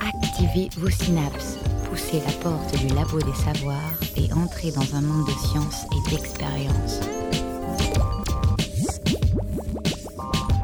Activez 0.00 0.68
vos 0.78 0.90
synapses, 0.90 1.58
poussez 1.88 2.20
la 2.24 2.32
porte 2.42 2.76
du 2.78 2.94
labo 2.94 3.18
des 3.18 3.34
savoirs 3.34 3.76
et 4.16 4.32
entrez 4.32 4.70
dans 4.70 4.96
un 4.96 5.00
monde 5.00 5.26
de 5.26 5.32
science 5.32 5.86
et 5.92 6.10
d'expérience. 6.10 7.00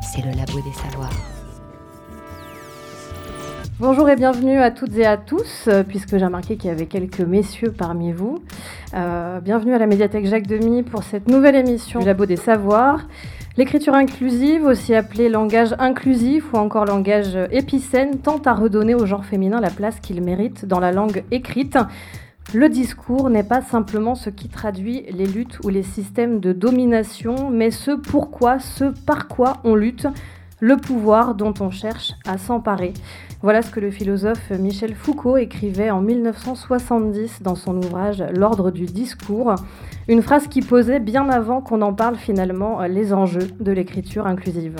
C'est 0.03 0.23
le 0.23 0.33
labo 0.37 0.61
des 0.61 0.73
savoirs. 0.73 1.11
Bonjour 3.81 4.09
et 4.09 4.15
bienvenue 4.15 4.59
à 4.59 4.71
toutes 4.71 4.97
et 4.97 5.05
à 5.05 5.17
tous, 5.17 5.67
euh, 5.67 5.83
puisque 5.83 6.17
j'ai 6.17 6.25
remarqué 6.25 6.57
qu'il 6.57 6.71
y 6.71 6.73
avait 6.73 6.87
quelques 6.87 7.21
messieurs 7.21 7.73
parmi 7.77 8.13
vous. 8.13 8.39
Euh, 8.95 9.41
bienvenue 9.41 9.75
à 9.75 9.79
la 9.79 9.87
médiathèque 9.87 10.27
Jacques 10.27 10.47
Demy 10.47 10.85
pour 10.85 11.03
cette 11.03 11.29
nouvelle 11.29 11.57
émission 11.57 11.99
du 11.99 12.07
Labo 12.07 12.25
des 12.25 12.37
Savoirs. 12.37 13.09
L'écriture 13.57 13.95
inclusive, 13.95 14.65
aussi 14.65 14.97
appelée 14.97 15.29
langage 15.29 15.77
inclusif 15.79 16.53
ou 16.53 16.57
encore 16.57 16.87
langage 16.87 17.39
épicène, 17.53 18.19
tente 18.19 18.49
à 18.49 18.53
redonner 18.53 18.97
au 18.97 19.07
genre 19.07 19.25
féminin 19.25 19.61
la 19.61 19.71
place 19.71 20.01
qu'il 20.01 20.21
mérite 20.23 20.65
dans 20.65 20.81
la 20.81 20.91
langue 20.91 21.23
écrite. 21.31 21.79
Le 22.53 22.69
discours 22.69 23.31
n'est 23.31 23.45
pas 23.45 23.63
simplement 23.63 24.17
ce 24.17 24.29
qui 24.29 24.49
traduit 24.49 25.05
les 25.09 25.27
luttes 25.27 25.61
ou 25.63 25.69
les 25.69 25.85
systèmes 25.85 26.41
de 26.41 26.53
domination, 26.53 27.49
mais 27.49 27.71
ce 27.71 27.93
pourquoi, 27.93 28.59
ce 28.59 28.93
par 29.07 29.29
quoi 29.29 29.59
on 29.63 29.77
lutte, 29.77 30.09
le 30.65 30.79
pouvoir 30.79 31.35
dont 31.35 31.53
on 31.61 31.71
cherche 31.71 32.15
à 32.27 32.39
s'emparer. 32.39 32.95
Voilà 33.43 33.61
ce 33.61 33.71
que 33.71 33.81
le 33.81 33.91
philosophe 33.91 34.51
Michel 34.51 34.95
Foucault 34.95 35.37
écrivait 35.37 35.91
en 35.91 36.01
1970 36.01 37.43
dans 37.43 37.55
son 37.55 37.77
ouvrage 37.77 38.25
L'ordre 38.35 38.71
du 38.71 38.87
discours, 38.87 39.57
une 40.09 40.23
phrase 40.23 40.49
qui 40.49 40.63
posait 40.63 41.01
bien 41.01 41.29
avant 41.29 41.61
qu'on 41.61 41.83
en 41.83 41.93
parle 41.93 42.17
finalement 42.17 42.81
les 42.85 43.13
enjeux 43.13 43.47
de 43.61 43.73
l'écriture 43.73 44.27
inclusive. 44.27 44.77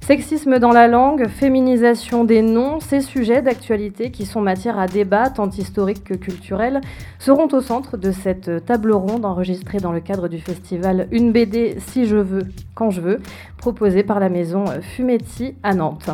Sexisme 0.00 0.58
dans 0.58 0.70
la 0.70 0.86
langue, 0.86 1.26
féminisation 1.26 2.24
des 2.24 2.40
noms, 2.40 2.78
ces 2.80 3.00
sujets 3.00 3.42
d'actualité 3.42 4.10
qui 4.10 4.24
sont 4.24 4.40
matière 4.40 4.78
à 4.78 4.86
débat 4.86 5.30
tant 5.30 5.50
historique 5.50 6.04
que 6.04 6.14
culturel 6.14 6.80
seront 7.18 7.48
au 7.52 7.60
centre 7.60 7.96
de 7.96 8.12
cette 8.12 8.64
table 8.64 8.92
ronde 8.92 9.24
enregistrée 9.24 9.78
dans 9.78 9.92
le 9.92 10.00
cadre 10.00 10.28
du 10.28 10.38
festival 10.38 11.08
Une 11.10 11.32
BD 11.32 11.78
si 11.80 12.06
je 12.06 12.16
veux, 12.16 12.46
quand 12.74 12.90
je 12.90 13.00
veux, 13.00 13.20
proposée 13.56 14.04
par 14.04 14.20
la 14.20 14.28
maison 14.28 14.64
Fumetti 14.80 15.56
à 15.64 15.74
Nantes. 15.74 16.10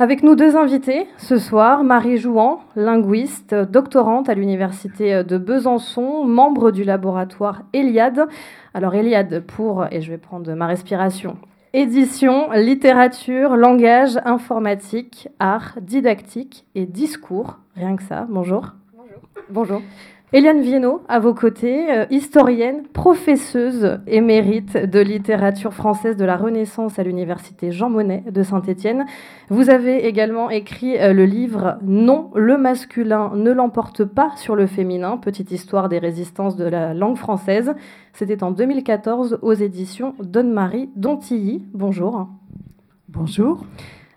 Avec 0.00 0.22
nous 0.22 0.34
deux 0.34 0.56
invités 0.56 1.06
ce 1.18 1.36
soir, 1.36 1.84
Marie 1.84 2.16
Jouan, 2.16 2.60
linguiste, 2.74 3.54
doctorante 3.54 4.30
à 4.30 4.34
l'université 4.34 5.22
de 5.22 5.36
Besançon, 5.36 6.24
membre 6.24 6.70
du 6.70 6.84
laboratoire 6.84 7.64
Eliade. 7.74 8.26
Alors 8.72 8.94
Eliade 8.94 9.44
pour, 9.46 9.84
et 9.90 10.00
je 10.00 10.10
vais 10.10 10.16
prendre 10.16 10.50
ma 10.54 10.66
respiration, 10.66 11.36
édition, 11.74 12.50
littérature, 12.52 13.56
langage, 13.56 14.18
informatique, 14.24 15.28
art, 15.38 15.74
didactique 15.82 16.64
et 16.74 16.86
discours. 16.86 17.58
Rien 17.76 17.94
que 17.96 18.02
ça. 18.02 18.26
Bonjour. 18.30 18.72
Bonjour. 18.96 19.20
Bonjour. 19.50 19.82
Eliane 20.32 20.60
Viennot, 20.60 21.02
à 21.08 21.18
vos 21.18 21.34
côtés, 21.34 21.90
euh, 21.90 22.06
historienne, 22.08 22.84
professeuse 22.92 23.98
émérite 24.06 24.76
de 24.76 25.00
littérature 25.00 25.74
française 25.74 26.16
de 26.16 26.24
la 26.24 26.36
Renaissance 26.36 27.00
à 27.00 27.02
l'université 27.02 27.72
Jean 27.72 27.90
Monnet 27.90 28.22
de 28.30 28.44
Saint-Étienne. 28.44 29.06
Vous 29.48 29.70
avez 29.70 30.06
également 30.06 30.48
écrit 30.48 30.96
euh, 30.98 31.12
le 31.12 31.24
livre 31.24 31.78
Non, 31.82 32.30
le 32.36 32.56
masculin 32.56 33.32
ne 33.34 33.50
l'emporte 33.50 34.04
pas 34.04 34.30
sur 34.36 34.54
le 34.54 34.68
féminin, 34.68 35.16
petite 35.16 35.50
histoire 35.50 35.88
des 35.88 35.98
résistances 35.98 36.54
de 36.54 36.64
la 36.64 36.94
langue 36.94 37.16
française. 37.16 37.74
C'était 38.12 38.44
en 38.44 38.52
2014 38.52 39.40
aux 39.42 39.54
éditions 39.54 40.14
Donne-Marie 40.22 40.90
Dontilly. 40.94 41.64
Bonjour. 41.74 42.28
Bonjour. 43.08 43.64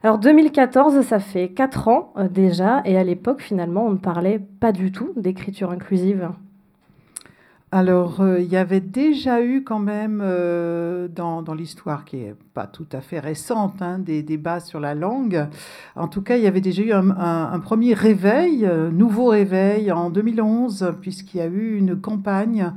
Alors 0.05 0.17
2014, 0.17 0.99
ça 0.99 1.19
fait 1.19 1.47
4 1.47 1.87
ans 1.87 2.13
euh, 2.17 2.27
déjà, 2.27 2.81
et 2.83 2.97
à 2.97 3.05
l'époque, 3.05 3.41
finalement, 3.41 3.85
on 3.85 3.91
ne 3.91 3.97
parlait 3.97 4.41
pas 4.59 4.73
du 4.73 4.91
tout 4.91 5.13
d'écriture 5.15 5.71
inclusive. 5.71 6.29
Alors, 7.71 8.19
euh, 8.19 8.41
il 8.41 8.51
y 8.51 8.57
avait 8.57 8.81
déjà 8.81 9.41
eu 9.41 9.63
quand 9.63 9.79
même 9.79 10.19
euh, 10.21 11.07
dans, 11.07 11.41
l'histoire, 11.53 12.03
qui 12.03 12.17
est 12.17 12.35
pas 12.53 12.67
tout 12.67 12.85
à 12.91 12.99
fait 12.99 13.19
récente, 13.19 13.81
hein, 13.81 13.97
des 13.97 14.23
débats 14.23 14.59
sur 14.59 14.81
la 14.81 14.93
langue. 14.93 15.47
En 15.95 16.09
tout 16.09 16.21
cas, 16.21 16.35
il 16.35 16.43
y 16.43 16.47
avait 16.47 16.59
déjà 16.59 16.83
eu 16.83 16.91
un 16.91 17.59
premier 17.61 17.93
réveil, 17.93 18.69
nouveau 18.91 19.27
réveil 19.27 19.89
en 19.89 20.09
2011, 20.09 20.95
puisqu'il 20.99 21.37
y 21.37 21.41
a 21.41 21.47
eu 21.47 21.77
une 21.77 21.95
campagne 21.95 22.73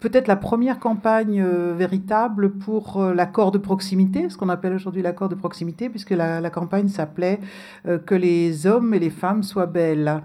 peut-être 0.00 0.26
la 0.26 0.36
première 0.36 0.80
campagne 0.80 1.40
euh, 1.40 1.74
véritable 1.76 2.50
pour 2.50 3.00
euh, 3.00 3.14
l'accord 3.14 3.52
de 3.52 3.58
proximité, 3.58 4.28
ce 4.28 4.36
qu'on 4.36 4.48
appelle 4.48 4.72
aujourd'hui 4.72 5.02
l'accord 5.02 5.28
de 5.28 5.34
proximité, 5.34 5.88
puisque 5.88 6.10
la, 6.10 6.50
campagne 6.50 6.88
s'appelait 6.88 7.38
euh, 7.86 7.98
Que 7.98 8.14
les 8.14 8.66
hommes 8.66 8.94
et 8.94 8.98
les 8.98 9.10
femmes 9.10 9.42
soient 9.42 9.66
belles. 9.66 10.22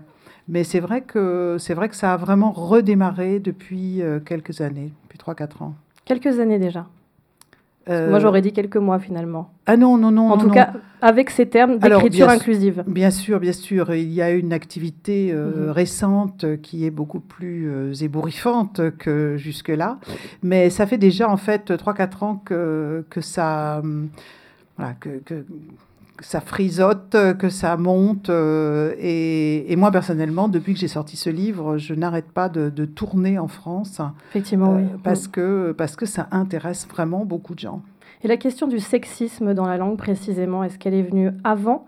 Mais 0.48 0.64
c'est 0.64 0.80
vrai 0.80 1.02
que 1.02 1.58
c'est 1.60 1.74
vrai 1.74 1.90
que 1.90 1.96
ça 1.96 2.14
a 2.14 2.18
vraiment 2.18 2.52
redémarré 2.52 3.40
depuis 3.40 4.00
quelques 4.26 4.62
années, 4.62 4.94
depuis 5.04 5.18
3-4 5.18 5.64
ans. 5.64 5.76
Quelques 6.06 6.40
années 6.40 6.60
déjà. 6.60 6.86
Euh... 7.88 8.10
Moi, 8.10 8.20
j'aurais 8.20 8.42
dit 8.42 8.52
quelques 8.52 8.78
mois 8.78 9.00
finalement. 9.00 9.52
Ah 9.68 9.78
non, 9.78 9.98
non, 9.98 10.12
non. 10.12 10.32
En 10.32 10.38
non, 10.38 10.38
tout 10.38 10.48
non. 10.48 10.54
cas, 10.54 10.74
avec 11.02 11.30
ces 11.30 11.48
termes 11.48 11.78
d'écriture 11.78 12.30
inclusive. 12.30 12.84
Bien 12.88 13.12
sûr, 13.12 13.40
bien 13.40 13.54
sûr. 13.54 13.94
Il 13.94 14.12
y 14.12 14.22
a 14.22 14.32
une 14.32 14.54
activité 14.54 15.32
euh, 15.32 15.68
mmh. 15.68 15.72
récente 15.72 16.46
qui 16.62 16.86
est 16.86 16.92
beaucoup 16.92 17.20
plus 17.20 17.70
euh, 17.70 17.94
ébouriffante 17.94 18.82
que 18.98 19.38
jusque-là. 19.38 20.00
Mais 20.42 20.70
ça 20.70 20.88
fait 20.88 20.98
déjà, 20.98 21.30
en 21.30 21.38
fait, 21.38 21.70
3-4 21.70 22.24
ans 22.24 22.42
que, 22.44 23.06
que 23.10 23.22
ça. 23.22 23.78
Euh, 23.78 24.06
voilà, 24.78 24.94
que, 24.94 25.10
que 25.24 25.46
que 26.18 26.26
ça 26.26 26.42
frisote, 26.42 27.16
que 27.38 27.50
ça 27.50 27.78
monte. 27.78 28.30
Euh, 28.30 28.94
et, 29.00 29.72
et, 29.72 29.76
moi, 29.76 29.92
personnellement, 29.92 30.48
depuis 30.48 30.74
que 30.74 30.80
j'ai 30.80 30.88
sorti 30.88 31.18
ce 31.18 31.30
livre, 31.30 31.78
je 31.78 31.94
n'arrête 31.94 32.32
pas 32.32 32.50
de, 32.50 32.70
de, 32.70 32.86
tourner 32.86 33.38
en 33.40 33.48
France. 33.48 34.02
Effectivement, 34.30 34.76
euh, 34.76 34.80
oui. 34.80 35.00
Parce, 35.04 35.28
que, 35.28 35.74
parce 35.78 35.96
que 35.96 36.06
ça 36.06 36.28
intéresse 36.32 36.88
vraiment 36.88 37.26
beaucoup 37.26 37.54
de 37.54 37.60
gens. 37.60 37.82
Et 38.24 38.28
la 38.28 38.38
question 38.38 38.68
du 38.68 38.80
sexisme 38.80 39.54
dans 39.54 39.68
la 39.68 39.78
langue, 39.78 39.98
précisément, 39.98 40.64
est-ce 40.64 40.80
qu'elle 40.80 40.94
est 40.94 41.04
venue 41.04 41.32
avant 41.44 41.86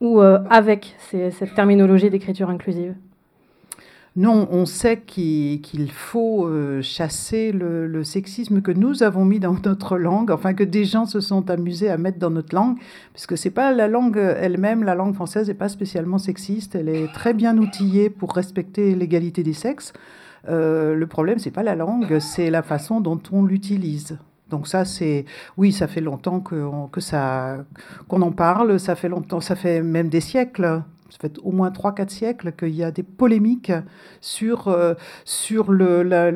ou 0.00 0.20
euh, 0.20 0.40
avec 0.50 0.94
ces, 0.98 1.30
cette 1.30 1.54
terminologie 1.54 2.10
d'écriture 2.10 2.50
inclusive? 2.50 2.94
Non, 4.16 4.48
on 4.50 4.64
sait 4.64 5.02
qu'il 5.02 5.60
qu 5.60 5.86
faut 5.88 6.46
euh, 6.46 6.80
chasser 6.80 7.52
le, 7.52 8.02
sexisme 8.02 8.62
que 8.62 8.70
nous 8.70 9.02
avons 9.02 9.26
mis 9.26 9.40
dans 9.40 9.54
notre 9.62 9.98
langue, 9.98 10.30
enfin 10.30 10.54
que 10.54 10.64
des 10.64 10.86
gens 10.86 11.04
se 11.04 11.20
sont 11.20 11.50
amusés 11.50 11.90
à 11.90 11.98
mettre 11.98 12.18
dans 12.18 12.30
notre 12.30 12.54
langue, 12.54 12.78
puisque 13.12 13.36
c'est 13.36 13.50
pas 13.50 13.72
la 13.72 13.88
langue 13.88 14.16
elle-même, 14.16 14.84
la 14.84 14.94
langue 14.94 15.14
française 15.14 15.48
n'est 15.48 15.54
pas 15.54 15.68
spécialement 15.68 16.16
sexiste, 16.16 16.76
elle 16.76 16.88
est 16.88 17.12
très 17.12 17.34
bien 17.34 17.58
outillée 17.58 18.08
pour 18.08 18.32
respecter 18.32 18.94
l'égalité 18.94 19.42
des 19.42 19.52
sexes. 19.52 19.92
Euh, 20.48 20.94
le 20.94 21.06
problème, 21.06 21.38
c'est 21.38 21.50
pas 21.50 21.62
la 21.62 21.74
langue, 21.74 22.18
c'est 22.18 22.48
la 22.48 22.62
façon 22.62 23.02
dont 23.02 23.20
on 23.32 23.44
l'utilise. 23.44 24.18
Donc 24.48 24.66
ça, 24.66 24.86
c'est 24.86 25.26
oui, 25.58 25.72
ça 25.72 25.88
fait 25.88 26.00
longtemps 26.00 26.40
que, 26.40 26.54
on, 26.54 26.86
que 26.86 27.02
ça 27.02 27.66
qu'on 28.08 28.22
en 28.22 28.32
parle, 28.32 28.80
ça 28.80 28.94
fait 28.94 29.10
longtemps, 29.10 29.42
ça 29.42 29.56
fait 29.56 29.82
même 29.82 30.08
des 30.08 30.22
siècles 30.22 30.82
ça 31.10 31.18
fait 31.20 31.38
au 31.42 31.52
moins 31.52 31.70
3-4 31.70 32.08
siècles 32.08 32.52
qu'il 32.52 32.74
y 32.74 32.82
a 32.82 32.90
des 32.90 33.02
polémiques 33.02 33.72
sur, 34.20 34.68
euh, 34.68 34.94
sur, 35.24 35.70
le, 35.70 36.02
la, 36.02 36.32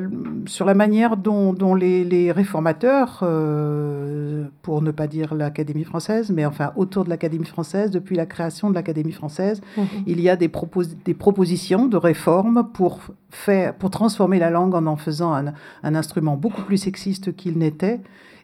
sur 0.46 0.64
la 0.64 0.74
manière 0.74 1.16
dont, 1.16 1.52
dont 1.52 1.74
les, 1.74 2.04
les, 2.04 2.32
réformateurs, 2.32 3.20
euh, 3.22 4.44
pour 4.62 4.82
ne 4.82 4.90
pas 4.90 5.06
dire 5.06 5.34
l'Académie 5.34 5.84
française, 5.84 6.30
mais 6.30 6.46
enfin 6.46 6.72
autour 6.76 7.04
de 7.04 7.10
l'Académie 7.10 7.44
française, 7.44 7.90
depuis 7.90 8.16
la 8.16 8.26
création 8.26 8.70
de 8.70 8.74
l'Académie 8.74 9.12
française, 9.12 9.60
mmh. 9.76 9.82
il 10.06 10.20
y 10.20 10.28
a 10.28 10.36
des, 10.36 10.48
propos 10.48 10.82
des 11.04 11.14
propositions 11.14 11.86
de 11.86 11.96
réforme 11.96 12.68
pour, 12.72 13.00
faire, 13.30 13.74
pour 13.74 13.90
transformer 13.90 14.38
la 14.38 14.50
langue 14.50 14.74
en 14.74 14.86
en 14.86 14.96
faisant 14.96 15.32
un, 15.34 15.52
un 15.82 15.94
instrument 15.94 16.36
beaucoup 16.36 16.62
plus 16.62 16.78
sexiste 16.78 17.34
qu'il 17.34 17.58
n'était. 17.58 18.00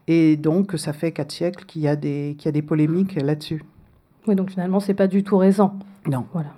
Et 0.09 0.37
donc, 0.37 0.75
ça 0.77 0.93
fait 0.93 1.13
quatre 1.13 1.33
siècles 1.33 1.65
qu'il 1.65 1.83
y 1.83 1.89
a 1.89 1.97
des, 1.97 2.37
qu'il 2.39 2.47
y 2.47 2.49
a 2.49 2.53
des 2.53 2.63
polémiques 2.63 3.15
là-dessus. 3.17 3.63
Oui, 4.29 4.35
donc 4.35 4.51
finalement, 4.51 4.81
c'est 4.81 4.95
pas 4.95 5.07
du 5.07 5.23
tout 5.23 5.39
récent. 5.39 5.75
Non. 6.07 6.25
Voilà. 6.33 6.51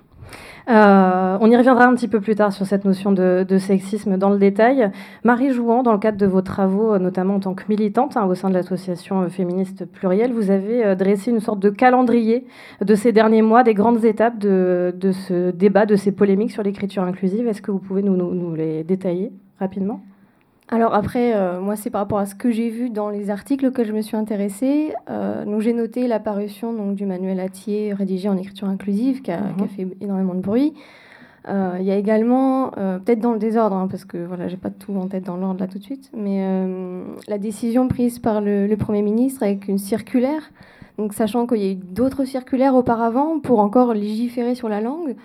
Euh, 0.69 1.37
on 1.41 1.49
y 1.49 1.57
reviendra 1.57 1.85
un 1.85 1.95
petit 1.95 2.07
peu 2.07 2.21
plus 2.21 2.35
tard 2.35 2.53
sur 2.53 2.65
cette 2.65 2.85
notion 2.85 3.11
de, 3.11 3.43
de, 3.47 3.57
sexisme 3.57 4.17
dans 4.17 4.29
le 4.29 4.37
détail. 4.37 4.91
Marie 5.23 5.51
Jouan, 5.51 5.81
dans 5.81 5.93
le 5.93 5.97
cadre 5.97 6.17
de 6.17 6.27
vos 6.27 6.43
travaux, 6.43 6.99
notamment 6.99 7.35
en 7.35 7.39
tant 7.39 7.55
que 7.55 7.63
militante 7.69 8.15
hein, 8.17 8.25
au 8.25 8.35
sein 8.35 8.49
de 8.49 8.53
l'association 8.53 9.27
féministe 9.29 9.85
plurielle, 9.85 10.31
vous 10.31 10.51
avez 10.51 10.85
euh, 10.85 10.95
dressé 10.95 11.31
une 11.31 11.39
sorte 11.39 11.59
de 11.59 11.71
calendrier 11.71 12.45
de 12.85 12.93
ces 12.93 13.11
derniers 13.11 13.41
mois, 13.41 13.63
des 13.63 13.73
grandes 13.73 14.05
étapes 14.05 14.37
de, 14.37 14.93
de 14.95 15.11
ce 15.11 15.49
débat, 15.49 15.87
de 15.87 15.95
ces 15.95 16.11
polémiques 16.11 16.51
sur 16.51 16.61
l'écriture 16.61 17.01
inclusive. 17.01 17.47
Est-ce 17.47 17.63
que 17.63 17.71
vous 17.71 17.79
pouvez 17.79 18.03
nous, 18.03 18.15
nous, 18.15 18.35
nous 18.35 18.53
les 18.53 18.83
détailler 18.83 19.31
rapidement? 19.59 20.01
Alors 20.71 20.93
après, 20.93 21.35
euh, 21.35 21.59
moi, 21.59 21.75
c'est 21.75 21.89
par 21.89 22.01
rapport 22.01 22.19
à 22.19 22.27
ce 22.27 22.35
que 22.35 22.51
j'ai 22.51 22.69
vu 22.69 22.91
dans 22.91 23.09
les 23.09 23.31
articles 23.31 23.71
que 23.71 23.83
je 23.83 23.91
me 23.91 24.01
suis 24.01 24.15
intéressée. 24.15 24.93
Euh, 25.09 25.43
donc 25.43 25.61
j'ai 25.61 25.73
noté 25.73 26.07
l'apparition 26.07 26.73
donc 26.73 26.95
du 26.95 27.07
manuel 27.07 27.39
Atier 27.39 27.93
rédigé 27.93 28.29
en 28.29 28.37
écriture 28.37 28.67
inclusive 28.67 29.21
qui 29.23 29.31
a, 29.31 29.39
mmh. 29.39 29.55
qui 29.55 29.63
a, 29.63 29.67
fait 29.67 29.87
énormément 29.99 30.35
de 30.35 30.41
bruit. 30.41 30.73
Euh, 31.47 31.77
il 31.79 31.85
y 31.85 31.91
a 31.91 31.95
également, 31.95 32.71
euh, 32.77 32.99
peut-être 32.99 33.19
dans 33.19 33.33
le 33.33 33.39
désordre, 33.39 33.75
hein, 33.75 33.87
parce 33.89 34.05
que 34.05 34.17
voilà, 34.17 34.47
j'ai 34.47 34.57
pas 34.57 34.69
tout 34.69 34.95
en 34.95 35.07
tête 35.07 35.23
dans 35.23 35.37
l'ordre 35.37 35.59
là 35.59 35.67
tout 35.67 35.79
de 35.79 35.83
suite, 35.83 36.11
mais 36.15 36.45
la 37.27 37.39
décision 37.39 37.87
prise 37.87 38.19
par 38.19 38.39
le, 38.41 38.67
Premier 38.77 39.01
ministre 39.01 39.41
avec 39.41 39.67
une 39.67 39.79
circulaire, 39.79 40.51
donc 40.99 41.13
sachant 41.13 41.47
qu'il 41.47 41.57
y 41.57 41.67
a 41.67 41.71
eu 41.71 41.75
d'autres 41.75 42.25
circulaires 42.25 42.75
auparavant 42.75 43.39
pour 43.39 43.59
encore 43.59 43.93
légiférer 43.93 44.53
sur 44.53 44.69
la 44.69 44.81
langue. 44.81 45.15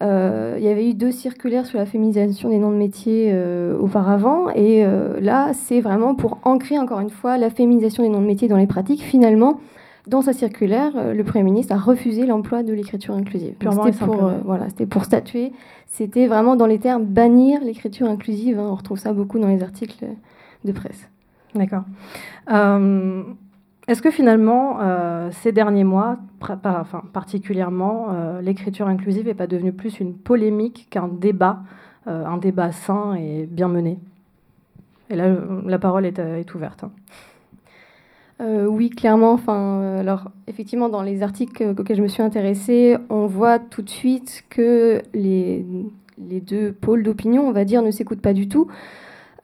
Il 0.00 0.62
y 0.62 0.68
avait 0.68 0.88
eu 0.88 0.94
deux 0.94 1.10
circulaires 1.10 1.66
sur 1.66 1.78
la 1.78 1.86
féminisation 1.86 2.50
des 2.50 2.58
noms 2.58 2.70
de 2.70 2.76
métiers 2.76 3.36
auparavant, 3.80 4.48
et 4.50 4.84
là, 5.20 5.52
c'est 5.54 5.80
vraiment 5.80 6.14
pour 6.14 6.38
ancrer 6.44 6.78
encore 6.78 7.00
une 7.00 7.10
fois 7.10 7.38
la 7.38 7.50
féminisation 7.50 8.02
des 8.02 8.08
noms 8.08 8.20
de 8.20 8.26
métiers 8.26 8.48
dans 8.48 8.56
les 8.56 8.66
pratiques. 8.66 9.02
Finalement, 9.02 9.58
dans 10.08 10.22
sa 10.22 10.32
circulaire, 10.32 10.92
euh, 10.96 11.12
le 11.12 11.22
Premier 11.22 11.44
ministre 11.44 11.74
a 11.74 11.78
refusé 11.78 12.24
l'emploi 12.24 12.62
de 12.62 12.72
l'écriture 12.72 13.14
inclusive. 13.14 13.54
C'était 13.60 14.04
pour, 14.04 14.24
euh, 14.24 14.38
voilà, 14.42 14.66
pour 14.88 15.04
statuer. 15.04 15.52
C'était 15.86 16.26
vraiment 16.26 16.56
dans 16.56 16.66
les 16.66 16.78
termes 16.78 17.04
bannir 17.04 17.62
l'écriture 17.62 18.08
inclusive. 18.08 18.58
Hein. 18.58 18.68
on 18.70 18.74
retrouve 18.74 18.98
ça 18.98 19.12
beaucoup 19.12 19.38
dans 19.38 19.48
les 19.48 19.62
articles 19.62 20.06
de 20.64 20.72
presse. 20.72 21.08
D'accord. 21.54 21.84
Euh, 23.88 23.92
est-ce 23.92 24.02
que 24.02 24.10
finalement, 24.10 24.78
ces 25.30 25.52
derniers 25.52 25.84
mois, 25.84 26.18
enfin, 26.40 27.02
particulièrement, 27.12 28.08
l'écriture 28.40 28.86
inclusive 28.88 29.26
n'est 29.26 29.34
pas 29.34 29.46
devenue 29.46 29.72
plus 29.72 30.00
une 30.00 30.14
polémique 30.14 30.88
qu'un 30.90 31.08
débat, 31.08 31.60
un 32.06 32.36
débat 32.38 32.72
sain 32.72 33.14
et 33.14 33.46
bien 33.46 33.68
mené? 33.68 33.98
Et 35.10 35.16
là, 35.16 35.34
la 35.64 35.78
parole 35.78 36.04
est, 36.06 36.54
ouverte. 36.54 36.84
Euh, 38.40 38.66
oui, 38.66 38.90
clairement. 38.90 39.32
Enfin, 39.32 39.80
euh, 39.80 40.00
alors, 40.00 40.30
effectivement, 40.46 40.88
dans 40.88 41.02
les 41.02 41.22
articles 41.22 41.74
auxquels 41.76 41.96
je 41.96 42.02
me 42.02 42.08
suis 42.08 42.22
intéressée, 42.22 42.96
on 43.08 43.26
voit 43.26 43.58
tout 43.58 43.82
de 43.82 43.90
suite 43.90 44.44
que 44.48 45.02
les 45.14 45.64
deux 46.18 46.72
pôles 46.72 47.02
d'opinion, 47.02 47.48
on 47.48 47.52
va 47.52 47.64
dire, 47.64 47.82
ne 47.82 47.90
s'écoutent 47.90 48.20
pas 48.20 48.34
du 48.34 48.48
tout. 48.48 48.68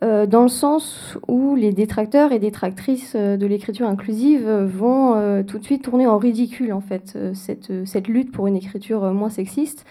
Euh, 0.02 0.26
dans 0.26 0.42
le 0.42 0.48
sens 0.48 1.16
où 1.28 1.54
les 1.54 1.72
détracteurs 1.72 2.32
et 2.32 2.38
détractrices 2.38 3.14
de 3.14 3.46
l'écriture 3.46 3.86
inclusive 3.86 4.48
vont 4.48 5.42
tout 5.44 5.58
de 5.58 5.64
suite 5.64 5.82
tourner 5.82 6.06
en 6.06 6.18
ridicule, 6.18 6.72
en 6.72 6.80
fait, 6.80 7.16
cette, 7.34 7.86
cette, 7.86 8.08
lutte 8.08 8.32
pour 8.32 8.46
une 8.46 8.56
écriture 8.56 9.12
moins 9.12 9.30
sexiste. 9.30 9.84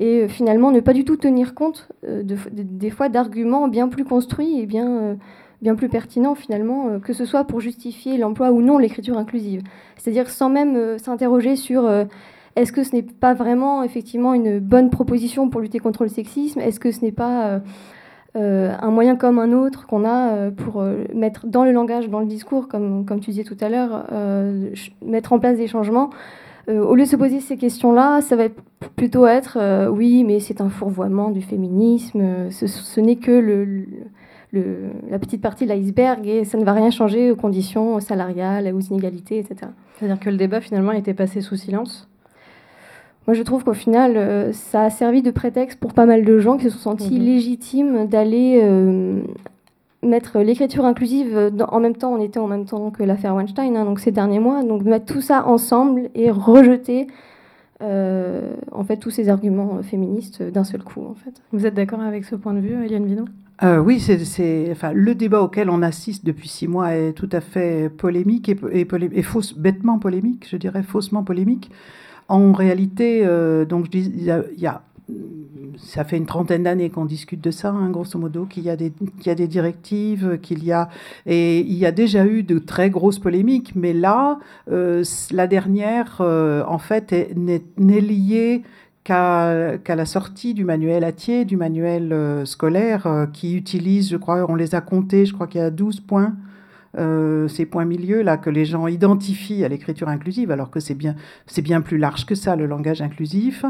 Et 0.00 0.28
finalement, 0.28 0.70
ne 0.70 0.80
pas 0.80 0.92
du 0.92 1.04
tout 1.04 1.16
tenir 1.16 1.54
compte 1.54 1.88
de, 2.06 2.36
des 2.52 2.90
fois 2.90 3.08
d'arguments 3.08 3.66
bien 3.66 3.88
plus 3.88 4.04
construits 4.04 4.60
et 4.60 4.66
bien 4.66 5.16
bien 5.62 5.74
plus 5.74 5.88
pertinent 5.88 6.34
finalement, 6.34 6.88
euh, 6.88 6.98
que 6.98 7.12
ce 7.12 7.24
soit 7.24 7.44
pour 7.44 7.60
justifier 7.60 8.16
l'emploi 8.16 8.50
ou 8.50 8.62
non 8.62 8.78
l'écriture 8.78 9.18
inclusive. 9.18 9.62
C'est-à-dire 9.96 10.30
sans 10.30 10.48
même 10.48 10.76
euh, 10.76 10.98
s'interroger 10.98 11.56
sur 11.56 11.86
euh, 11.86 12.04
est-ce 12.56 12.72
que 12.72 12.82
ce 12.84 12.94
n'est 12.94 13.02
pas 13.02 13.34
vraiment 13.34 13.82
effectivement 13.82 14.34
une 14.34 14.58
bonne 14.58 14.90
proposition 14.90 15.48
pour 15.48 15.60
lutter 15.60 15.78
contre 15.78 16.04
le 16.04 16.08
sexisme? 16.08 16.60
Est-ce 16.60 16.80
que 16.80 16.90
ce 16.90 17.04
n'est 17.04 17.12
pas 17.12 17.60
un 18.34 18.90
moyen 18.90 19.16
comme 19.16 19.38
un 19.38 19.52
autre 19.52 19.86
qu'on 19.86 20.04
a 20.04 20.50
pour 20.50 20.84
mettre 21.14 21.46
dans 21.46 21.64
le 21.64 21.72
langage, 21.72 22.08
dans 22.08 22.20
le 22.20 22.26
discours, 22.26 22.68
comme, 22.68 23.04
comme 23.04 23.20
tu 23.20 23.30
disais 23.30 23.44
tout 23.44 23.56
à 23.60 23.68
l'heure, 23.68 24.04
mettre 25.04 25.32
en 25.32 25.38
place 25.38 25.56
des 25.56 25.66
changements 25.66 26.10
au 26.68 26.94
lieu 26.94 27.04
de 27.04 27.08
se 27.08 27.16
poser 27.16 27.40
ces 27.40 27.56
questions-là, 27.56 28.20
ça 28.20 28.36
va 28.36 28.44
plutôt 28.96 29.26
être 29.26 29.88
oui, 29.90 30.22
mais 30.24 30.38
c'est 30.38 30.60
un 30.60 30.68
fourvoiement 30.68 31.30
du 31.30 31.42
féminisme, 31.42 32.50
ce, 32.50 33.00
n'est 33.00 33.16
que 33.16 33.32
le, 33.32 33.86
la 34.52 35.18
petite 35.18 35.42
partie 35.42 35.64
de 35.64 35.70
l'iceberg 35.70 36.26
et 36.26 36.44
ça 36.44 36.58
ne 36.58 36.64
va 36.64 36.72
rien 36.72 36.90
changer 36.90 37.30
aux 37.30 37.36
conditions 37.36 38.00
salariales, 38.00 38.72
aux 38.74 38.80
inégalités, 38.80 39.38
etc. 39.38 39.70
C'est-à-dire 39.96 40.20
que 40.20 40.30
le 40.30 40.36
débat 40.36 40.60
finalement 40.60 40.92
été 40.92 41.14
passé 41.14 41.40
sous 41.40 41.56
silence? 41.56 42.08
Moi, 43.28 43.34
je 43.34 43.42
trouve 43.42 43.62
qu'au 43.62 43.74
final, 43.74 44.16
euh, 44.16 44.52
ça 44.54 44.84
a 44.84 44.90
servi 44.90 45.20
de 45.20 45.30
prétexte 45.30 45.78
pour 45.78 45.92
pas 45.92 46.06
mal 46.06 46.24
de 46.24 46.38
gens 46.38 46.56
qui 46.56 46.64
se 46.64 46.70
sont 46.70 46.92
sentis 46.92 47.20
mhm. 47.20 47.26
légitimes 47.26 48.06
d'aller 48.06 48.58
euh, 48.62 49.20
mettre 50.02 50.38
l'écriture 50.38 50.86
inclusive 50.86 51.52
en 51.68 51.78
même 51.78 51.94
temps, 51.94 52.14
on 52.14 52.22
était 52.22 52.40
en 52.40 52.46
même 52.46 52.64
temps 52.64 52.90
que 52.90 53.02
l'affaire 53.02 53.34
Weinstein, 53.34 53.76
hein, 53.76 53.84
donc 53.84 54.00
ces 54.00 54.12
derniers 54.12 54.38
mois, 54.38 54.64
donc 54.64 54.82
mettre 54.82 55.12
tout 55.12 55.20
ça 55.20 55.46
ensemble 55.46 56.08
et 56.14 56.30
rejeter 56.30 57.06
euh, 57.82 58.54
en 58.72 58.82
fait 58.82 58.96
tous 58.96 59.10
ces 59.10 59.28
arguments 59.28 59.82
féministes 59.82 60.42
d'un 60.42 60.64
seul 60.64 60.82
coup. 60.82 61.04
En 61.04 61.14
fait. 61.14 61.42
Vous 61.52 61.66
êtes 61.66 61.74
d'accord 61.74 62.00
avec 62.00 62.24
ce 62.24 62.34
point 62.34 62.54
de 62.54 62.60
vue, 62.60 62.82
Eliane 62.82 63.26
euh, 63.64 63.78
oui, 63.78 63.98
c'est, 63.98 64.68
enfin, 64.70 64.92
le 64.92 65.16
débat 65.16 65.42
auquel 65.42 65.68
on 65.68 65.82
assiste 65.82 66.24
depuis 66.24 66.48
six 66.48 66.68
mois 66.68 66.94
est 66.94 67.12
tout 67.12 67.28
à 67.32 67.40
fait 67.40 67.88
polémique 67.88 68.48
et, 68.48 68.56
et, 68.72 69.22
fausse, 69.22 69.52
bêtement 69.52 69.98
polémique, 69.98 70.46
je 70.48 70.56
dirais 70.56 70.84
faussement 70.84 71.24
polémique. 71.24 71.70
En 72.28 72.52
réalité, 72.52 73.22
euh, 73.24 73.64
donc 73.64 73.86
je 73.86 73.90
dis, 73.90 74.12
il 74.14 74.22
y, 74.22 74.66
a, 74.66 74.82
ça 75.78 76.04
fait 76.04 76.18
une 76.18 76.26
trentaine 76.26 76.64
d'années 76.64 76.90
qu'on 76.90 77.06
discute 77.06 77.40
de 77.40 77.50
ça, 77.50 77.70
hein, 77.70 77.90
grosso 77.90 78.18
modo, 78.18 78.44
qu'il 78.44 78.64
y 78.64 78.70
a 78.70 78.76
des, 78.76 78.92
y 79.24 79.30
a 79.30 79.34
des 79.34 79.48
directives, 79.48 80.38
qu'il 80.42 80.62
y 80.62 80.72
a 80.72 80.90
et 81.24 81.60
il 81.60 81.74
y 81.74 81.86
a 81.86 81.92
déjà 81.92 82.26
eu 82.26 82.42
de 82.42 82.58
très 82.58 82.90
grosses 82.90 83.18
polémiques, 83.18 83.72
mais 83.74 83.94
là, 83.94 84.38
euh, 84.70 85.02
la 85.30 85.46
dernière, 85.46 86.20
en 86.20 86.78
fait, 86.78 87.34
n'est 87.34 88.00
liée 88.00 88.62
qu'à 89.08 89.96
la 89.96 90.04
sortie 90.04 90.52
du 90.52 90.64
manuel 90.64 91.02
Atier, 91.02 91.46
du 91.46 91.56
manuel 91.56 92.12
euh, 92.12 92.44
scolaire, 92.44 93.06
euh, 93.06 93.26
qui 93.26 93.56
utilise, 93.56 94.10
je 94.10 94.18
crois, 94.18 94.44
on 94.50 94.54
les 94.54 94.74
a 94.74 94.82
comptés, 94.82 95.24
je 95.24 95.32
crois 95.32 95.46
qu'il 95.46 95.62
y 95.62 95.64
a 95.64 95.70
12 95.70 96.00
points, 96.00 96.34
euh, 96.96 97.48
ces 97.48 97.66
points 97.66 97.84
milieux 97.84 98.22
là 98.22 98.36
que 98.36 98.50
les 98.50 98.64
gens 98.64 98.86
identifient 98.86 99.64
à 99.64 99.68
l'écriture 99.68 100.08
inclusive, 100.08 100.50
alors 100.50 100.70
que 100.70 100.80
c'est 100.80 100.94
bien, 100.94 101.14
c'est 101.46 101.62
bien 101.62 101.80
plus 101.80 101.98
large 101.98 102.24
que 102.24 102.34
ça, 102.34 102.56
le 102.56 102.66
langage 102.66 103.02
inclusif. 103.02 103.64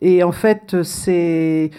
Et 0.00 0.22
en 0.22 0.32
fait, 0.32 0.82
c'est, 0.82 1.70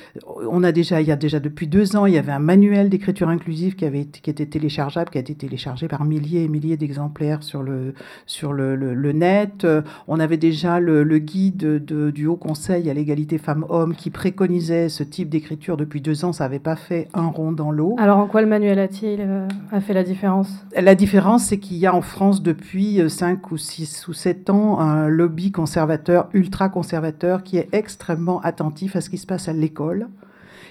on 0.49 0.63
a 0.63 0.71
déjà, 0.71 1.01
il 1.01 1.07
y 1.07 1.11
a 1.11 1.15
déjà 1.15 1.39
depuis 1.39 1.67
deux 1.67 1.95
ans, 1.95 2.05
il 2.05 2.13
y 2.13 2.17
avait 2.17 2.31
un 2.31 2.39
manuel 2.39 2.89
d'écriture 2.89 3.29
inclusive 3.29 3.75
qui 3.75 3.85
avait, 3.85 4.05
qui 4.05 4.29
était 4.29 4.45
téléchargeable, 4.45 5.09
qui 5.09 5.17
a 5.17 5.21
été 5.21 5.35
téléchargé 5.35 5.87
par 5.87 6.05
milliers 6.05 6.43
et 6.43 6.47
milliers 6.47 6.77
d'exemplaires 6.77 7.43
sur 7.43 7.61
le, 7.61 7.93
sur 8.25 8.53
le, 8.53 8.75
le, 8.75 9.11
net. 9.11 9.67
On 10.07 10.19
avait 10.19 10.37
déjà 10.37 10.79
le, 10.79 11.03
guide 11.19 11.85
de, 11.85 12.09
du 12.09 12.25
Haut 12.25 12.37
Conseil 12.37 12.89
à 12.89 12.93
l'égalité 12.93 13.37
femmes-hommes 13.37 13.95
qui 13.95 14.09
préconisait 14.09 14.89
ce 14.89 15.03
type 15.03 15.29
d'écriture 15.29 15.77
depuis 15.77 16.01
deux 16.01 16.25
ans. 16.25 16.33
Ça 16.33 16.45
n'avait 16.45 16.59
pas 16.59 16.75
fait 16.75 17.07
un 17.13 17.27
rond 17.27 17.51
dans 17.51 17.71
l'eau. 17.71 17.95
Alors, 17.99 18.17
en 18.17 18.27
quoi 18.27 18.41
le 18.41 18.47
manuel 18.47 18.79
a-t-il 18.79 19.21
euh, 19.21 19.47
a 19.71 19.81
fait 19.81 19.93
la 19.93 20.03
différence? 20.03 20.65
La 20.77 20.93
différence, 20.93 21.45
c'est 21.45 21.57
qu'il 21.57 21.77
y 21.77 21.85
a 21.85 21.95
en 21.95 22.01
France 22.01 22.43
depuis 22.43 23.01
cinq 23.09 23.51
ou 23.51 23.57
six 23.57 24.09
ou 24.09 24.13
sept 24.13 24.49
ans 24.49 24.79
un 24.81 25.07
lobby 25.07 25.51
conservateur, 25.53 26.27
ultra 26.33 26.67
conservateur, 26.67 27.43
qui 27.43 27.57
est 27.57 27.69
extrêmement 27.71 28.41
attentif 28.41 28.97
à 28.97 29.01
ce 29.01 29.09
qui 29.09 29.17
se 29.17 29.25
passe 29.25 29.47
à 29.47 29.53
l'école 29.53 30.09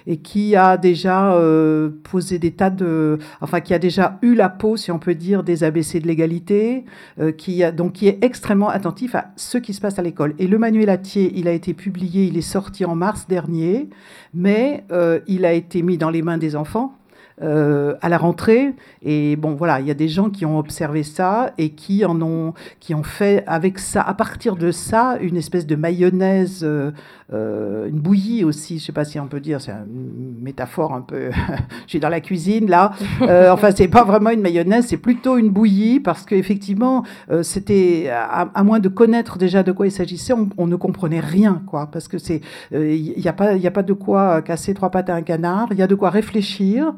et 0.06 0.18
qui 0.18 0.56
a 0.56 0.76
déjà 0.76 1.34
euh, 1.34 1.90
posé 2.02 2.38
des 2.38 2.50
tas 2.50 2.70
de, 2.70 3.18
enfin 3.40 3.60
qui 3.60 3.72
a 3.72 3.78
déjà 3.78 4.18
eu 4.22 4.34
la 4.34 4.48
peau, 4.48 4.76
si 4.76 4.90
on 4.90 4.98
peut 4.98 5.14
dire, 5.14 5.42
des 5.42 5.64
ABC 5.64 6.00
de 6.00 6.06
l'égalité, 6.06 6.84
euh, 7.18 7.32
qui 7.32 7.64
a 7.64 7.72
donc 7.72 7.94
qui 7.94 8.08
est 8.08 8.22
extrêmement 8.22 8.68
attentif 8.68 9.14
à 9.14 9.32
ce 9.36 9.58
qui 9.58 9.72
se 9.72 9.80
passe 9.80 9.98
à 9.98 10.02
l'école. 10.02 10.34
Et 10.38 10.46
le 10.46 10.58
manuel 10.58 10.90
Atier, 10.90 11.32
il 11.34 11.48
a 11.48 11.52
été 11.52 11.74
publié, 11.74 12.24
il 12.26 12.36
est 12.36 12.42
sorti 12.42 12.84
en 12.84 12.94
mars 12.94 13.26
dernier, 13.26 13.88
mais 14.34 14.84
euh, 14.92 15.20
il 15.26 15.44
a 15.44 15.52
été 15.52 15.82
mis 15.82 15.96
dans 15.96 16.10
les 16.10 16.22
mains 16.22 16.38
des 16.38 16.56
enfants 16.56 16.94
euh, 17.42 17.96
à 18.00 18.08
la 18.08 18.16
rentrée. 18.16 18.74
Et 19.02 19.34
bon, 19.34 19.56
voilà, 19.56 19.80
il 19.80 19.88
y 19.88 19.90
a 19.90 19.94
des 19.94 20.06
gens 20.06 20.30
qui 20.30 20.46
ont 20.46 20.56
observé 20.56 21.02
ça 21.02 21.52
et 21.58 21.70
qui 21.70 22.04
en 22.04 22.22
ont, 22.22 22.54
qui 22.78 22.94
ont 22.94 23.02
fait 23.02 23.42
avec 23.48 23.80
ça, 23.80 24.02
à 24.02 24.14
partir 24.14 24.54
de 24.54 24.70
ça, 24.70 25.18
une 25.20 25.36
espèce 25.36 25.66
de 25.66 25.74
mayonnaise, 25.74 26.60
euh, 26.62 26.92
euh, 27.32 27.88
une 27.88 27.98
bouillie 27.98 28.44
aussi. 28.44 28.78
Je 28.78 28.84
sais 28.84 28.92
pas 28.92 29.04
si 29.04 29.18
on 29.18 29.26
peut 29.26 29.40
dire, 29.40 29.60
c'est 29.60 29.72
une 29.72 30.36
métaphore 30.42 30.94
un 30.94 31.00
peu. 31.00 31.30
je 31.86 31.88
suis 31.88 31.98
dans 31.98 32.08
la 32.08 32.20
cuisine 32.20 32.70
là. 32.70 32.92
enfin, 33.50 33.72
c'est 33.74 33.88
pas 33.88 34.04
vraiment 34.04 34.30
une 34.30 34.40
mayonnaise, 34.40 34.86
c'est 34.86 34.96
plutôt 34.96 35.36
une 35.36 35.50
bouillie 35.50 35.98
parce 35.98 36.24
qu'effectivement, 36.26 37.02
c'était 37.42 38.10
à, 38.12 38.62
moins 38.62 38.78
de 38.78 38.88
connaître 38.88 39.38
déjà 39.38 39.64
de 39.64 39.72
quoi 39.72 39.88
il 39.88 39.92
s'agissait, 39.92 40.34
on, 40.56 40.66
ne 40.68 40.76
comprenait 40.76 41.18
rien, 41.18 41.62
quoi, 41.66 41.88
parce 41.90 42.06
que 42.06 42.18
c'est, 42.18 42.42
il 42.70 43.18
n'y 43.18 43.26
a 43.26 43.32
pas, 43.32 43.54
il 43.54 43.66
a 43.66 43.72
pas 43.72 43.82
de 43.82 43.92
quoi 43.92 44.40
casser 44.40 44.72
trois 44.72 44.90
pattes 44.90 45.10
à 45.10 45.16
un 45.16 45.22
canard. 45.22 45.66
Il 45.72 45.78
y 45.78 45.82
a 45.82 45.88
de 45.88 45.96
quoi 45.96 46.10
réfléchir. 46.10 46.94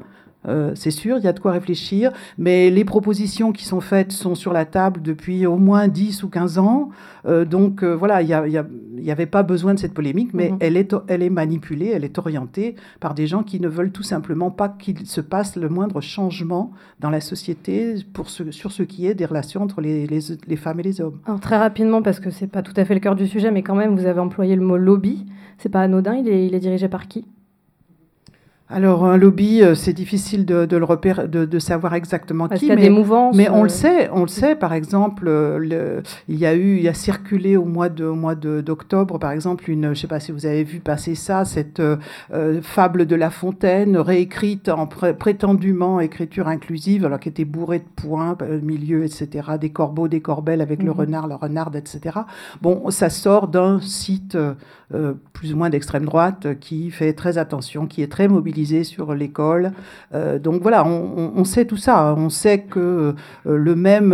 Euh, 0.47 0.73
c'est 0.75 0.91
sûr, 0.91 1.19
il 1.19 1.25
y 1.25 1.29
a 1.29 1.33
de 1.33 1.41
quoi 1.41 1.53
réfléchir, 1.53 2.12
mais 2.38 2.71
les 2.71 2.85
propositions 2.85 3.53
qui 3.53 3.65
sont 3.65 3.81
faites 3.81 4.12
sont 4.12 4.35
sur 4.35 4.53
la 4.53 4.65
table 4.65 5.03
depuis 5.03 5.47
au 5.47 5.57
moins 5.57 5.88
10 5.88 6.23
ou 6.23 6.29
15 6.29 6.59
ans. 6.59 6.91
Euh, 7.26 7.45
donc 7.45 7.83
euh, 7.83 7.95
voilà, 7.95 8.23
il 8.23 8.65
n'y 8.95 9.11
avait 9.11 9.26
pas 9.26 9.43
besoin 9.43 9.75
de 9.75 9.79
cette 9.79 9.95
polémique, 9.95 10.31
mais 10.33 10.50
mhm. 10.50 10.59
elle, 10.61 10.76
est, 10.76 10.95
elle 11.09 11.23
est 11.23 11.31
manipulée, 11.31 11.91
elle 11.95 12.05
est 12.05 12.19
orientée 12.19 12.76
par 13.00 13.15
des 13.15 13.26
gens 13.26 13.43
qui 13.43 13.61
ne 13.61 13.69
veulent 13.69 13.93
tout 13.93 14.03
simplement 14.03 14.50
pas 14.50 14.69
qu'il 14.69 15.07
se 15.07 15.21
passe 15.21 15.57
le 15.57 15.69
moindre 15.69 16.00
changement 16.00 16.73
dans 17.00 17.11
la 17.11 17.21
société 17.21 17.97
pour 18.12 18.31
ce, 18.31 18.50
sur 18.50 18.73
ce 18.73 18.83
qui 18.83 19.07
est 19.07 19.15
des 19.15 19.26
relations 19.26 19.62
entre 19.62 19.81
les, 19.81 20.07
les, 20.07 20.57
femmes 20.57 20.81
et 20.81 20.85
les 20.85 21.00
hommes. 21.00 21.19
Alors 21.26 21.41
très 21.41 21.57
rapidement, 21.57 22.03
parce 22.03 22.21
que 22.21 22.31
ce 22.31 22.45
n'est 22.45 22.50
pas 22.50 22.62
tout 22.62 22.75
à 22.76 22.85
fait 22.85 22.95
le 22.95 23.00
cœur 23.00 23.17
du 23.17 23.26
sujet, 23.26 23.50
mais 23.50 23.62
quand 23.62 23.75
même, 23.75 23.97
vous 23.97 24.07
avez 24.07 24.21
employé 24.21 24.57
le 24.57 24.62
mot 24.62 24.76
lobby. 24.76 25.26
C'est 25.59 25.69
pas 25.69 25.81
anodin, 25.81 26.15
il 26.15 26.29
est, 26.29 26.47
il 26.47 26.55
est 26.55 26.61
dirigé 26.61 26.88
par 26.88 27.09
qui? 27.09 27.25
Alors 28.68 29.04
un 29.04 29.16
lobby, 29.16 29.62
euh, 29.62 29.76
c'est 29.76 29.92
difficile 29.92 30.44
de, 30.44 30.76
le 30.76 30.85
repérer, 30.85 31.28
de, 31.28 31.58
savoir 31.61 31.94
exactement 31.94 32.49
Parce 32.49 32.58
qui. 32.58 32.66
Il 32.66 32.70
y 32.70 32.73
a 32.73 32.75
mais, 32.75 32.82
des 32.82 32.90
mouvances. 32.90 33.37
Mais 33.37 33.49
on 33.49 33.62
le 33.62 33.66
euh, 33.66 33.73
sait, 33.73 34.11
on 34.12 34.23
le 34.23 34.28
sait. 34.28 34.56
Par 34.56 34.73
exemple, 34.73 35.28
euh, 35.28 35.58
le, 35.58 36.02
il 36.28 36.37
y 36.37 36.46
a 36.46 36.54
eu, 36.54 36.78
il 36.78 36.88
a 36.88 36.94
circulé 36.94 37.56
au 37.56 37.64
mois 37.64 37.88
de, 37.88 38.06
mois 38.06 38.35
d'octobre, 38.35 39.18
par 39.20 39.30
exemple, 39.30 39.70
une, 39.70 39.94
je 39.94 40.00
sais 40.00 40.08
pas 40.08 40.18
si 40.18 40.32
vous 40.32 40.46
avez 40.46 40.64
vu 40.64 40.80
passer 40.80 41.14
ça, 41.14 41.44
cette 41.44 41.80
fable 42.62 43.06
de 43.06 43.14
La 43.14 43.30
Fontaine 43.30 43.96
réécrite 43.96 44.68
en 44.68 44.87
prétendument 44.87 46.00
écriture 46.00 46.49
inclusive, 46.49 47.04
alors 47.04 47.20
qui 47.20 47.28
était 47.28 47.44
bourrée 47.44 47.78
de 47.78 47.85
points, 47.94 48.37
milieu, 48.62 49.04
etc., 49.04 49.49
des 49.61 49.70
corbeaux, 49.70 50.08
des 50.08 50.20
corbelles 50.20 50.61
avec 50.61 50.82
le 50.82 50.90
mhm. 50.90 50.99
renard, 50.99 51.28
la 51.28 51.37
renarde, 51.37 51.76
etc. 51.76 52.18
Bon, 52.62 52.90
ça 52.90 53.11
sort 53.11 53.46
d'un 53.46 53.80
site 53.80 54.37
plus 55.33 55.52
ou 55.52 55.57
moins 55.57 55.71
d'extrême 55.71 56.05
droite 56.05 56.59
qui 56.61 56.90
fait 56.90 57.12
très 57.12 57.38
attention, 57.38 57.87
qui 57.87 58.02
est 58.02 58.11
très 58.11 58.28
mobilisé 58.28 58.85
sur 58.85 59.14
l'école. 59.14 59.73
Euh, 60.14 60.38
donc 60.38 60.62
voilà, 60.62 60.87
on, 60.87 61.45
sait 61.45 61.64
tout 61.64 61.76
ça. 61.76 62.14
On 62.16 62.28
sait 62.28 62.61
que 62.61 63.14
euh, 63.47 63.57
le 63.57 63.75
même. 63.75 64.12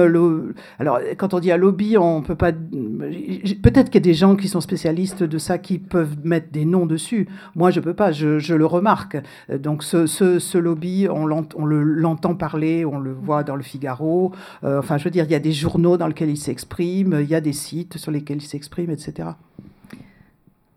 alors, 0.79 0.99
quand 1.17 1.35
on 1.35 1.41
dit 1.41 1.53
un 1.53 1.57
lobby, 1.57 1.97
on 1.99 2.23
peut 2.23 2.35
pas. 2.35 2.53
Peut-être 2.53 3.91
qu'il 3.91 3.97
y 3.97 3.99
a 3.99 4.01
des 4.01 4.15
gens 4.15 4.37
qui 4.37 4.49
sont 4.49 4.61
spécialistes 4.61 5.23
de 5.23 5.39
ça 5.39 5.59
qui 5.59 5.79
peuvent 5.79 6.17
mettre 6.25 6.51
des 6.51 6.65
noms 6.65 6.87
dessus. 6.87 7.29
Moi, 7.55 7.71
je 7.71 7.81
peux 7.81 7.95
pas. 7.95 8.13
Je, 8.13 8.55
le 8.55 8.67
remarque. 8.67 9.17
Donc, 9.53 9.83
ce, 9.83 10.59
lobby, 10.59 11.07
on 11.11 11.27
l'entend 11.27 12.35
parler, 12.35 12.85
on 12.85 12.99
le 12.99 13.13
voit 13.13 13.45
dans 13.45 13.57
le 13.57 13.63
Figaro. 13.63 14.33
Euh, 14.65 14.79
enfin, 14.79 14.99
je 14.99 15.05
veux 15.05 15.11
dire, 15.11 15.25
il 15.25 15.31
y 15.31 15.35
a 15.35 15.41
des 15.41 15.53
journaux 15.53 15.97
dans 15.97 16.07
lesquels 16.07 16.31
il 16.31 16.37
s'exprime, 16.37 17.19
il 17.21 17.29
y 17.29 17.35
a 17.35 17.41
des 17.41 17.53
sites 17.53 17.97
sur 17.97 18.11
lesquels 18.11 18.39
il 18.39 18.47
s'exprime, 18.47 18.91
etc. 18.91 19.31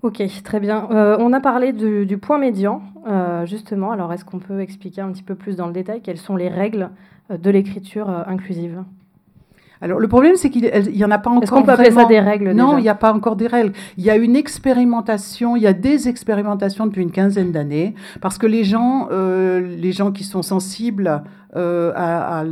Ok, 0.06 0.22
très 0.44 0.60
bien. 0.60 0.88
Euh, 0.92 1.18
on 1.20 1.34
a 1.34 1.40
parlé 1.40 1.74
du, 1.74 2.20
point 2.20 2.38
médian, 2.38 2.84
euh, 3.08 3.44
justement. 3.48 3.90
Alors, 3.90 4.14
est-ce 4.14 4.24
qu'on 4.24 4.38
peut 4.38 4.62
expliquer 4.62 5.02
un 5.02 5.12
petit 5.12 5.24
peu 5.24 5.34
plus 5.34 5.56
dans 5.56 5.66
le 5.66 5.74
détail 5.74 6.04
quelles 6.04 6.20
sont 6.20 6.36
les 6.36 6.48
règles 6.48 6.92
euh, 7.32 7.38
de 7.38 7.50
l'écriture 7.50 8.08
inclusive? 8.08 8.84
Alors 9.82 10.00
le 10.00 10.08
problème, 10.08 10.36
c'est 10.36 10.50
qu'il 10.50 10.63
n'y 10.63 11.03
en 11.03 11.12
a 11.12 11.17
pas 11.17 11.29
encore. 11.29 11.44
Est-ce 11.44 11.51
qu'on 11.51 11.63
peut 11.63 11.72
appeler 11.72 11.91
ça 11.91 12.05
des 12.05 12.20
règles 12.20 12.51
Non, 12.51 12.77
il 12.77 12.82
n'y 12.82 12.89
a 12.89 12.96
pas 12.96 13.13
encore 13.13 13.36
des 13.36 13.48
règles. 13.48 13.74
Il 13.98 14.03
y 14.03 14.10
a 14.10 14.15
une 14.15 14.36
expérimentation, 14.36 15.55
il 15.55 15.63
y 15.63 15.67
a 15.67 15.74
des 15.74 16.08
expérimentations 16.08 16.86
depuis 16.86 17.01
une 17.01 17.12
quinzaine 17.12 17.51
d'années, 17.51 17.96
parce 18.22 18.38
que 18.38 18.48
les 18.48 18.63
gens, 18.63 19.10
les 19.12 19.91
gens 19.91 20.12
qui 20.12 20.24
sont 20.24 20.41
sensibles 20.41 21.24
euh, 21.55 22.44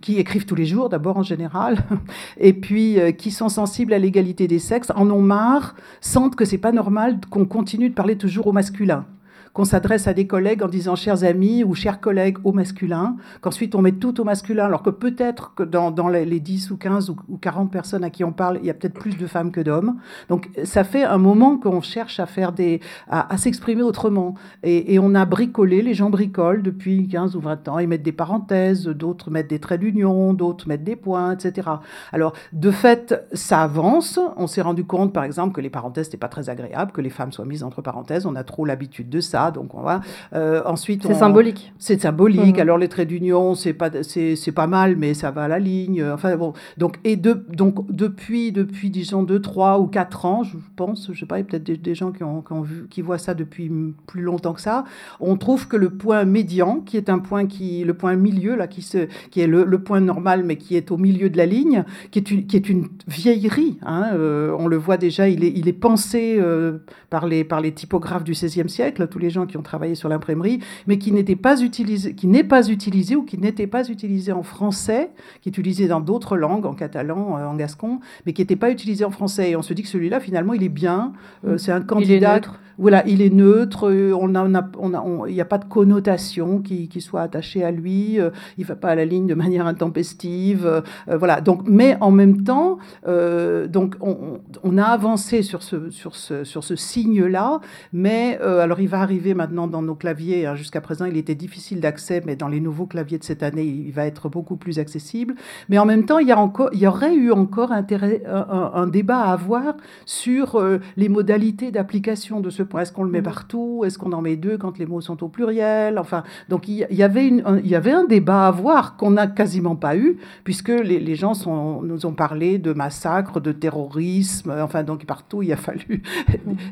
qui 0.00 0.18
écrivent 0.18 0.46
tous 0.46 0.54
les 0.54 0.64
jours 0.64 0.88
d'abord 0.88 1.18
en 1.18 1.22
général, 1.22 1.76
et 2.38 2.54
puis 2.54 2.98
euh, 2.98 3.12
qui 3.12 3.30
sont 3.30 3.50
sensibles 3.50 3.92
à 3.92 3.98
l'égalité 3.98 4.48
des 4.48 4.58
sexes, 4.58 4.90
en 4.96 5.10
ont 5.10 5.20
marre, 5.20 5.74
sentent 6.00 6.34
que 6.34 6.46
c'est 6.46 6.56
pas 6.56 6.72
normal 6.72 7.18
qu'on 7.28 7.44
continue 7.44 7.90
de 7.90 7.94
parler 7.94 8.16
toujours 8.16 8.46
au 8.46 8.52
masculin 8.52 9.04
qu'on 9.52 9.64
s'adresse 9.64 10.06
à 10.06 10.14
des 10.14 10.26
collègues 10.26 10.62
en 10.62 10.68
disant 10.68 10.96
chers 10.96 11.24
amis 11.24 11.62
ou 11.62 11.74
chers 11.74 12.00
collègues 12.00 12.38
au 12.44 12.52
masculin, 12.52 13.16
qu'ensuite 13.40 13.74
on 13.74 13.82
met 13.82 13.92
tout 13.92 14.20
au 14.20 14.24
masculin, 14.24 14.64
alors 14.64 14.82
que 14.82 14.90
peut-être 14.90 15.54
que 15.54 15.62
dans, 15.62 16.08
les 16.08 16.40
10 16.40 16.70
ou 16.70 16.76
15 16.76 17.10
ou, 17.10 17.16
40 17.38 17.70
personnes 17.70 18.04
à 18.04 18.10
qui 18.10 18.24
on 18.24 18.32
parle, 18.32 18.58
il 18.62 18.66
y 18.66 18.70
a 18.70 18.74
peut-être 18.74 18.94
plus 18.94 19.16
de 19.16 19.26
femmes 19.26 19.50
que 19.50 19.60
d'hommes. 19.60 19.96
Donc 20.28 20.48
ça 20.64 20.84
fait 20.84 21.04
un 21.04 21.18
moment 21.18 21.58
qu'on 21.58 21.82
cherche 21.82 22.18
à 22.18 22.26
faire 22.26 22.52
des, 22.52 22.80
à, 23.08 23.36
s'exprimer 23.36 23.82
autrement. 23.82 24.34
Et, 24.62 24.98
on 24.98 25.14
a 25.14 25.24
bricolé, 25.24 25.82
les 25.82 25.94
gens 25.94 26.10
bricolent 26.10 26.62
depuis 26.62 27.08
15 27.08 27.34
ou 27.36 27.40
20 27.40 27.68
ans, 27.68 27.78
ils 27.78 27.88
mettent 27.88 28.02
des 28.02 28.12
parenthèses, 28.12 28.84
d'autres 28.86 29.30
mettent 29.30 29.50
des 29.50 29.58
traits 29.58 29.80
d'union, 29.80 30.32
d'autres 30.32 30.68
mettent 30.68 30.84
des 30.84 30.96
points, 30.96 31.32
etc. 31.32 31.68
Alors 32.12 32.34
de 32.52 32.70
fait, 32.70 33.26
ça 33.32 33.62
avance. 33.62 34.18
On 34.36 34.46
s'est 34.46 34.62
rendu 34.62 34.84
compte, 34.84 35.12
par 35.12 35.24
exemple, 35.24 35.54
que 35.54 35.60
les 35.60 35.70
parenthèses 35.70 36.06
n'étaient 36.06 36.16
pas 36.16 36.28
très 36.28 36.48
agréables, 36.48 36.92
que 36.92 37.00
les 37.00 37.10
femmes 37.10 37.32
soient 37.32 37.44
mises 37.44 37.64
entre 37.64 37.82
parenthèses. 37.82 38.26
On 38.26 38.36
a 38.36 38.44
trop 38.44 38.64
l'habitude 38.64 39.08
de 39.08 39.20
ça 39.20 39.41
donc 39.50 39.74
on 39.74 39.82
va. 39.82 40.00
Euh, 40.34 40.62
ensuite, 40.64 41.06
c'est 41.06 41.14
symbolique. 41.14 41.72
C'est 41.78 42.00
symbolique. 42.00 42.56
Mhm. 42.56 42.60
Alors 42.60 42.78
les 42.78 42.88
traits 42.88 43.08
d'union, 43.08 43.54
c'est 43.54 43.72
pas 43.72 43.90
c'est 44.02 44.52
pas 44.54 44.66
mal, 44.66 44.96
mais 44.96 45.14
ça 45.14 45.30
va 45.30 45.44
à 45.44 45.48
la 45.48 45.58
ligne. 45.58 46.04
Enfin 46.04 46.36
bon. 46.36 46.52
Donc 46.78 46.98
et 47.04 47.16
de, 47.16 47.44
donc 47.50 47.90
depuis 47.90 48.52
depuis 48.52 48.90
disons 48.90 49.22
deux 49.22 49.40
trois 49.40 49.80
ou 49.80 49.86
quatre 49.86 50.24
ans, 50.24 50.42
je 50.42 50.56
pense, 50.76 51.10
je 51.12 51.18
sais 51.18 51.26
pas, 51.26 51.38
il 51.38 51.40
y 51.40 51.42
a 51.42 51.46
peut-être 51.46 51.82
des, 51.82 51.94
gens 51.94 52.12
qui 52.12 52.22
ont, 52.22 52.42
qui 52.42 52.52
ont, 52.52 52.62
vu 52.62 52.86
qui 52.88 53.02
voient 53.02 53.18
ça 53.18 53.34
depuis 53.34 53.70
plus 54.06 54.22
longtemps 54.22 54.52
que 54.52 54.60
ça. 54.60 54.84
On 55.20 55.36
trouve 55.36 55.68
que 55.68 55.76
le 55.76 55.90
point 55.90 56.24
médian, 56.24 56.80
qui 56.80 56.96
est 56.96 57.08
un 57.08 57.18
point 57.18 57.46
qui 57.46 57.84
le 57.84 57.94
point 57.94 58.16
milieu 58.16 58.56
là, 58.56 58.66
qui 58.66 58.82
se 58.82 59.08
qui 59.30 59.40
est 59.40 59.46
le, 59.46 59.78
point 59.78 60.00
normal, 60.00 60.44
mais 60.44 60.56
qui 60.56 60.76
est 60.76 60.90
au 60.90 60.96
milieu 60.96 61.30
de 61.30 61.36
la 61.36 61.46
ligne, 61.46 61.84
qui 62.10 62.18
est 62.18 62.30
une 62.30 62.46
qui 62.46 62.56
est 62.56 62.68
une 62.68 62.88
vieillerie. 63.08 63.78
Hein, 63.82 64.10
euh, 64.14 64.54
on 64.58 64.68
le 64.68 64.76
voit 64.76 64.96
déjà, 64.96 65.28
il 65.28 65.44
est 65.44 65.52
il 65.54 65.68
est 65.68 65.72
pensé 65.72 66.36
euh, 66.38 66.78
par 67.10 67.26
les 67.26 67.44
par 67.44 67.60
les 67.60 67.72
typographes 67.72 68.24
du 68.24 68.32
XVIe 68.32 68.68
siècle, 68.68 69.08
tous 69.08 69.18
les 69.18 69.30
gens 69.32 69.46
qui 69.46 69.56
ont 69.56 69.62
travaillé 69.62 69.94
sur 69.94 70.08
l'imprimerie, 70.08 70.60
mais 70.86 70.98
qui 70.98 71.12
n'était 71.12 71.36
pas 71.36 71.60
utilisé, 71.60 72.14
qui 72.14 72.26
n'est 72.26 72.44
pas 72.44 72.68
utilisé 72.68 73.16
ou 73.16 73.24
qui 73.24 73.38
n'était 73.38 73.66
pas 73.66 73.88
utilisé 73.88 74.32
en 74.32 74.42
français, 74.42 75.10
qui 75.40 75.48
est 75.48 75.58
utilisé 75.58 75.88
dans 75.88 76.00
d'autres 76.00 76.36
langues, 76.36 76.66
en 76.66 76.74
catalan, 76.74 77.38
euh, 77.38 77.46
en 77.46 77.56
gascon, 77.56 78.00
mais 78.26 78.32
qui 78.32 78.42
n'était 78.42 78.56
pas 78.56 78.70
utilisé 78.70 79.04
en 79.04 79.10
français. 79.10 79.50
Et 79.50 79.56
on 79.56 79.62
se 79.62 79.74
dit 79.74 79.82
que 79.82 79.88
celui-là, 79.88 80.20
finalement, 80.20 80.52
il 80.52 80.62
est 80.62 80.68
bien. 80.68 81.12
Euh, 81.46 81.58
c'est 81.58 81.72
un 81.72 81.80
candidat. 81.80 82.40
Voilà, 82.78 83.06
il 83.06 83.22
est 83.22 83.32
neutre. 83.32 83.90
Euh, 83.90 84.12
on 84.18 84.34
a, 84.34 84.70
on 84.78 85.26
il 85.26 85.34
n'y 85.34 85.40
a 85.40 85.46
pas 85.46 85.58
de 85.58 85.64
connotation 85.64 86.60
qui, 86.60 86.88
soit 87.00 87.22
attachée 87.22 87.64
à 87.64 87.70
lui. 87.70 88.14
il 88.14 88.30
ne 88.58 88.64
va 88.64 88.76
pas 88.76 88.90
à 88.90 88.94
la 88.94 89.04
ligne 89.04 89.26
de 89.26 89.34
manière 89.34 89.66
intempestive. 89.66 90.82
voilà. 91.06 91.40
Donc, 91.40 91.62
mais 91.66 91.96
en 92.00 92.10
même 92.10 92.44
temps, 92.44 92.78
donc 93.06 93.96
on, 94.00 94.40
on, 94.62 94.78
a 94.78 94.84
avancé 94.84 95.42
sur 95.42 95.62
ce, 95.62 95.90
sur 95.90 96.14
ce, 96.14 96.44
sur 96.44 96.64
ce 96.64 96.76
signe-là. 96.76 97.60
Mais 97.92 98.38
alors, 98.38 98.80
il 98.80 98.88
va 98.88 99.00
arriver 99.00 99.34
maintenant 99.34 99.66
dans 99.66 99.82
nos 99.82 99.94
claviers. 99.94 100.46
Hein, 100.46 100.54
jusqu'à 100.54 100.80
présent, 100.80 101.04
il 101.04 101.16
était 101.16 101.34
difficile 101.34 101.80
d'accès, 101.80 102.22
mais 102.24 102.36
dans 102.36 102.48
les 102.48 102.60
nouveaux 102.60 102.86
claviers 102.86 103.18
de 103.18 103.24
cette 103.24 103.42
année, 103.42 103.64
il 103.64 103.92
va 103.92 104.06
être 104.06 104.28
beaucoup 104.28 104.56
plus 104.56 104.78
accessible. 104.78 105.34
Mais 105.68 105.78
en 105.78 105.84
même 105.84 106.04
temps, 106.04 106.18
il 106.18 106.28
y, 106.28 106.32
a 106.32 106.38
encore, 106.38 106.70
il 106.72 106.80
y 106.80 106.86
aurait 106.86 107.14
eu 107.14 107.32
encore 107.32 107.72
intérêt, 107.72 108.22
un, 108.26 108.86
débat 108.86 109.20
à 109.20 109.32
avoir 109.32 109.74
sur 110.06 110.56
euh, 110.56 110.78
les 110.96 111.08
modalités 111.08 111.70
d'application 111.70 112.40
de 112.40 112.50
ce 112.50 112.61
point. 112.64 112.82
Est-ce 112.82 112.92
qu'on 112.92 113.04
le 113.04 113.10
met 113.10 113.20
mmh. 113.20 113.24
partout? 113.24 113.82
Est-ce 113.84 113.98
qu'on 113.98 114.12
en 114.12 114.22
met 114.22 114.36
deux 114.36 114.58
quand 114.58 114.78
les 114.78 114.86
mots 114.86 115.00
sont 115.00 115.22
au 115.22 115.28
pluriel? 115.28 115.98
Enfin, 115.98 116.22
donc 116.48 116.68
il 116.68 116.86
y, 116.90 117.02
avait 117.02 117.26
une, 117.26 117.42
un, 117.44 117.58
il 117.58 117.68
y 117.68 117.74
avait 117.74 117.92
un 117.92 118.04
débat 118.04 118.44
à 118.44 118.48
avoir 118.48 118.96
qu'on 118.96 119.12
n'a 119.12 119.26
quasiment 119.26 119.76
pas 119.76 119.96
eu, 119.96 120.16
puisque 120.44 120.68
les, 120.68 121.14
gens 121.14 121.34
sont, 121.34 121.82
nous 121.82 122.06
ont 122.06 122.12
parlé 122.12 122.58
de 122.58 122.72
massacres, 122.72 123.40
de 123.40 123.52
terrorisme. 123.52 124.54
Enfin, 124.60 124.82
donc 124.82 125.04
partout, 125.06 125.42
il 125.42 125.52
a 125.52 125.56
fallu. 125.56 126.02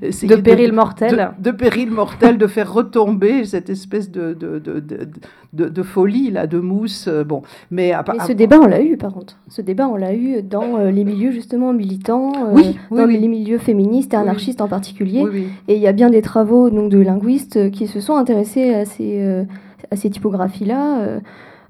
De 0.02 0.36
péril 0.36 0.72
mortel. 0.72 1.34
De, 1.38 1.50
de 1.50 1.56
péril 1.56 1.90
mortel, 1.90 2.38
de 2.38 2.46
faire 2.46 2.72
retomber 2.72 3.44
cette 3.44 3.70
espèce 3.70 4.10
de, 4.10 4.34
de, 4.34 4.58
de, 4.58 5.68
de 5.68 5.82
folie, 5.82 6.30
là, 6.30 6.46
de 6.46 6.58
mousse. 6.58 7.08
Euh, 7.08 7.24
bon. 7.24 7.42
Mais, 7.70 7.92
ce 8.26 8.32
débat, 8.32 8.58
on 8.60 8.66
l'a 8.66 8.82
eu, 8.82 8.96
par 8.96 9.12
contre. 9.12 9.36
Ce 9.48 9.62
débat, 9.62 9.88
on 9.88 9.96
l'a 9.96 10.14
eu 10.14 10.42
dans 10.42 10.78
euh, 10.78 10.90
les 10.90 11.04
milieux, 11.04 11.32
justement, 11.32 11.72
militants, 11.72 12.32
euh, 12.56 12.62
dans 12.90 13.06
les 13.06 13.28
milieux 13.28 13.58
féministes 13.58 14.14
et 14.14 14.16
anarchistes 14.16 14.60
en 14.60 14.68
particulier. 14.68 15.24
Et 15.68 15.79
il 15.80 15.84
y 15.84 15.88
a 15.88 15.92
bien 15.92 16.10
des 16.10 16.22
travaux 16.22 16.70
donc, 16.70 16.90
de 16.90 16.98
linguistes 16.98 17.70
qui 17.70 17.86
se 17.86 18.00
sont 18.00 18.16
intéressés 18.16 18.74
à 18.74 18.84
ces, 18.84 19.44
à 19.90 19.96
ces 19.96 20.10
typographies-là. 20.10 21.20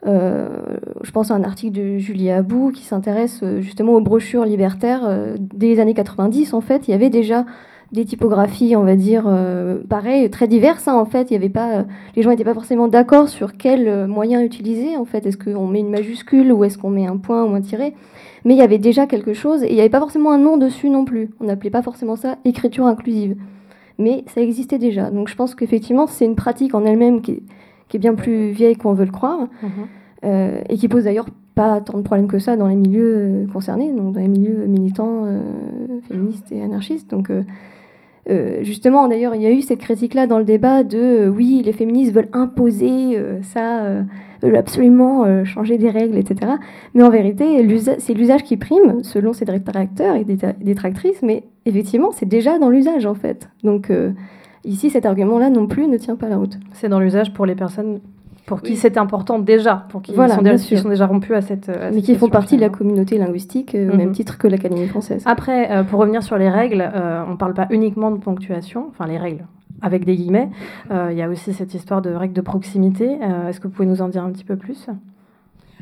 je 0.04 1.10
pense 1.12 1.30
à 1.30 1.34
un 1.34 1.44
article 1.44 1.78
de 1.78 1.98
Julie 1.98 2.30
Abou 2.30 2.72
qui 2.72 2.82
s'intéresse 2.82 3.44
justement 3.60 3.92
aux 3.92 4.00
brochures 4.00 4.44
libertaires. 4.44 5.02
dès 5.38 5.68
les 5.68 5.80
années 5.80 5.94
90, 5.94 6.54
en 6.54 6.60
fait, 6.60 6.88
il 6.88 6.90
y 6.90 6.94
avait 6.94 7.10
déjà 7.10 7.44
des 7.92 8.04
typographies, 8.04 8.76
on 8.76 8.84
va 8.84 8.94
dire, 8.94 9.24
euh, 9.26 9.78
pareil, 9.88 10.30
très 10.30 10.46
diverses. 10.46 10.86
Hein, 10.86 10.94
en 10.94 11.04
fait, 11.04 11.30
il 11.30 11.34
y 11.34 11.36
avait 11.36 11.48
pas, 11.48 11.78
euh, 11.78 11.82
les 12.14 12.22
gens 12.22 12.30
n'étaient 12.30 12.44
pas 12.44 12.54
forcément 12.54 12.88
d'accord 12.88 13.28
sur 13.28 13.56
quel 13.56 13.88
euh, 13.88 14.06
moyen 14.06 14.42
utiliser. 14.42 14.96
En 14.96 15.04
fait, 15.04 15.26
est-ce 15.26 15.36
qu'on 15.36 15.66
met 15.66 15.80
une 15.80 15.90
majuscule 15.90 16.52
ou 16.52 16.64
est-ce 16.64 16.78
qu'on 16.78 16.90
met 16.90 17.06
un 17.06 17.16
point 17.16 17.44
ou 17.44 17.54
un 17.54 17.60
tiret 17.60 17.94
Mais 18.44 18.54
il 18.54 18.58
y 18.58 18.62
avait 18.62 18.78
déjà 18.78 19.06
quelque 19.06 19.32
chose 19.32 19.64
et 19.64 19.70
il 19.70 19.74
n'y 19.74 19.80
avait 19.80 19.90
pas 19.90 19.98
forcément 19.98 20.30
un 20.30 20.38
nom 20.38 20.56
dessus 20.56 20.88
non 20.88 21.04
plus. 21.04 21.30
On 21.40 21.44
n'appelait 21.44 21.70
pas 21.70 21.82
forcément 21.82 22.16
ça 22.16 22.36
écriture 22.44 22.86
inclusive. 22.86 23.36
Mais 24.00 24.24
ça 24.26 24.40
existait 24.40 24.78
déjà. 24.78 25.10
Donc 25.10 25.28
je 25.28 25.36
pense 25.36 25.54
qu'effectivement, 25.54 26.06
c'est 26.06 26.24
une 26.24 26.36
pratique 26.36 26.74
en 26.74 26.84
elle-même 26.84 27.20
qui, 27.20 27.42
est 27.92 27.98
bien 27.98 28.14
plus 28.14 28.50
vieille 28.50 28.76
qu'on 28.76 28.92
veut 28.92 29.04
le 29.04 29.12
croire. 29.12 29.48
Mhm. 29.62 30.62
et 30.68 30.76
qui 30.76 30.86
pose 30.88 31.04
d'ailleurs 31.04 31.28
pas 31.54 31.80
tant 31.80 31.96
de 31.96 32.02
problèmes 32.02 32.28
que 32.28 32.38
ça 32.38 32.56
dans 32.56 32.66
les 32.66 32.76
milieux 32.76 33.46
concernés, 33.52 33.90
donc 33.92 34.12
dans 34.12 34.20
les 34.20 34.28
milieux 34.28 34.66
militants, 34.66 35.24
féministes 36.08 36.52
et 36.52 36.62
anarchistes. 36.62 37.10
Donc 37.10 37.30
euh, 38.28 38.62
justement, 38.62 39.08
d'ailleurs, 39.08 39.34
il 39.34 39.42
y 39.42 39.46
a 39.46 39.50
eu 39.50 39.62
cette 39.62 39.80
critique-là 39.80 40.26
dans 40.26 40.38
le 40.38 40.44
débat 40.44 40.84
de 40.84 40.98
euh, 40.98 41.28
oui, 41.28 41.62
les 41.64 41.72
féministes 41.72 42.12
veulent 42.12 42.28
imposer 42.32 43.16
euh, 43.16 43.42
ça, 43.42 44.04
absolument 44.42 45.44
changer 45.44 45.78
des 45.78 45.90
règles, 45.90 46.16
etc. 46.16 46.52
Mais 46.94 47.02
en 47.02 47.10
vérité, 47.10 47.66
c'est 47.98 48.14
l'usage 48.14 48.42
qui 48.42 48.56
prime, 48.56 49.02
selon 49.02 49.32
ces 49.32 49.44
détracteurs 49.44 50.16
et 50.16 50.24
détractrices, 50.24 51.22
mais 51.22 51.44
effectivement, 51.66 52.10
c'est 52.12 52.26
déjà 52.26 52.58
dans 52.58 52.70
l'usage, 52.70 53.06
en 53.06 53.14
fait. 53.14 53.48
Donc, 53.64 53.92
ici, 54.64 54.90
cet 54.90 55.06
argument-là 55.06 55.50
non 55.50 55.66
plus 55.66 55.86
ne 55.88 55.96
tient 55.96 56.16
pas 56.16 56.28
la 56.28 56.36
route. 56.36 56.58
C'est 56.72 56.88
dans 56.88 57.00
l'usage 57.00 57.32
pour 57.32 57.46
les 57.46 57.54
personnes 57.54 58.00
pour 58.50 58.62
qui 58.62 58.76
c'est 58.76 58.98
important 58.98 59.38
déjà, 59.38 59.86
pour 59.90 60.02
qui 60.02 60.12
voilà, 60.12 60.34
sont, 60.34 60.42
déjà, 60.42 60.58
sont, 60.58 60.88
déjà 60.88 61.06
rompus 61.06 61.36
à 61.36 61.40
cette. 61.40 61.70
Mais 61.94 62.02
qui 62.02 62.16
font 62.16 62.28
partie 62.28 62.56
de 62.56 62.60
la 62.60 62.68
communauté 62.68 63.16
linguistique 63.16 63.76
euh, 63.76 63.92
au 63.92 63.96
même 63.96 64.08
mhm. 64.08 64.14
titre 64.14 64.38
que 64.38 64.48
l'Académie 64.48 64.88
française. 64.88 65.22
Après, 65.24 65.70
euh, 65.70 65.84
pour 65.84 66.00
revenir 66.00 66.24
sur 66.24 66.36
les 66.36 66.48
règles, 66.48 66.82
euh, 66.82 67.22
on 67.28 67.32
ne 67.32 67.36
parle 67.36 67.54
pas 67.54 67.68
uniquement 67.70 68.10
de 68.10 68.16
ponctuation, 68.16 68.86
enfin 68.90 69.06
les 69.06 69.18
règles 69.18 69.44
avec 69.82 70.04
des 70.04 70.16
guillemets. 70.16 70.50
il 70.90 71.16
y 71.16 71.22
a 71.22 71.28
aussi 71.28 71.52
cette 71.52 71.74
histoire 71.74 72.02
de 72.02 72.10
règles 72.10 72.34
de 72.34 72.40
proximité. 72.40 73.18
Est-ce 73.48 73.60
que 73.60 73.68
vous 73.68 73.74
pouvez 73.74 73.88
nous 73.88 74.02
en 74.02 74.08
dire 74.08 74.24
un 74.24 74.30
petit 74.30 74.44
peu 74.44 74.56
plus? 74.56 74.86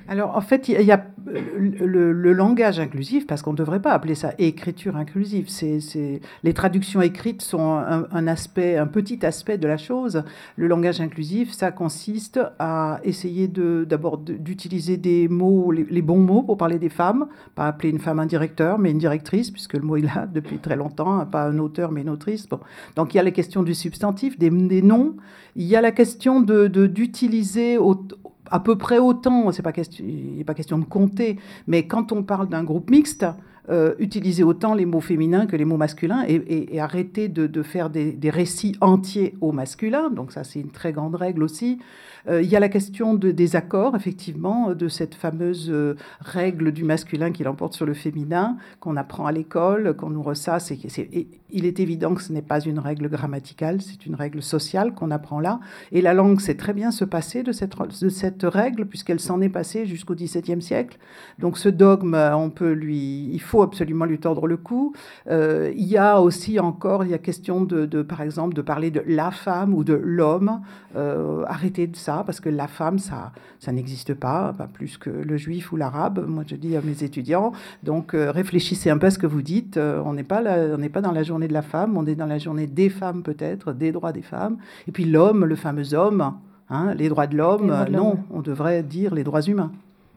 Alors, 0.09 0.35
en 0.35 0.41
fait, 0.41 0.69
il 0.69 0.81
y 0.81 0.91
a 0.91 1.05
le, 1.27 2.33
langage 2.33 2.81
inclusif, 2.81 3.27
parce 3.27 3.43
qu'on 3.43 3.53
ne 3.53 3.59
devrait 3.59 3.83
pas 3.83 3.93
appeler 3.93 4.15
ça 4.15 4.33
écriture 4.39 4.97
inclusive. 4.97 5.49
C'est, 5.49 6.21
les 6.43 6.55
traductions 6.55 7.03
écrites 7.03 7.43
sont 7.43 7.77
un, 8.11 8.27
aspect, 8.27 8.79
un 8.79 8.87
petit 8.87 9.25
aspect 9.27 9.59
de 9.59 9.69
la 9.69 9.77
chose. 9.77 10.23
Le 10.57 10.67
langage 10.67 11.03
inclusif, 11.03 11.53
ça 11.53 11.73
consiste 11.73 12.41
à 12.59 13.01
essayer 13.05 13.49
de, 13.49 13.85
d'abord 13.87 14.17
d'utiliser 14.17 14.97
des 14.97 15.29
mots, 15.29 15.73
les, 15.73 16.03
bons 16.03 16.21
mots 16.21 16.43
pour 16.43 16.57
parler 16.57 16.79
des 16.79 16.89
femmes, 16.89 17.27
pas 17.55 17.67
appeler 17.67 17.91
une 17.91 17.99
femme 17.99 18.19
un 18.19 18.27
directeur, 18.27 18.79
mais 18.79 18.91
une 18.91 18.99
directrice, 18.99 19.51
puisque 19.51 19.75
le 19.75 19.83
mot 19.83 19.97
est 19.97 20.03
là 20.03 20.27
depuis 20.33 20.57
très 20.57 20.77
longtemps, 20.77 21.27
pas 21.27 21.45
un 21.45 21.59
auteur, 21.59 21.93
mais 21.93 22.01
une 22.01 22.11
autrice. 22.11 22.49
Bon. 22.49 22.61
Donc, 22.97 23.13
il 23.13 23.19
y 23.19 23.21
a 23.21 23.23
la 23.23 23.31
question 23.31 23.63
du 23.63 23.75
substantif, 23.75 24.39
des, 24.39 24.51
noms. 24.81 25.17
Il 25.55 25.67
y 25.67 25.77
a 25.77 25.83
la 25.83 25.93
question 25.93 26.41
de, 26.41 26.67
d'utiliser 26.67 27.77
à 28.51 28.61
peu 28.61 28.77
près 28.77 28.99
autant, 28.99 29.51
c'est 29.53 29.63
pas 29.63 29.73
question, 29.73 30.05
il 30.07 30.37
n'est 30.37 30.45
pas 30.45 30.55
question 30.55 30.79
de 30.79 30.85
compter, 30.85 31.39
mais 31.67 31.87
quand 31.87 32.13
on 32.13 32.23
parle 32.23 32.49
d'un 32.49 32.65
groupe 32.65 32.91
mixte, 32.91 33.27
euh, 33.71 33.95
utiliser 33.99 34.43
autant 34.45 34.73
les 34.73 34.87
mots 34.87 35.03
féminins 35.03 35.45
que 35.45 35.55
les 35.55 35.67
mots 35.67 35.77
masculins 35.77 36.25
et, 36.27 36.81
arrêter 36.81 37.29
de, 37.29 37.63
faire 37.63 37.91
des, 37.91 38.13
des, 38.13 38.31
récits 38.31 38.75
entiers 38.81 39.35
au 39.43 39.53
masculin. 39.53 40.09
Donc 40.09 40.33
ça, 40.33 40.43
c'est 40.43 40.59
une 40.59 40.71
très 40.71 40.93
grande 40.93 41.15
règle 41.15 41.43
aussi. 41.43 41.79
Euh, 42.29 42.43
il 42.43 42.49
y 42.49 42.57
a 42.57 42.61
la 42.61 42.69
question 42.69 43.15
de, 43.15 43.31
des 43.31 43.57
accords, 43.57 43.95
effectivement, 43.95 44.75
de 44.75 44.89
cette 44.89 45.15
fameuse 45.15 45.69
euh, 45.71 45.97
règle 46.21 46.73
du 46.73 46.85
masculin 46.85 47.31
qui 47.31 47.45
l'emporte 47.45 47.75
sur 47.75 47.85
le 47.85 47.95
féminin, 47.95 48.57
qu'on 48.81 48.97
apprend 48.97 49.27
à 49.27 49.33
l'école, 49.33 49.95
qu'on 49.97 50.11
nous 50.11 50.23
ressasse. 50.23 50.71
Et, 50.71 51.29
il 51.51 51.65
est 51.65 51.81
évident 51.81 52.15
que 52.15 52.23
ce 52.23 52.33
n'est 52.33 52.43
pas 52.43 52.61
une 52.61 52.79
règle 52.79 53.09
grammaticale, 53.09 53.81
c'est 53.81 54.07
une 54.07 54.15
règle 54.15 54.43
sociale 54.43 54.95
qu'on 54.95 55.11
apprend 55.11 55.41
là. 55.41 55.61
Et 55.93 56.01
la 56.01 56.15
langue 56.15 56.41
sait 56.41 56.57
très 56.57 56.73
bien 56.73 56.91
se 56.91 57.05
passer 57.05 57.43
de 57.43 57.53
cette, 57.53 57.75
règle, 58.43 58.87
puisqu'elle 58.87 59.21
s'en 59.21 59.41
est 59.41 59.49
passée 59.49 59.87
jusqu'au 59.87 60.15
XVIIe 60.15 60.61
siècle. 60.61 60.99
Donc 61.39 61.59
ce 61.59 61.69
dogme, 61.69 62.17
lui, 62.61 63.31
il 63.33 63.41
faut 63.41 63.63
absolument 63.63 64.05
lui 64.05 64.19
tordre 64.19 64.47
le 64.47 64.57
cou. 64.57 64.93
Euh, 65.31 65.73
il 65.77 65.87
y 65.87 65.97
a 65.97 66.21
aussi 66.21 66.61
encore, 66.61 67.05
il 67.05 67.11
y 67.11 67.15
a 67.15 67.19
question 67.19 67.63
de, 67.65 68.03
par 68.03 68.21
exemple, 68.21 68.55
de 68.55 68.63
parler 68.63 68.91
de 68.91 69.03
la 69.07 69.31
femme 69.31 69.75
ou 69.75 69.85
de 69.85 69.95
l'homme. 69.95 70.61
arrêtez 70.95 71.87
de 71.87 71.97
ça 71.97 72.23
parce 72.27 72.41
que 72.41 72.49
la 72.49 72.69
femme, 72.69 72.99
ça, 72.99 73.33
n'existe 73.73 74.15
pas, 74.15 74.53
pas 74.53 74.67
plus 74.67 74.99
que 74.99 75.11
le 75.11 75.37
juif 75.37 75.73
ou 75.73 75.77
l'arabe. 75.77 76.27
Moi, 76.27 76.45
je 76.47 76.57
dis 76.57 76.77
à 76.77 76.83
mes 76.83 77.05
étudiants, 77.05 77.53
donc 77.83 78.15
euh, 78.15 78.31
réfléchissez 78.31 78.91
un 78.91 78.99
peu 78.99 79.07
à 79.07 79.11
ce 79.11 79.19
que 79.19 79.27
vous 79.27 79.43
dites. 79.43 79.77
Euh, 79.77 80.03
on 80.05 80.15
n'est 80.15 80.25
pas 80.25 81.01
dans 81.01 81.13
la 81.13 81.23
journée 81.23 81.38
de 81.47 81.53
la 81.53 81.63
femme, 81.63 81.97
on 81.97 82.07
est 82.07 82.17
dans 82.17 82.27
la 82.27 82.39
journée 82.39 82.67
des 82.67 82.89
femmes 82.89 83.23
peut-être, 83.23 83.73
des 83.73 83.93
droits 83.93 84.13
des 84.13 84.23
femmes. 84.23 84.57
Et 84.89 84.93
puis 84.93 85.05
l'homme, 85.05 85.45
le 85.45 85.55
fameux 85.55 85.95
homme, 85.95 86.35
hein, 86.69 86.95
les 86.95 87.09
droits 87.09 87.29
de 87.29 87.37
l'homme, 87.37 87.73
non, 87.91 88.19
on 88.31 88.41
devrait 88.41 88.83
dire 88.83 89.15
les 89.15 89.23
droits 89.23 89.43
humains. 89.43 89.71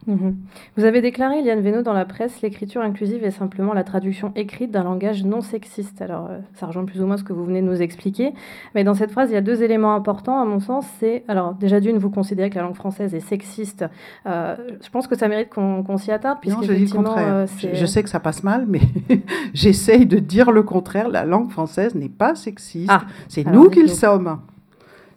Mhm. 0.08 0.36
Vous 0.78 0.86
avez 0.86 1.02
déclaré, 1.02 1.42
Liane 1.42 1.62
Veno, 1.62 1.82
dans 1.82 1.94
la 1.94 2.06
presse, 2.06 2.42
l'écriture 2.42 2.82
inclusive 2.82 3.24
est 3.24 3.32
simplement 3.32 3.74
la 3.74 3.84
traduction 3.84 4.32
écrite 4.36 4.72
d'un 4.72 4.84
langage 4.84 5.24
non 5.24 5.42
sexiste. 5.42 6.02
Alors, 6.02 6.28
euh, 6.30 6.40
ça 6.56 6.66
rejoint 6.66 6.86
plus 6.86 7.02
ou 7.02 7.06
moins 7.06 7.18
ce 7.18 7.24
que 7.24 7.34
vous 7.34 7.46
venez 7.46 7.62
de 7.62 7.68
nous 7.68 7.82
expliquer. 7.82 8.34
Mais 8.76 8.84
dans 8.84 8.94
cette 8.94 9.12
phrase, 9.12 9.30
il 9.30 9.34
y 9.34 9.38
a 9.38 9.42
deux 9.42 9.64
éléments 9.64 9.94
importants, 9.94 10.42
à 10.42 10.46
mon 10.46 10.60
sens. 10.60 10.86
C'est, 11.00 11.24
alors, 11.28 11.54
déjà 11.54 11.80
d'une, 11.80 11.98
vous 11.98 12.10
considérez 12.10 12.50
que 12.50 12.56
la 12.56 12.64
langue 12.64 12.76
française 12.76 13.14
est 13.14 13.20
sexiste. 13.20 13.86
Euh, 14.26 14.56
je 14.84 14.90
pense 14.90 15.08
que 15.08 15.18
ça 15.18 15.28
mérite 15.28 15.50
qu'on 15.50 15.98
s'y 15.98 16.12
attarde. 16.12 16.40
Non, 16.48 16.62
je 16.62 16.74
dis 16.74 16.86
le 16.86 16.92
contraire. 16.92 17.34
Euh, 17.34 17.46
je, 17.74 17.86
sais 17.86 18.04
que 18.04 18.10
ça 18.10 18.20
passe 18.20 18.44
mal, 18.44 18.66
mais 18.68 18.82
j'essaye 19.54 20.06
de 20.06 20.20
dire 20.20 20.52
le 20.52 20.64
contraire. 20.64 21.10
La 21.10 21.26
langue 21.26 21.50
française 21.52 21.96
n'est 21.96 22.10
pas 22.10 22.36
sexiste. 22.36 22.90
Ah, 22.92 23.04
C'est 23.28 23.46
nous 23.46 23.70
qui 23.70 23.82
le 23.82 23.88
sommes. 23.88 24.40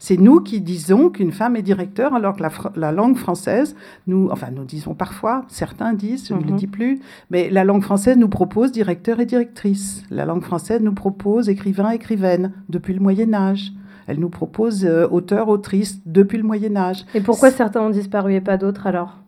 C'est 0.04 0.18
nous 0.18 0.42
qui 0.42 0.60
disons 0.60 1.08
qu'une 1.08 1.32
femme 1.32 1.56
est 1.56 1.62
directeur, 1.62 2.14
alors 2.14 2.36
que 2.36 2.42
la, 2.78 2.92
langue 2.92 3.16
française, 3.16 3.74
nous, 4.06 4.28
enfin, 4.30 4.48
nous 4.54 4.64
disons 4.64 4.92
parfois, 4.92 5.46
certains 5.48 5.94
disent, 5.94 6.28
je 6.28 6.34
ne 6.34 6.40
le 6.40 6.50
mhm. 6.50 6.56
dis 6.56 6.66
plus, 6.66 7.00
mais 7.30 7.48
la 7.48 7.64
langue 7.64 7.82
française 7.82 8.18
nous 8.18 8.28
propose 8.28 8.70
directeur 8.70 9.18
et 9.20 9.24
directrice. 9.24 10.02
La 10.10 10.26
langue 10.26 10.42
française 10.42 10.82
nous 10.82 10.92
propose 10.92 11.48
écrivain, 11.48 11.88
écrivaine, 11.88 12.52
depuis 12.68 12.92
le 12.92 13.00
Moyen 13.00 13.32
Âge. 13.32 13.72
Elle 14.06 14.20
nous 14.20 14.28
propose 14.28 14.84
euh, 14.84 15.08
auteur, 15.10 15.48
autrice, 15.48 16.02
depuis 16.04 16.36
le 16.36 16.44
Moyen 16.44 16.76
Âge. 16.76 17.06
Et 17.14 17.22
pourquoi 17.22 17.50
certains 17.50 17.80
ont 17.80 17.88
disparu 17.88 18.34
et 18.34 18.42
pas 18.42 18.58
d'autres 18.58 18.86
alors? 18.86 19.20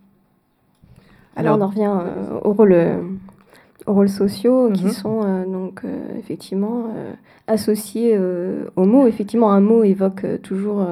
Alors, 1.37 1.57
on 1.57 1.63
en 1.63 1.69
revient 1.69 1.91
euh, 1.91 2.39
au 2.45 2.53
rôle 2.53 2.73
euh, 2.75 3.01
rôles 3.87 4.09
sociaux 4.09 4.71
qui 4.73 4.85
mhm. 4.85 4.91
sont 4.91 5.21
euh, 5.25 5.45
donc 5.45 5.83
euh, 5.85 6.19
effectivement 6.19 6.87
euh, 6.97 7.13
associés 7.47 8.19
au 8.77 8.85
mot. 8.85 9.07
Effectivement, 9.07 9.53
un 9.53 9.61
mot 9.61 9.85
évoque 9.85 10.27
toujours 10.43 10.85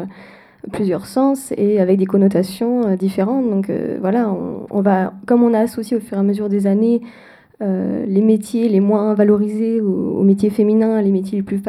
plusieurs 0.73 1.07
sens 1.07 1.53
et 1.57 1.81
avec 1.81 1.99
des 1.99 2.07
connotations 2.07 2.95
différentes. 2.95 3.51
Donc 3.51 3.73
voilà, 4.01 4.33
on, 4.71 4.81
va, 4.81 5.13
comme 5.27 5.43
on 5.43 5.53
a 5.53 5.59
associé 5.59 5.97
au 5.97 6.01
fur 6.01 6.17
et 6.17 6.21
à 6.21 6.23
mesure 6.23 6.49
des 6.49 6.69
années 6.69 7.03
les 7.61 8.21
métiers 8.21 8.69
les 8.69 8.81
moins 8.81 9.15
valorisés 9.15 9.81
aux, 9.81 10.23
métiers 10.23 10.51
féminins, 10.51 11.03
les 11.03 11.11
métiers 11.11 11.39
les 11.39 11.43
plus 11.43 11.61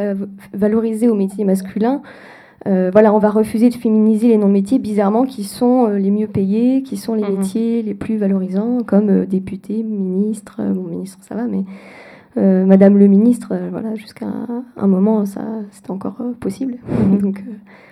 valorisés 0.53 1.09
aux 1.09 1.15
métiers 1.15 1.45
masculins, 1.45 2.03
euh, 2.67 2.89
voilà, 2.91 3.13
on 3.13 3.19
va 3.19 3.29
refuser 3.29 3.69
de 3.69 3.75
féminiser 3.75 4.27
les 4.27 4.37
noms 4.37 4.47
de 4.47 4.53
métiers 4.53 4.79
bizarrement 4.79 5.25
qui 5.25 5.43
sont 5.43 5.87
euh, 5.87 5.99
les 5.99 6.09
mieux 6.09 6.27
payés, 6.27 6.81
qui 6.81 6.97
sont 6.97 7.13
les 7.13 7.23
mhm. 7.23 7.37
métiers 7.37 7.83
les 7.83 7.93
plus 7.93 8.17
valorisants, 8.17 8.79
comme 8.85 9.09
euh, 9.09 9.25
député, 9.25 9.83
ministre. 9.83 10.61
bon, 10.61 10.83
ministre, 10.83 11.19
ça 11.21 11.35
va, 11.35 11.45
mais 11.45 11.63
Madame 12.37 12.97
le 12.97 13.07
ministre, 13.07 13.53
voilà, 13.71 13.95
jusqu'à 13.95 14.25
un, 14.75 14.87
moment, 14.87 15.25
ça, 15.25 15.41
c'était 15.71 15.91
encore 15.91 16.17
possible. 16.41 16.75
Mhm. 16.89 17.17
Donc, 17.19 17.43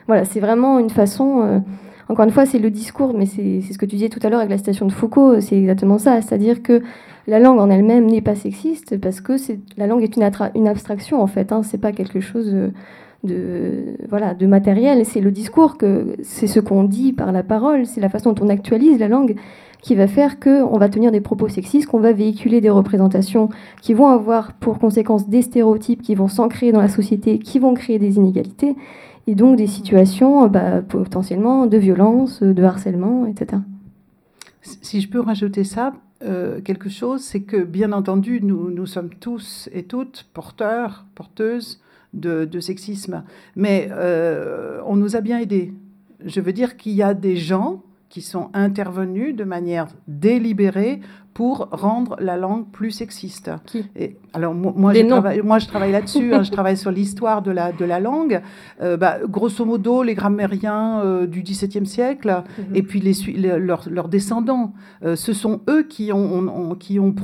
voilà, 0.08 0.26
c'est 0.26 0.42
vraiment 0.42 0.80
une 0.80 0.90
façon. 0.90 1.62
encore 2.10 2.26
une 2.26 2.32
fois, 2.32 2.46
c'est 2.46 2.60
le 2.60 2.70
discours, 2.70 3.14
mais 3.18 3.26
c'est 3.26 3.62
ce 3.62 3.78
que 3.78 3.86
tu 3.86 3.96
disais 3.96 4.10
tout 4.10 4.20
à 4.22 4.30
l'heure 4.30 4.40
avec 4.40 4.52
la 4.52 4.58
citation 4.58 4.86
de 4.86 4.92
Foucault, 4.92 5.40
c'est 5.40 5.58
exactement 5.58 5.98
ça. 5.98 6.22
C'est-à-dire 6.22 6.62
que 6.62 6.82
la 7.26 7.40
langue 7.40 7.58
en 7.58 7.70
elle-même 7.70 8.06
n'est 8.06 8.20
pas 8.20 8.36
sexiste 8.36 9.00
parce 9.00 9.22
que 9.22 9.38
la 9.78 9.88
langue 9.88 10.04
est 10.04 10.18
une, 10.18 10.30
une 10.56 10.68
abstraction, 10.68 11.22
en 11.22 11.28
fait. 11.28 11.54
Hein, 11.54 11.64
c'est 11.64 11.78
pas 11.78 11.94
quelque 11.94 12.20
chose 12.20 12.54
de, 13.24 13.96
voilà, 14.10 14.34
de 14.34 14.46
matériel. 14.46 15.06
C'est 15.06 15.22
le 15.22 15.32
discours, 15.32 15.78
que 15.78 16.16
c'est 16.24 16.48
ce 16.48 16.60
qu'on 16.60 16.84
dit 16.84 17.14
par 17.14 17.32
la 17.32 17.44
parole, 17.44 17.86
c'est 17.86 18.02
la 18.02 18.10
façon 18.10 18.34
dont 18.34 18.46
on 18.46 18.50
actualise 18.50 19.00
la 19.00 19.08
langue 19.08 19.36
qui 19.82 19.96
va 19.96 20.08
faire 20.08 20.40
qu'on 20.40 20.78
va 20.78 20.88
tenir 20.88 21.12
des 21.12 21.20
propos 21.20 21.50
sexistes, 21.50 21.88
qu'on 21.88 22.00
va 22.00 22.14
véhiculer 22.14 22.62
des 22.62 22.70
représentations 22.70 23.50
qui 23.82 23.94
vont 23.94 24.08
avoir 24.08 24.54
pour 24.54 24.80
conséquence 24.80 25.28
des 25.28 25.42
stéréotypes 25.42 26.02
qui 26.02 26.16
vont 26.16 26.30
s'ancrer 26.30 26.72
dans 26.72 26.80
la 26.80 26.88
société, 26.88 27.38
qui 27.38 27.60
vont 27.60 27.74
créer 27.74 28.00
des 28.00 28.16
inégalités, 28.16 28.78
et 29.28 29.36
donc 29.36 29.58
des 29.58 29.68
situations 29.68 30.48
bah, 30.48 30.82
potentiellement 30.82 31.66
de 31.66 31.78
violence, 31.78 32.42
de 32.42 32.64
harcèlement, 32.64 33.26
etc. 33.26 33.62
Si 34.62 35.02
je 35.02 35.10
peux 35.10 35.20
rajouter 35.20 35.66
ça, 35.66 35.94
euh, 36.24 36.62
quelque 36.62 36.90
chose, 36.90 37.22
c'est 37.22 37.42
que 37.42 37.58
bien 37.58 37.92
entendu, 37.92 38.40
nous, 38.42 38.70
nous 38.70 38.86
sommes 38.86 39.10
tous 39.10 39.70
et 39.74 39.84
toutes 39.84 40.28
porteurs, 40.34 41.06
porteuses 41.16 41.82
de, 42.14 42.60
sexisme. 42.60 43.24
Mais 43.56 43.90
euh, 43.92 44.82
on 44.86 44.96
nous 44.96 45.16
a 45.16 45.22
bien 45.22 45.40
aidés. 45.40 45.74
Je 46.26 46.40
veux 46.40 46.54
dire 46.54 46.78
qu'il 46.78 46.94
y 46.94 47.04
a 47.04 47.14
des 47.14 47.36
gens 47.36 47.84
qui 48.14 48.22
sont 48.22 48.52
intervenus 48.54 49.36
de 49.36 49.44
manière 49.44 49.88
délibérée 50.08 51.02
pour 51.34 51.70
rendre 51.72 52.16
la 52.20 52.38
langue 52.38 52.68
plus 52.70 52.92
sexiste. 52.92 53.50
Et, 53.96 54.18
alors 54.34 54.54
moi, 54.54 54.94
je 54.94 55.02
travaille, 55.02 55.42
moi, 55.42 55.58
je 55.58 55.66
travaille 55.66 55.92
là-dessus, 55.92 56.32
hein, 56.32 56.44
je 56.44 56.52
travaille 56.58 56.78
sur 56.78 56.92
l'histoire 56.92 57.42
de 57.42 57.50
la, 57.50 57.72
de 57.72 57.84
la 57.84 58.00
langue. 58.00 58.44
Euh, 58.84 58.98
bah, 58.98 59.18
grosso 59.28 59.66
modo, 59.66 60.04
les 60.04 60.14
grammairiens 60.14 61.00
euh, 61.00 61.26
du 61.26 61.42
XVIIe 61.42 61.88
siècle 61.88 62.44
mhm. 62.60 62.76
et 62.76 62.84
puis 62.84 63.00
les, 63.00 63.16
leurs, 63.58 64.10
descendants, 64.10 64.74
euh, 65.04 65.16
ce 65.16 65.34
sont 65.34 65.62
eux 65.68 65.82
qui 65.82 66.14
ont, 66.14 66.76
qui 66.76 67.00
ont, 67.00 67.16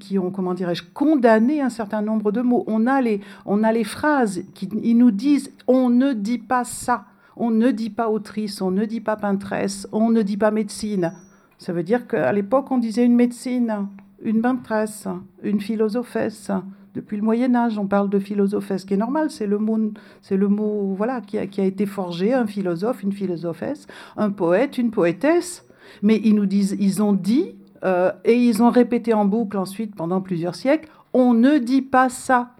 qui 0.00 0.18
ont 0.18 0.32
comment 0.32 0.54
dirais-je, 0.54 0.82
condamné 0.92 1.60
un 1.60 1.70
certain 1.70 2.02
nombre 2.02 2.32
de 2.32 2.40
mots. 2.40 2.64
On 2.66 2.88
a 2.88 3.00
les, 3.00 3.20
on 3.46 3.62
a 3.62 3.70
les 3.70 3.84
phrases 3.84 4.42
qui 4.54 4.68
ils 4.82 4.98
nous 4.98 5.12
disent 5.12 5.52
on 5.68 5.88
ne 5.88 6.14
dit 6.14 6.38
pas 6.38 6.64
ça. 6.64 7.04
On 7.36 7.50
ne 7.50 7.70
dit 7.70 7.90
pas 7.90 8.08
autrice, 8.08 8.60
on 8.60 8.70
ne 8.70 8.84
dit 8.84 9.00
pas 9.00 9.16
peintresse, 9.16 9.88
on 9.92 10.10
ne 10.10 10.22
dit 10.22 10.36
pas 10.36 10.50
médecine. 10.50 11.12
Ça 11.58 11.72
veut 11.72 11.82
dire 11.82 12.06
qu'à 12.06 12.32
l'époque, 12.32 12.70
on 12.70 12.78
disait 12.78 13.04
une 13.04 13.14
médecine, 13.14 13.86
une 14.22 14.40
peintresse, 14.40 15.06
une 15.42 15.60
philosophesse. 15.60 16.50
Depuis 16.94 17.16
le 17.16 17.22
Moyen 17.22 17.54
Âge, 17.54 17.78
on 17.78 17.86
parle 17.86 18.10
de 18.10 18.18
philosophesse, 18.18 18.84
qui 18.84 18.94
est 18.94 18.98
normal, 18.98 19.30
c'est 19.30 19.46
le 19.46 19.58
mot, 19.58 19.78
c'est 20.20 20.36
le 20.36 20.48
mot 20.48 20.94
voilà, 20.94 21.22
qui 21.22 21.38
a, 21.38 21.46
qui 21.46 21.60
a 21.60 21.64
été 21.64 21.86
forgé, 21.86 22.34
un 22.34 22.46
philosophe, 22.46 23.02
une 23.02 23.12
philosophesse, 23.12 23.86
un 24.16 24.30
poète, 24.30 24.76
une 24.76 24.90
poétesse. 24.90 25.64
Mais 26.02 26.20
ils 26.22 26.34
nous 26.34 26.46
disent, 26.46 26.76
ils 26.78 27.02
ont 27.02 27.14
dit, 27.14 27.54
euh, 27.84 28.12
et 28.24 28.34
ils 28.34 28.62
ont 28.62 28.70
répété 28.70 29.14
en 29.14 29.24
boucle 29.24 29.56
ensuite 29.56 29.94
pendant 29.94 30.20
plusieurs 30.20 30.54
siècles, 30.54 30.88
on 31.14 31.34
ne 31.34 31.58
dit 31.58 31.82
pas 31.82 32.08
ça. 32.08 32.50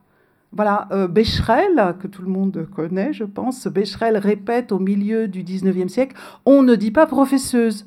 Voilà, 0.54 0.86
euh, 0.92 1.08
Becherel, 1.08 1.96
que 1.98 2.06
tout 2.06 2.22
le 2.22 2.28
monde 2.28 2.66
connaît, 2.74 3.12
je 3.12 3.24
pense, 3.24 3.66
Becherel 3.68 4.18
répète 4.18 4.70
au 4.70 4.78
milieu 4.78 5.26
du 5.26 5.42
19e 5.42 5.88
siècle, 5.88 6.14
on 6.44 6.62
ne 6.62 6.74
dit 6.74 6.90
pas 6.90 7.06
professeuse. 7.06 7.86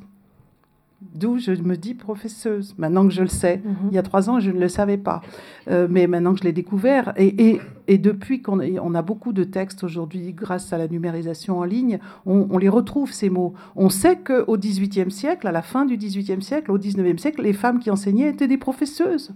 D'où 1.13 1.37
je 1.37 1.51
me 1.51 1.75
dis 1.77 1.93
professeuse, 1.93 2.73
maintenant 2.79 3.07
que 3.07 3.13
je 3.13 3.21
le 3.21 3.27
sais. 3.27 3.61
Mhm. 3.63 3.75
Il 3.91 3.95
y 3.95 3.99
a 3.99 4.01
trois 4.01 4.29
ans, 4.29 4.39
je 4.39 4.49
ne 4.49 4.59
le 4.59 4.67
savais 4.67 4.97
pas. 4.97 5.21
Euh, 5.69 5.87
mais 5.89 6.07
maintenant 6.07 6.33
que 6.33 6.39
je 6.39 6.43
l'ai 6.43 6.53
découvert, 6.53 7.13
et, 7.17 7.49
et, 7.49 7.61
et 7.87 7.97
depuis 7.99 8.41
qu'on 8.41 8.59
on 8.59 8.95
a 8.95 9.01
beaucoup 9.03 9.31
de 9.31 9.43
textes 9.43 9.83
aujourd'hui, 9.83 10.33
grâce 10.33 10.73
à 10.73 10.79
la 10.79 10.87
numérisation 10.87 11.59
en 11.59 11.63
ligne, 11.63 11.99
on, 12.25 12.47
on 12.49 12.57
les 12.57 12.69
retrouve, 12.69 13.11
ces 13.11 13.29
mots. 13.29 13.53
On 13.75 13.89
sait 13.89 14.17
qu'au 14.17 14.57
XVIIIe 14.57 15.11
siècle, 15.11 15.47
à 15.47 15.51
la 15.51 15.61
fin 15.61 15.85
du 15.85 15.97
XVIIIe 15.97 16.41
siècle, 16.41 16.71
au 16.71 16.79
XIXe 16.79 17.21
siècle, 17.21 17.43
les 17.43 17.53
femmes 17.53 17.79
qui 17.79 17.91
enseignaient 17.91 18.29
étaient 18.29 18.47
des 18.47 18.57
professeuses. 18.57 19.35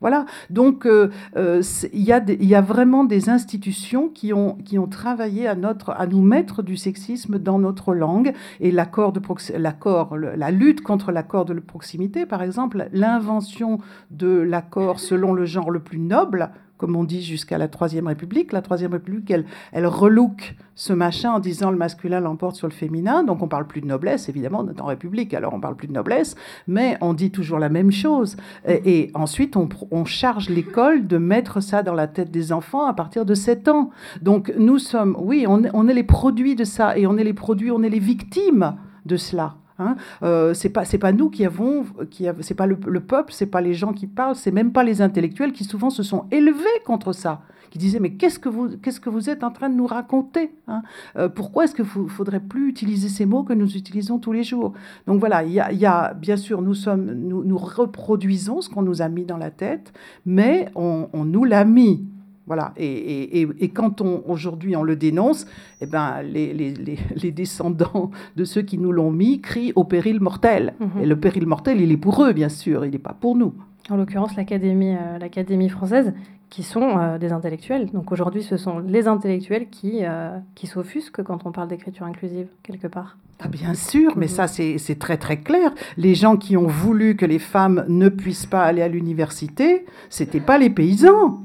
Voilà. 0.00 0.26
Donc, 0.50 0.86
euh, 0.86 1.10
euh, 1.36 1.62
il 1.92 2.02
y, 2.02 2.44
y 2.46 2.54
a 2.54 2.60
vraiment 2.60 3.04
des 3.04 3.28
institutions 3.28 4.08
qui 4.08 4.32
ont, 4.32 4.54
qui 4.64 4.78
ont 4.78 4.86
travaillé 4.86 5.46
à, 5.46 5.54
notre, 5.54 5.90
à 5.90 6.06
nous 6.06 6.22
mettre 6.22 6.62
du 6.62 6.76
sexisme 6.76 7.38
dans 7.38 7.58
notre 7.58 7.94
langue. 7.94 8.32
Et 8.60 8.70
l'accord 8.70 9.12
de 9.12 9.20
l'accord, 9.56 10.16
la 10.16 10.50
lutte 10.50 10.82
contre 10.82 11.12
l'accord 11.12 11.44
de 11.44 11.54
proximité, 11.60 12.26
par 12.26 12.42
exemple, 12.42 12.88
l'invention 12.92 13.78
de 14.10 14.28
l'accord 14.28 15.00
selon 15.00 15.32
le 15.32 15.44
genre 15.44 15.70
le 15.70 15.80
plus 15.80 15.98
noble, 15.98 16.50
comme 16.78 16.96
on 16.96 17.04
dit 17.04 17.22
jusqu'à 17.22 17.58
la 17.58 17.68
Troisième 17.68 18.06
République. 18.06 18.52
La 18.52 18.62
Troisième 18.62 18.92
République, 18.92 19.30
elle, 19.30 19.46
elle 19.72 19.86
relook 19.86 20.56
ce 20.74 20.92
machin 20.92 21.32
en 21.32 21.38
disant 21.38 21.70
le 21.70 21.76
masculin 21.76 22.20
l'emporte 22.20 22.56
sur 22.56 22.68
le 22.68 22.72
féminin. 22.72 23.24
Donc 23.24 23.42
on 23.42 23.48
parle 23.48 23.66
plus 23.66 23.80
de 23.80 23.86
noblesse, 23.86 24.28
évidemment, 24.28 24.60
on 24.60 24.68
est 24.68 24.80
en 24.80 24.86
République, 24.86 25.32
alors 25.34 25.54
on 25.54 25.60
parle 25.60 25.76
plus 25.76 25.88
de 25.88 25.92
noblesse, 25.92 26.36
mais 26.66 26.98
on 27.00 27.14
dit 27.14 27.30
toujours 27.30 27.58
la 27.58 27.68
même 27.68 27.90
chose. 27.90 28.36
Et, 28.66 29.10
ensuite, 29.14 29.56
on, 29.56 30.04
charge 30.04 30.48
l'école 30.48 31.06
de 31.06 31.18
mettre 31.18 31.60
ça 31.60 31.82
dans 31.82 31.94
la 31.94 32.06
tête 32.06 32.30
des 32.30 32.52
enfants 32.52 32.86
à 32.86 32.94
partir 32.94 33.24
de 33.24 33.34
7 33.34 33.68
ans. 33.68 33.90
Donc 34.22 34.52
nous 34.56 34.78
sommes, 34.78 35.16
oui, 35.18 35.46
on 35.48 35.88
est 35.88 35.94
les 35.94 36.04
produits 36.04 36.54
de 36.54 36.64
ça, 36.64 36.96
et 36.96 37.06
on 37.06 37.16
est 37.16 37.24
les 37.24 37.34
produits, 37.34 37.70
on 37.70 37.82
est 37.82 37.88
les 37.88 37.98
victimes 37.98 38.76
de 39.04 39.16
cela. 39.16 39.56
Hein. 39.78 39.96
Euh, 40.22 40.54
c'est 40.54 40.70
pas 40.70 40.84
c'est 40.86 40.98
pas 40.98 41.12
nous 41.12 41.28
qui 41.28 41.44
avons 41.44 41.84
qui 42.10 42.26
c'est 42.40 42.54
pas 42.54 42.66
le, 42.66 42.78
le 42.86 43.00
peuple 43.00 43.32
c'est 43.34 43.46
pas 43.46 43.60
les 43.60 43.74
gens 43.74 43.92
qui 43.92 44.06
parlent 44.06 44.34
c'est 44.34 44.50
même 44.50 44.72
pas 44.72 44.82
les 44.82 45.02
intellectuels 45.02 45.52
qui 45.52 45.64
souvent 45.64 45.90
se 45.90 46.02
sont 46.02 46.24
élevés 46.30 46.64
contre 46.86 47.12
ça 47.12 47.42
qui 47.70 47.78
disaient 47.78 48.00
mais 48.00 48.12
qu'est-ce 48.12 48.38
que 48.38 48.48
vous 48.48 48.78
qu'est-ce 48.78 49.00
que 49.00 49.10
vous 49.10 49.28
êtes 49.28 49.44
en 49.44 49.50
train 49.50 49.68
de 49.68 49.74
nous 49.74 49.86
raconter 49.86 50.54
hein. 50.66 50.82
Euh, 51.16 51.28
pourquoi 51.28 51.64
est-ce 51.64 51.74
que 51.74 51.82
vous 51.82 52.08
faudrait 52.08 52.40
plus 52.40 52.70
utiliser 52.70 53.10
ces 53.10 53.26
mots 53.26 53.42
que 53.42 53.52
nous 53.52 53.76
utilisons 53.76 54.18
tous 54.18 54.32
les 54.32 54.44
jours? 54.44 54.72
Donc 55.06 55.20
voilà 55.20 55.44
il 55.44 55.52
y 55.52 55.86
a 55.86 56.14
bien 56.14 56.38
sûr 56.38 56.62
nous 56.62 56.74
sommes 56.74 57.12
nous, 57.12 57.44
nous 57.44 57.58
reproduisons 57.58 58.62
ce 58.62 58.70
qu'on 58.70 58.82
nous 58.82 59.02
a 59.02 59.10
mis 59.10 59.26
dans 59.26 59.36
la 59.36 59.50
tête 59.50 59.92
mais 60.24 60.70
on, 60.74 61.10
on 61.12 61.26
nous 61.26 61.44
l'a 61.44 61.66
mis 61.66 62.06
voilà. 62.46 62.72
Et, 62.76 62.86
et, 62.86 63.40
et, 63.42 63.48
et 63.60 63.68
quand 63.70 64.00
on 64.00 64.22
aujourd'hui 64.26 64.76
on 64.76 64.82
le 64.82 64.96
dénonce, 64.96 65.46
eh 65.80 65.86
ben, 65.86 66.22
les, 66.22 66.52
les, 66.52 66.72
les, 66.74 66.98
les 67.22 67.32
descendants 67.32 68.10
de 68.36 68.44
ceux 68.44 68.62
qui 68.62 68.78
nous 68.78 68.92
l'ont 68.92 69.10
mis 69.10 69.40
crient 69.40 69.72
au 69.76 69.84
péril 69.84 70.20
mortel. 70.20 70.74
Mhm. 70.80 71.02
Et 71.02 71.06
le 71.06 71.16
péril 71.16 71.46
mortel, 71.46 71.80
il 71.80 71.90
est 71.92 71.96
pour 71.96 72.22
eux, 72.24 72.32
bien 72.32 72.48
sûr, 72.48 72.84
il 72.84 72.92
n'est 72.92 72.98
pas 72.98 73.16
pour 73.18 73.36
nous. 73.36 73.54
En 73.88 73.96
l'occurrence, 73.96 74.34
l'Académie 74.36 74.96
euh, 74.96 75.68
française, 75.68 76.12
qui 76.50 76.62
sont 76.62 76.98
euh, 76.98 77.18
des 77.18 77.32
intellectuels. 77.32 77.90
Donc 77.92 78.12
aujourd'hui, 78.12 78.42
ce 78.42 78.56
sont 78.56 78.78
les 78.78 79.08
intellectuels 79.08 79.68
qui, 79.68 80.00
euh, 80.02 80.38
qui 80.54 80.66
s'offusquent 80.66 81.22
quand 81.22 81.46
on 81.46 81.52
parle 81.52 81.68
d'écriture 81.68 82.06
inclusive, 82.06 82.46
quelque 82.62 82.86
part. 82.86 83.16
Ah, 83.40 83.48
bien 83.48 83.74
sûr, 83.74 84.12
mais 84.16 84.26
Mhm. 84.26 84.30
ça 84.32 84.46
c'est 84.46 84.78
c'est 84.78 84.98
très 84.98 85.18
très 85.18 85.38
clair. 85.40 85.70
Les 85.98 86.14
gens 86.14 86.36
qui 86.36 86.56
ont 86.56 86.66
voulu 86.66 87.16
que 87.16 87.26
les 87.26 87.38
femmes 87.38 87.84
ne 87.88 88.08
puissent 88.08 88.46
pas 88.46 88.62
aller 88.62 88.80
à 88.80 88.88
l'université, 88.88 89.84
c'était 90.08 90.40
pas 90.40 90.56
les 90.56 90.70
paysans, 90.70 91.40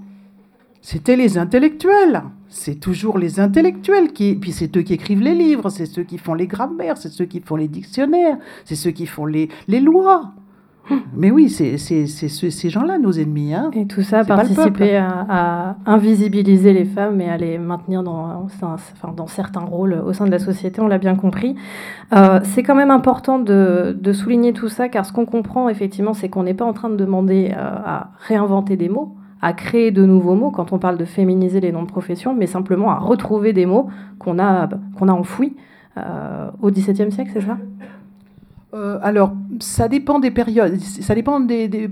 c'était 0.81 1.15
les 1.15 1.37
intellectuels. 1.37 2.23
C'est 2.49 2.75
toujours 2.79 3.17
les 3.17 3.39
intellectuels 3.39 4.11
qui, 4.11 4.35
puis 4.35 4.51
c'est 4.51 4.75
eux 4.75 4.81
qui 4.81 4.93
écrivent 4.93 5.21
les 5.21 5.35
livres, 5.35 5.69
c'est 5.69 5.85
ceux 5.85 6.03
qui 6.03 6.17
font 6.17 6.33
les 6.33 6.47
grammaires, 6.47 6.97
c'est 6.97 7.09
ceux 7.09 7.25
qui 7.25 7.39
font 7.39 7.55
les 7.55 7.69
dictionnaires, 7.69 8.37
c'est 8.65 8.75
ceux 8.75 8.91
qui 8.91 9.05
font 9.05 9.25
les, 9.25 9.47
les 9.69 9.79
lois. 9.79 10.31
Mais 11.15 11.31
oui, 11.31 11.47
c'est 11.49 11.77
c'est- 11.77 12.07
c'est 12.07 12.27
ce- 12.27 12.49
ces 12.49 12.69
gens-là 12.69 12.97
nos 12.97 13.11
ennemis. 13.13 13.53
Hein. 13.53 13.69
Et 13.73 13.85
tout 13.85 14.01
ça 14.01 14.23
participé 14.25 14.97
à, 14.97 15.25
à 15.29 15.75
invisibiliser 15.85 16.73
les 16.73 16.83
femmes 16.83 17.21
et 17.21 17.29
à 17.29 17.37
les 17.37 17.57
maintenir 17.59 18.03
dans, 18.03 18.43
enfin, 18.43 18.75
dans 19.15 19.27
certains 19.27 19.61
rôles 19.61 19.93
au 20.05 20.11
sein 20.11 20.25
de 20.25 20.31
la 20.31 20.39
société, 20.39 20.81
on 20.81 20.87
l'a 20.87 20.97
bien 20.97 21.15
compris. 21.15 21.55
Euh, 22.13 22.41
c'est 22.43 22.63
quand 22.63 22.75
même 22.75 22.91
important 22.91 23.39
de, 23.39 23.95
de 23.97 24.11
souligner 24.11 24.51
tout 24.51 24.67
ça, 24.67 24.89
car 24.89 25.05
ce 25.05 25.13
qu'on 25.13 25.25
comprend 25.25 25.69
effectivement, 25.69 26.13
c'est 26.13 26.27
qu'on 26.27 26.43
n'est 26.43 26.55
pas 26.55 26.65
en 26.65 26.73
train 26.73 26.89
de 26.89 26.97
demander 26.97 27.51
euh, 27.55 27.59
à 27.61 28.09
réinventer 28.27 28.75
des 28.75 28.89
mots, 28.89 29.15
à 29.41 29.53
créer 29.53 29.91
de 29.91 30.05
nouveaux 30.05 30.35
mots 30.35 30.51
quand 30.51 30.71
on 30.71 30.79
parle 30.79 30.97
de 30.97 31.05
féminiser 31.05 31.59
les 31.59 31.71
noms 31.71 31.83
de 31.83 31.87
profession, 31.87 32.35
mais 32.35 32.47
simplement 32.47 32.91
à 32.91 32.99
retrouver 32.99 33.53
des 33.53 33.65
mots 33.65 33.89
qu'on 34.19 34.39
a, 34.39 34.69
qu'on 34.97 35.07
a 35.07 35.13
enfouis 35.13 35.55
euh, 35.97 36.49
au 36.61 36.69
XVIIe 36.69 37.11
siècle, 37.11 37.31
c'est 37.33 37.41
ça? 37.41 37.57
Euh, 38.73 38.99
alors, 39.01 39.33
ça 39.59 39.89
dépend 39.89 40.19
des 40.19 40.31
périodes, 40.31 40.79
ça 40.79 41.13
dépend 41.13 41.41
des, 41.41 41.89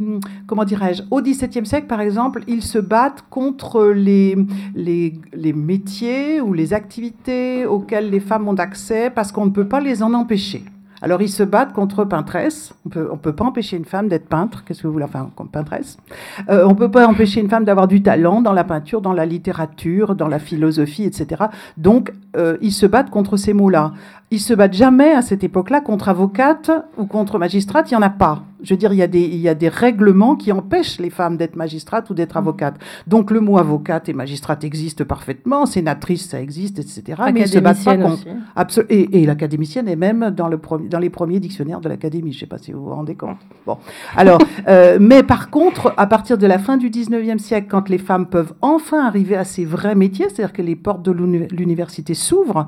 comment 0.48 0.64
dirais-je. 0.64 1.04
Au 1.12 1.22
XVIIe 1.22 1.66
siècle, 1.66 1.88
par 1.88 2.00
exemple, 2.00 2.44
ils 2.48 2.64
se 2.64 2.80
battent 2.80 3.26
contre 3.30 3.88
les, 3.88 4.38
les 4.76 5.54
métiers 5.54 6.40
ou 6.40 6.54
les 6.54 6.74
activités 6.74 7.66
auxquelles 7.66 8.10
les 8.10 8.22
femmes 8.22 8.48
ont 8.48 8.56
accès 8.56 9.10
parce 9.10 9.34
qu'on 9.34 9.46
ne 9.46 9.52
peut 9.52 9.68
pas 9.68 9.82
les 9.82 10.02
en 10.04 10.14
empêcher. 10.14 10.64
Alors, 11.02 11.22
ils 11.22 11.30
se 11.30 11.44
battent 11.44 11.74
contre 11.74 12.04
peintresse. 12.04 12.74
On 12.86 12.90
peut, 12.90 13.10
on 13.12 13.18
peut 13.18 13.34
pas 13.34 13.46
empêcher 13.46 13.78
une 13.78 13.86
femme 13.86 14.08
d'être 14.08 14.28
peintre. 14.28 14.64
Qu'est-ce 14.64 14.82
que 14.82 14.88
vous 14.88 14.94
voulez? 14.94 15.06
Enfin 15.06 15.30
comme 15.36 15.50
peintresse 15.50 15.98
Euh, 16.50 16.66
On 16.68 16.76
peut 16.76 16.92
pas 16.92 17.08
empêcher 17.08 17.40
une 17.42 17.50
femme 17.50 17.66
d'avoir 17.66 17.88
du 17.88 18.02
talent 18.02 18.42
dans 18.42 18.54
la 18.54 18.64
peinture, 18.64 19.02
dans 19.02 19.14
la 19.14 19.26
littérature, 19.26 20.16
dans 20.16 20.28
la 20.28 20.40
philosophie, 20.40 21.04
etc. 21.04 21.46
Donc, 21.78 22.14
euh, 22.38 22.58
ils 22.62 22.72
se 22.72 22.86
battent 22.86 23.10
contre 23.10 23.38
ces 23.38 23.54
mots-là. 23.54 23.94
Ils 24.32 24.40
se 24.40 24.54
battent 24.54 24.74
jamais 24.74 25.12
à 25.12 25.22
cette 25.22 25.44
époque-là 25.44 25.82
contre 25.82 26.10
avocate 26.10 26.72
ou 26.98 27.06
contre 27.06 27.40
magistrate. 27.40 27.90
Il 27.90 27.96
y 27.96 27.98
en 27.98 28.02
a 28.02 28.10
pas. 28.10 28.44
Je 28.62 28.74
veux 28.74 28.78
dire, 28.78 28.92
il 28.94 28.98
y 28.98 29.02
a 29.02 29.08
des, 29.08 29.22
il 29.22 29.38
y 29.38 29.48
a 29.50 29.56
des 29.56 29.70
règlements 29.70 30.36
qui 30.36 30.52
empêchent 30.52 31.00
les 31.00 31.10
femmes 31.10 31.38
d'être 31.38 31.56
magistrates 31.56 32.10
ou 32.10 32.14
d'être 32.14 32.36
avocates. 32.38 32.76
Donc, 33.08 33.32
le 33.32 33.40
mot 33.40 33.58
avocate 33.58 34.10
et 34.10 34.14
magistrate 34.14 34.64
existe 34.64 35.04
parfaitement. 35.04 35.66
Sénatrice, 35.66 36.28
ça 36.30 36.42
existe, 36.42 36.80
etc. 36.80 37.02
Mais 37.34 37.42
ils 37.42 37.48
se 37.48 37.60
battent 37.60 37.84
pas 37.86 37.96
contre. 37.98 38.24
Absol- 38.58 38.86
et, 38.90 39.22
et 39.22 39.26
l'académicienne 39.26 39.88
est 39.88 39.96
même 39.96 40.32
dans, 40.36 40.48
le 40.50 40.58
premier- 40.58 40.90
dans 40.90 41.00
les 41.00 41.10
premiers 41.10 41.40
dictionnaires 41.40 41.80
de 41.80 41.90
l'académie. 41.90 42.32
Je 42.34 42.38
ne 42.38 42.40
sais 42.42 42.46
pas 42.48 42.58
si 42.58 42.72
vous 42.74 42.84
vous 42.84 42.94
rendez 42.94 43.16
compte. 43.16 43.38
Bon. 43.66 43.78
Alors, 44.16 44.40
euh, 44.68 44.98
mais 45.00 45.24
par 45.24 45.50
contre, 45.50 45.94
à 45.98 46.08
partir 46.08 46.38
de 46.38 46.46
la 46.48 46.60
fin 46.60 46.78
du 46.78 46.90
19e 46.90 47.38
siècle, 47.38 47.68
quand 47.70 47.88
les 47.90 47.98
femmes 47.98 48.26
peuvent 48.28 48.54
enfin 48.62 49.06
arriver 49.06 49.36
à 49.38 49.44
ces 49.46 49.64
vrais 49.66 49.96
métiers, 49.96 50.28
c'est-à-dire 50.30 50.54
que 50.54 50.62
les 50.62 50.76
portes 50.76 51.04
de 51.04 51.12
l'uni- 51.12 51.48
l'université 51.52 52.14
s'ouvrent, 52.14 52.68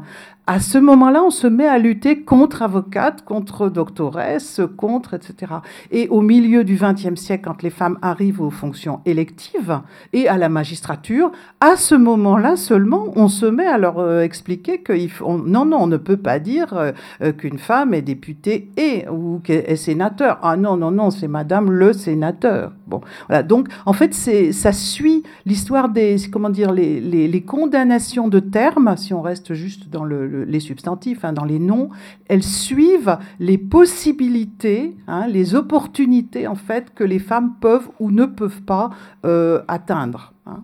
à 0.51 0.59
ce 0.59 0.77
moment-là, 0.77 1.23
on 1.23 1.29
se 1.29 1.47
met 1.47 1.65
à 1.65 1.77
lutter 1.79 2.23
contre 2.23 2.61
avocates, 2.61 3.23
contre 3.23 3.69
doctoresses, 3.69 4.59
contre, 4.75 5.13
etc. 5.13 5.53
Et 5.91 6.09
au 6.09 6.19
milieu 6.19 6.65
du 6.65 6.75
20e 6.75 7.15
siècle, 7.15 7.45
quand 7.45 7.63
les 7.63 7.69
femmes 7.69 7.97
arrivent 8.01 8.41
aux 8.41 8.49
fonctions 8.49 8.99
électives 9.05 9.79
et 10.11 10.27
à 10.27 10.35
la 10.37 10.49
magistrature, 10.49 11.31
à 11.61 11.77
ce 11.77 11.95
moment-là 11.95 12.57
seulement, 12.57 13.13
on 13.15 13.29
se 13.29 13.45
met 13.45 13.65
à 13.65 13.77
leur 13.77 13.99
euh, 13.99 14.23
expliquer 14.23 14.79
que 14.79 14.91
faut- 15.07 15.25
on- 15.25 15.37
non, 15.37 15.63
non, 15.63 15.77
on 15.83 15.87
ne 15.87 15.95
peut 15.95 16.17
pas 16.17 16.39
dire 16.39 16.73
euh, 16.73 16.91
euh, 17.21 17.31
qu'une 17.31 17.57
femme 17.57 17.93
est 17.93 18.01
députée 18.01 18.71
et 18.75 19.07
ou 19.07 19.39
est 19.47 19.77
sénateur. 19.77 20.37
Ah 20.43 20.57
non, 20.57 20.75
non, 20.75 20.91
non, 20.91 21.11
c'est 21.11 21.29
Madame 21.29 21.71
le 21.71 21.93
sénateur. 21.93 22.73
Bon, 22.87 22.99
voilà. 23.29 23.41
Donc, 23.41 23.69
en 23.85 23.93
fait, 23.93 24.13
ça 24.13 24.73
suit 24.73 25.23
l'histoire 25.45 25.89
des 25.89 26.15
comment 26.31 26.49
dire 26.49 26.71
les, 26.71 26.99
les, 27.01 27.27
les 27.27 27.41
condamnations 27.41 28.27
de 28.27 28.39
termes, 28.39 28.95
si 28.97 29.13
on 29.13 29.21
reste 29.21 29.53
juste 29.53 29.89
dans 29.89 30.03
le, 30.03 30.27
le- 30.27 30.43
les 30.43 30.59
substantifs, 30.59 31.23
hein, 31.25 31.33
dans 31.33 31.45
les 31.45 31.59
noms, 31.59 31.89
elles 32.27 32.43
suivent 32.43 33.17
les 33.39 33.57
possibilités, 33.57 34.95
hein, 35.07 35.27
les 35.27 35.55
opportunités 35.55 36.47
en 36.47 36.55
fait 36.55 36.93
que 36.93 37.03
les 37.03 37.19
femmes 37.19 37.53
peuvent 37.59 37.89
ou 37.99 38.11
ne 38.11 38.25
peuvent 38.25 38.61
pas 38.61 38.89
euh, 39.25 39.61
atteindre. 39.67 40.33
hein. 40.45 40.63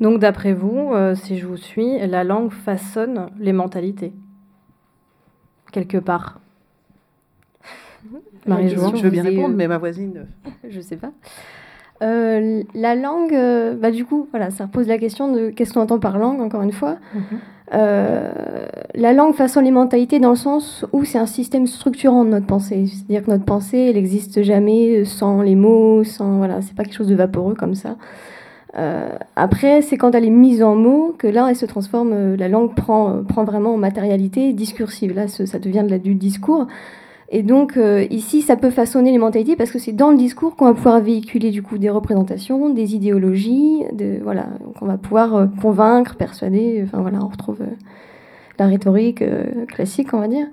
Donc, 0.00 0.20
d'après 0.20 0.52
vous, 0.52 0.92
euh, 0.92 1.16
si 1.16 1.38
je 1.38 1.46
vous 1.46 1.56
suis, 1.56 1.98
la 2.06 2.22
langue 2.22 2.52
façonne 2.52 3.30
les 3.40 3.52
mentalités, 3.52 4.12
quelque 5.72 5.98
part. 5.98 6.38
Marie-Jo. 8.46 8.94
Je 8.96 9.02
veux 9.02 9.10
bien 9.10 9.24
répondre, 9.24 9.54
euh, 9.54 9.56
mais 9.56 9.66
ma 9.68 9.78
voisine. 9.78 10.26
Je 10.68 10.80
sais 10.80 10.96
pas. 10.96 11.10
Euh, 12.02 12.62
la 12.74 12.94
langue, 12.94 13.34
euh, 13.34 13.74
bah, 13.74 13.90
du 13.90 14.04
coup, 14.04 14.28
voilà, 14.30 14.50
ça 14.50 14.64
repose 14.66 14.86
la 14.86 14.98
question 14.98 15.32
de 15.32 15.48
qu'est-ce 15.50 15.72
qu'on 15.74 15.80
entend 15.80 15.98
par 15.98 16.18
langue, 16.18 16.40
encore 16.40 16.62
une 16.62 16.72
fois. 16.72 16.96
Mhm. 17.14 17.20
Euh, 17.74 18.30
la 18.94 19.12
langue 19.12 19.34
façonne 19.34 19.64
les 19.64 19.70
mentalités 19.70 20.20
dans 20.20 20.30
le 20.30 20.36
sens 20.36 20.86
où 20.92 21.04
c'est 21.04 21.18
un 21.18 21.26
système 21.26 21.66
structurant 21.66 22.24
de 22.24 22.30
notre 22.30 22.46
pensée. 22.46 22.86
C'est-à-dire 22.86 23.24
que 23.26 23.30
notre 23.30 23.44
pensée, 23.44 23.78
elle 23.78 23.96
n'existe 23.96 24.42
jamais 24.42 25.04
sans 25.04 25.42
les 25.42 25.54
mots, 25.54 26.02
sans 26.04 26.38
voilà, 26.38 26.62
c'est 26.62 26.74
pas 26.74 26.84
quelque 26.84 26.94
chose 26.96 27.08
de 27.08 27.14
vaporeux 27.14 27.54
comme 27.54 27.74
ça. 27.74 27.96
Après, 29.34 29.82
c'est 29.82 29.96
quand 29.96 30.14
elle 30.14 30.24
est 30.24 30.30
mise 30.30 30.62
en 30.62 30.76
mots 30.76 31.14
que 31.18 31.26
là, 31.26 31.46
elle 31.50 31.56
se 31.56 31.66
transforme. 31.66 32.36
la 32.36 32.48
langue 32.48 32.74
prend, 32.74 33.22
prend 33.28 33.42
vraiment 33.44 33.74
en 33.74 33.76
matérialité 33.76 34.52
discursive. 34.52 35.14
Là, 35.14 35.26
ce- 35.26 35.46
ça 35.46 35.58
devient 35.58 35.82
de 35.84 35.90
la, 35.90 35.98
du 35.98 36.14
discours. 36.14 36.68
Et 37.30 37.42
donc 37.42 37.76
euh, 37.76 38.06
ici, 38.10 38.40
ça 38.40 38.56
peut 38.56 38.70
façonner 38.70 39.12
les 39.12 39.18
mentalités 39.18 39.54
parce 39.54 39.70
que 39.70 39.78
c'est 39.78 39.92
dans 39.92 40.10
le 40.10 40.16
discours 40.16 40.56
qu'on 40.56 40.64
va 40.64 40.74
pouvoir 40.74 41.00
véhiculer 41.00 41.50
du 41.50 41.62
coup 41.62 41.76
des 41.76 41.90
représentations, 41.90 42.70
des 42.70 42.94
idéologies, 42.94 43.84
de 43.92 44.18
voilà, 44.22 44.46
qu'on 44.78 44.86
va 44.86 44.96
pouvoir 44.96 45.34
euh, 45.34 45.46
convaincre, 45.60 46.16
persuader. 46.16 46.82
Enfin 46.86 47.02
voilà, 47.02 47.18
on 47.22 47.28
retrouve 47.28 47.60
euh, 47.60 47.74
la 48.58 48.66
rhétorique 48.66 49.22
classique, 49.68 50.14
on 50.14 50.18
va 50.18 50.26
dire. 50.26 50.46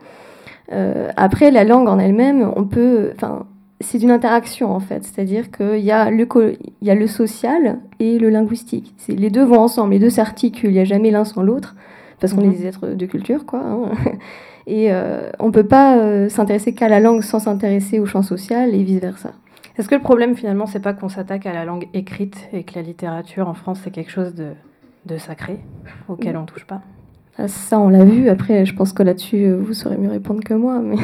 après, 1.18 1.50
la 1.50 1.64
langue 1.64 1.88
en 1.88 1.98
elle-même, 1.98 2.52
on 2.56 2.66
peut, 2.66 3.12
enfin, 3.16 3.48
c'est 3.80 4.00
une 4.04 4.12
interaction 4.12 4.72
en 4.72 4.80
fait, 4.80 5.04
c'est-à-dire 5.04 5.50
qu'il 5.50 5.80
y, 5.80 5.92
a 5.92 6.12
le 6.12 6.28
il 6.82 6.88
y 6.88 6.92
a 6.92 6.96
le 6.96 7.08
social 7.08 7.80
et 8.00 8.20
le 8.20 8.30
linguistique. 8.30 8.94
Les 9.08 9.32
deux 9.32 9.44
vont 9.44 9.60
ensemble, 9.60 9.94
les 9.94 10.00
deux 10.00 10.12
s'articulent, 10.12 10.70
il 10.70 10.74
n'y 10.74 10.80
a 10.80 10.86
jamais 10.86 11.10
l'un 11.10 11.26
sans 11.26 11.42
l'autre, 11.42 11.76
parce 12.20 12.34
qu'on 12.34 12.42
est 12.42 12.48
mhm. 12.48 12.54
des 12.54 12.68
êtres 12.68 12.88
de 12.90 13.06
culture, 13.08 13.48
quoi. 13.48 13.62
Hein. 13.66 13.90
Et 14.68 14.92
euh, 14.92 15.30
on 15.40 15.48
ne 15.48 15.52
peut 15.52 15.68
pas 15.68 15.98
euh, 15.98 16.30
s'intéresser 16.30 16.74
qu'à 16.74 16.90
la 16.90 17.00
langue 17.00 17.22
sans 17.22 17.40
s'intéresser 17.40 18.00
au 18.00 18.06
champ 18.06 18.24
social 18.24 18.74
et 18.74 18.84
vice-versa. 18.84 19.32
Est-ce 19.78 19.90
que 19.90 19.96
le 19.96 20.02
problème 20.02 20.36
finalement, 20.36 20.66
c'est 20.66 20.80
pas 20.80 20.94
qu'on 20.94 21.10
s'attaque 21.10 21.46
à 21.46 21.54
la 21.54 21.66
langue 21.66 21.88
écrite 21.94 22.48
et 22.54 22.64
que 22.64 22.76
la 22.76 22.82
littérature 22.82 23.48
en 23.48 23.54
France, 23.54 23.82
c'est 23.84 23.92
quelque 23.92 24.12
chose 24.12 24.34
de, 24.34 24.52
de 25.06 25.18
sacré 25.18 25.60
auquel 26.08 26.38
on 26.38 26.42
ne 26.42 26.46
touche 26.46 26.66
pas? 26.66 26.82
Ah, 27.38 27.48
Ça, 27.48 27.80
on 27.80 27.90
l'a 27.90 28.06
vu. 28.06 28.30
Après, 28.30 28.66
je 28.66 28.74
pense 28.74 28.94
que 28.94 29.04
là-dessus, 29.04 29.46
euh, 29.46 29.58
vous 29.58 29.74
saurez 29.74 29.98
mieux 29.98 30.10
répondre 30.10 30.44
que 30.44 30.54
moi. 30.54 30.80
Mais... 30.80 30.96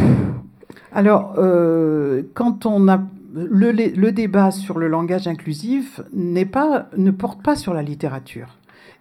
Alors, 0.93 1.35
euh, 1.37 2.23
quand 2.33 2.65
on 2.65 2.87
a 2.87 3.01
le, 3.33 3.71
le, 3.71 4.11
débat 4.11 4.51
sur 4.51 4.77
le 4.77 4.87
langage 4.87 5.27
inclusif 5.27 6.01
n'est 6.13 6.45
pas, 6.45 6.87
ne 6.97 7.11
porte 7.11 7.41
pas 7.41 7.55
sur 7.55 7.73
la 7.73 7.81
littérature. 7.81 8.57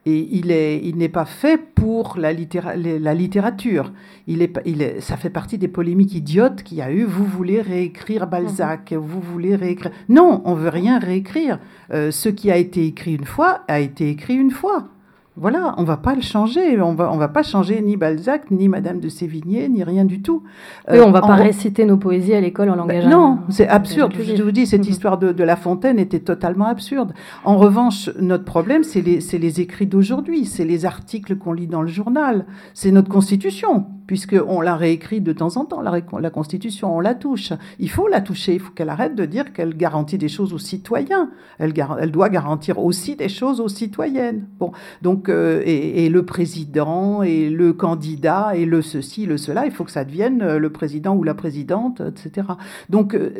Et 0.06 0.28
il 0.32 0.50
est, 0.50 0.80
il 0.82 0.96
n'est 0.96 1.10
pas 1.10 1.26
fait 1.26 1.58
pour 1.58 2.16
la, 2.16 2.32
la 2.32 3.14
littérature. 3.14 3.92
Il 4.26 4.40
est, 4.40 4.58
il 4.64 4.80
est, 4.80 5.00
ça 5.00 5.18
fait 5.18 5.28
partie 5.28 5.58
des 5.58 5.68
polémiques 5.68 6.14
idiotes 6.14 6.62
qu'il 6.62 6.78
y 6.78 6.82
a 6.82 6.90
eu. 6.90 7.04
Vous 7.04 7.26
voulez 7.26 7.60
réécrire 7.60 8.26
Balzac, 8.26 8.92
mhm. 8.92 8.98
vous 8.98 9.20
voulez 9.20 9.56
réécrire. 9.56 9.92
Non, 10.08 10.40
on 10.46 10.54
veut 10.54 10.70
rien 10.70 10.98
réécrire. 10.98 11.58
Euh, 11.92 12.10
ce 12.10 12.30
qui 12.30 12.50
a 12.50 12.56
été 12.56 12.86
écrit 12.86 13.14
une 13.14 13.26
fois 13.26 13.62
a 13.68 13.80
été 13.80 14.08
écrit 14.08 14.36
une 14.36 14.50
fois. 14.50 14.88
Voilà, 15.36 15.74
on 15.78 15.84
va 15.84 15.96
pas 15.96 16.14
le 16.14 16.20
changer. 16.20 16.80
On 16.80 16.94
va, 16.94 17.10
on 17.12 17.16
va 17.16 17.28
pas 17.28 17.42
changer 17.42 17.80
ni 17.80 17.96
Balzac, 17.96 18.50
ni 18.50 18.68
Madame 18.68 19.00
de 19.00 19.08
Sévigné, 19.08 19.68
ni 19.68 19.84
rien 19.84 20.04
du 20.04 20.22
tout. 20.22 20.42
Euh, 20.90 21.04
on 21.06 21.12
va 21.12 21.20
pas 21.20 21.36
réciter 21.36 21.84
nos 21.84 21.96
poésies 21.96 22.34
à 22.34 22.40
l'école 22.40 22.68
en 22.70 22.74
langage. 22.74 23.04
Ben 23.04 23.10
non, 23.10 23.38
c'est 23.48 23.68
absurde. 23.68 24.12
Je 24.18 24.42
vous 24.42 24.50
dis, 24.50 24.66
cette 24.66 24.82
mm-hmm. 24.82 24.90
histoire 24.90 25.18
de, 25.18 25.42
La 25.42 25.56
Fontaine 25.56 25.98
était 25.98 26.20
totalement 26.20 26.66
absurde. 26.66 27.14
En 27.44 27.56
revanche, 27.56 28.10
notre 28.18 28.44
problème, 28.44 28.82
c'est 28.82 29.02
les, 29.02 29.20
les 29.38 29.60
écrits 29.60 29.86
d'aujourd'hui, 29.86 30.44
c'est 30.46 30.64
les 30.64 30.84
articles 30.84 31.36
qu'on 31.36 31.52
lit 31.52 31.68
dans 31.68 31.82
le 31.82 31.88
journal, 31.88 32.44
c'est 32.74 32.90
notre 32.90 33.08
Constitution 33.08 33.86
puisqu'on 34.10 34.60
la 34.60 34.74
réécrit 34.74 35.20
de 35.20 35.32
temps 35.32 35.56
en 35.56 35.64
temps, 35.64 35.82
la, 35.82 36.00
la, 36.18 36.30
Constitution, 36.30 36.96
on 36.96 36.98
la 36.98 37.14
touche. 37.14 37.52
Il 37.78 37.88
faut 37.88 38.08
la 38.08 38.20
toucher, 38.20 38.54
il 38.54 38.58
faut 38.58 38.72
qu'elle 38.72 38.88
arrête 38.88 39.14
de 39.14 39.24
dire 39.24 39.52
qu'elle 39.52 39.76
garantit 39.76 40.18
des 40.18 40.26
choses 40.26 40.52
aux 40.52 40.58
citoyens. 40.58 41.30
Elle, 41.60 41.72
elle, 42.00 42.10
doit 42.10 42.28
garantir 42.28 42.80
aussi 42.80 43.14
des 43.14 43.28
choses 43.28 43.60
aux 43.60 43.68
citoyennes. 43.68 44.48
Bon, 44.58 44.72
donc, 45.00 45.19
euh, 45.28 45.62
et, 45.64 46.08
le 46.08 46.24
président, 46.24 47.22
et 47.22 47.50
le 47.50 47.72
candidat, 47.72 48.52
et 48.54 48.64
le 48.64 48.82
ceci, 48.82 49.26
le 49.26 49.36
cela, 49.36 49.66
il 49.66 49.72
faut 49.72 49.84
que 49.84 49.90
ça 49.90 50.04
devienne 50.04 50.42
euh, 50.42 50.58
le 50.58 50.70
président 50.70 51.14
ou 51.14 51.22
la 51.22 51.34
présidente, 51.34 52.00
etc. 52.00 52.48
Donc, 52.88 53.14
euh, 53.14 53.30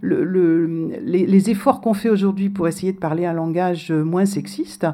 le, 0.00 0.88
les, 1.02 1.50
efforts 1.50 1.80
qu'on 1.80 1.94
fait 1.94 2.08
aujourd'hui 2.08 2.48
pour 2.48 2.68
essayer 2.68 2.92
de 2.92 2.98
parler 2.98 3.26
un 3.26 3.34
langage 3.34 3.92
moins 3.92 4.24
sexiste, 4.24 4.86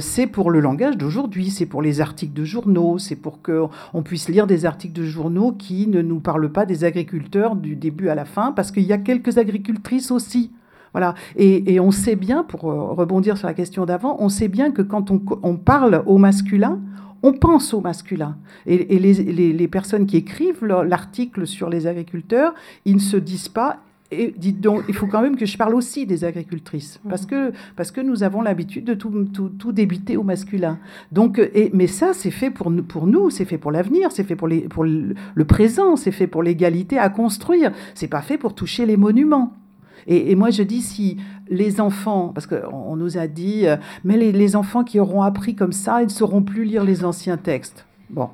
c'est 0.00 0.26
pour 0.26 0.50
le 0.50 0.60
langage 0.60 0.98
d'aujourd'hui, 0.98 1.48
c'est 1.48 1.64
pour 1.64 1.80
les 1.80 2.02
articles 2.02 2.34
de 2.34 2.44
journaux, 2.44 2.98
c'est 2.98 3.16
pour 3.16 3.40
qu'on 3.40 4.02
puisse 4.02 4.28
lire 4.28 4.46
des 4.46 4.66
articles 4.66 4.92
de 4.92 5.04
journaux 5.04 5.52
qui 5.52 5.86
ne 5.86 6.02
nous 6.02 6.20
parlent 6.20 6.52
pas 6.52 6.66
des 6.66 6.84
agriculteurs 6.84 7.56
du 7.56 7.74
début 7.74 8.10
à 8.10 8.14
la 8.14 8.26
fin, 8.26 8.52
parce 8.52 8.70
qu'il 8.70 8.84
y 8.84 8.92
a 8.92 8.98
quelques 8.98 9.38
agricultrices 9.38 10.10
aussi. 10.10 10.50
Voilà. 10.94 11.14
Et, 11.36 11.80
on 11.80 11.90
sait 11.90 12.14
bien, 12.14 12.44
pour 12.44 12.70
euh, 12.70 12.92
rebondir 12.92 13.36
sur 13.36 13.48
la 13.48 13.54
question 13.54 13.84
d'avant, 13.84 14.16
on 14.20 14.28
sait 14.28 14.48
bien 14.48 14.70
que 14.70 14.80
quand 14.80 15.10
on, 15.10 15.56
parle 15.56 16.04
au 16.06 16.18
masculin, 16.18 16.80
on 17.24 17.32
pense 17.32 17.74
au 17.74 17.80
masculin. 17.80 18.36
Et, 18.64 18.98
les, 18.98 19.68
personnes 19.68 20.06
qui 20.06 20.16
écrivent 20.16 20.64
l'article 20.64 21.48
sur 21.48 21.68
les 21.68 21.88
agriculteurs, 21.88 22.54
ils 22.84 22.94
ne 22.94 23.00
se 23.00 23.16
disent 23.16 23.48
pas 23.48 23.80
et 24.12 24.32
dites 24.36 24.60
donc, 24.60 24.84
il 24.86 24.94
faut 24.94 25.08
quand 25.08 25.22
même 25.22 25.36
que 25.36 25.46
je 25.46 25.56
parle 25.56 25.74
aussi 25.74 26.06
des 26.06 26.24
agricultrices, 26.24 27.00
mmh. 27.02 27.08
parce 27.08 27.26
que, 27.26 27.52
parce 27.74 27.90
que 27.90 28.00
nous 28.00 28.22
avons 28.22 28.42
l'habitude 28.42 28.84
de 28.84 28.94
tout, 28.94 29.10
tout, 29.32 29.48
tout, 29.48 29.72
débiter 29.72 30.16
au 30.16 30.22
masculin. 30.22 30.78
Donc, 31.10 31.38
et, 31.38 31.70
mais 31.72 31.88
ça, 31.88 32.12
c'est 32.12 32.30
fait 32.30 32.50
pour, 32.50 32.72
pour 32.86 33.08
nous, 33.08 33.30
c'est 33.30 33.46
fait 33.46 33.58
pour 33.58 33.72
l'avenir, 33.72 34.12
c'est 34.12 34.22
fait 34.22 34.36
pour, 34.36 34.46
les, 34.46 34.60
pour 34.60 34.84
le, 34.84 35.44
présent, 35.44 35.96
c'est 35.96 36.12
fait 36.12 36.28
pour 36.28 36.44
l'égalité 36.44 36.98
à 36.98 37.08
construire, 37.08 37.72
c'est 37.94 38.06
pas 38.06 38.22
fait 38.22 38.38
pour 38.38 38.54
toucher 38.54 38.86
les 38.86 38.96
monuments. 38.96 39.54
Et, 40.06 40.34
moi, 40.34 40.50
je 40.50 40.62
dis, 40.62 40.82
si 40.82 41.16
les 41.48 41.80
enfants, 41.80 42.30
parce 42.34 42.46
qu'on 42.46 42.72
on 42.72 42.96
nous 42.96 43.18
a 43.18 43.26
dit, 43.26 43.66
euh, 43.66 43.76
mais 44.04 44.16
les, 44.16 44.56
enfants 44.56 44.84
qui 44.84 45.00
auront 45.00 45.22
appris 45.22 45.54
comme 45.54 45.72
ça, 45.72 46.02
ils 46.02 46.06
ne 46.06 46.10
sauront 46.10 46.42
plus 46.42 46.64
lire 46.64 46.84
les 46.84 47.04
anciens 47.04 47.36
textes. 47.36 47.86
Bon. 48.10 48.28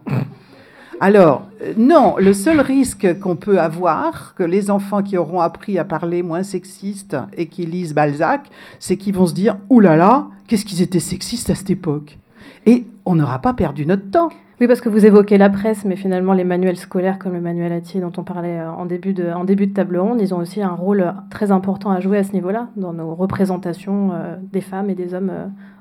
Alors, 1.01 1.47
euh, 1.63 1.73
non, 1.77 2.17
le 2.19 2.33
seul 2.33 2.61
risque 2.61 3.19
qu'on 3.21 3.37
peut 3.37 3.61
avoir, 3.61 4.35
que 4.35 4.43
les 4.43 4.71
enfants 4.71 5.03
qui 5.03 5.17
auront 5.17 5.41
appris 5.41 5.79
à 5.79 5.85
parler 5.85 6.23
moins 6.23 6.43
sexiste 6.43 7.17
et 7.37 7.47
qui 7.47 7.65
lisent 7.65 7.95
Balzac, 7.95 8.51
c'est 8.79 8.97
qu'ils 8.97 9.15
vont 9.15 9.27
se 9.27 9.35
dire 9.35 9.57
Ouh 9.71 9.81
là 9.81 9.97
là, 9.97 10.27
qu'est-ce 10.47 10.65
qu'ils 10.65 10.83
étaient 10.83 11.01
sexistes 11.01 11.49
à 11.51 11.55
cette 11.55 11.71
époque? 11.71 12.19
Et 12.67 12.85
on 13.07 13.15
n'aura 13.15 13.39
pas 13.39 13.55
perdu 13.55 13.87
notre 13.87 14.11
temps. 14.11 14.31
Oui, 14.61 14.67
parce 14.67 14.81
que 14.81 14.89
vous 14.89 15.07
évoquez 15.07 15.39
la 15.39 15.49
presse, 15.49 15.85
mais 15.85 15.97
finalement, 15.97 16.35
les 16.35 16.45
manuels 16.45 16.77
scolaires 16.77 17.19
comme 17.19 17.33
le 17.33 17.41
manuel 17.41 17.73
Atier 17.73 18.01
dont 18.01 18.13
on 18.19 18.25
parlait 18.25 18.59
euh, 18.59 18.71
en 18.71 18.85
début 18.85 19.15
de, 19.15 19.31
en 19.31 19.45
début 19.45 19.67
de 19.67 19.73
table 19.73 19.97
ronde, 19.97 20.21
ils 20.21 20.35
ont 20.35 20.39
aussi 20.39 20.63
un 20.63 20.75
rôle 20.75 21.15
très 21.31 21.51
important 21.51 21.91
à 21.91 22.01
jouer 22.01 22.19
à 22.19 22.25
ce 22.25 22.33
niveau-là, 22.33 22.69
dans 22.77 22.93
nos 22.93 23.15
représentations 23.15 24.13
euh, 24.13 24.37
des 24.53 24.61
femmes 24.61 24.91
et 24.91 24.95
des 24.95 25.15
hommes 25.15 25.33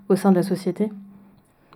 au 0.07 0.15
sein 0.15 0.31
de 0.31 0.37
la 0.37 0.43
société. 0.43 0.91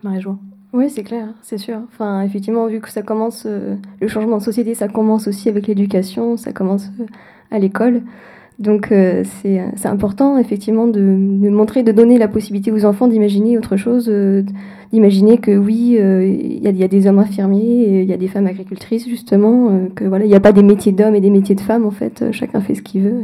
Marie-Jo 0.04 0.38
oui, 0.74 0.90
c'est 0.90 1.04
clair, 1.04 1.28
c'est 1.44 1.60
sûr. 1.60 1.82
Enfin, 1.88 2.24
effectivement, 2.24 2.66
vu 2.66 2.82
que 2.82 2.90
ça 2.90 3.04
commence, 3.04 3.44
euh, 3.46 3.76
le 4.02 4.08
changement 4.08 4.40
de 4.40 4.44
société, 4.44 4.74
ça 4.74 4.88
commence 4.88 5.28
aussi 5.28 5.48
avec 5.48 5.68
l'éducation, 5.68 6.36
ça 6.36 6.52
commence 6.52 6.90
euh, 7.00 7.06
à 7.52 7.60
l'école. 7.60 8.02
Donc, 8.60 8.92
euh, 8.92 9.24
c'est 9.42 9.88
important, 9.88 10.38
effectivement, 10.38 10.88
de, 10.88 11.02
montrer, 11.02 11.84
de 11.84 11.92
donner 11.92 12.18
la 12.18 12.28
possibilité 12.28 12.72
aux 12.72 12.86
enfants 12.86 13.08
d'imaginer 13.08 13.58
autre 13.58 13.78
chose, 13.78 14.12
d'imaginer 14.92 15.38
que 15.38 15.58
oui, 15.58 15.98
il 15.98 16.62
y, 16.62 16.84
a 16.84 16.88
des 16.88 17.08
hommes 17.08 17.20
infirmiers, 17.20 18.02
il 18.02 18.10
y 18.10 18.14
a 18.14 18.18
des 18.18 18.28
femmes 18.28 18.48
agricultrices, 18.48 19.08
justement, 19.08 19.88
que 19.96 20.06
voilà, 20.06 20.26
il 20.26 20.30
n'y 20.30 20.36
a 20.36 20.40
pas 20.40 20.52
des 20.52 20.64
métiers 20.64 20.92
d'hommes 20.92 21.16
et 21.16 21.22
des 21.22 21.32
métiers 21.32 21.56
de 21.56 21.62
femmes, 21.62 21.86
en 21.86 21.92
fait, 21.92 22.32
chacun 22.32 22.62
fait 22.62 22.76
ce 22.76 22.82
qu'il 22.82 23.02
veut. 23.02 23.22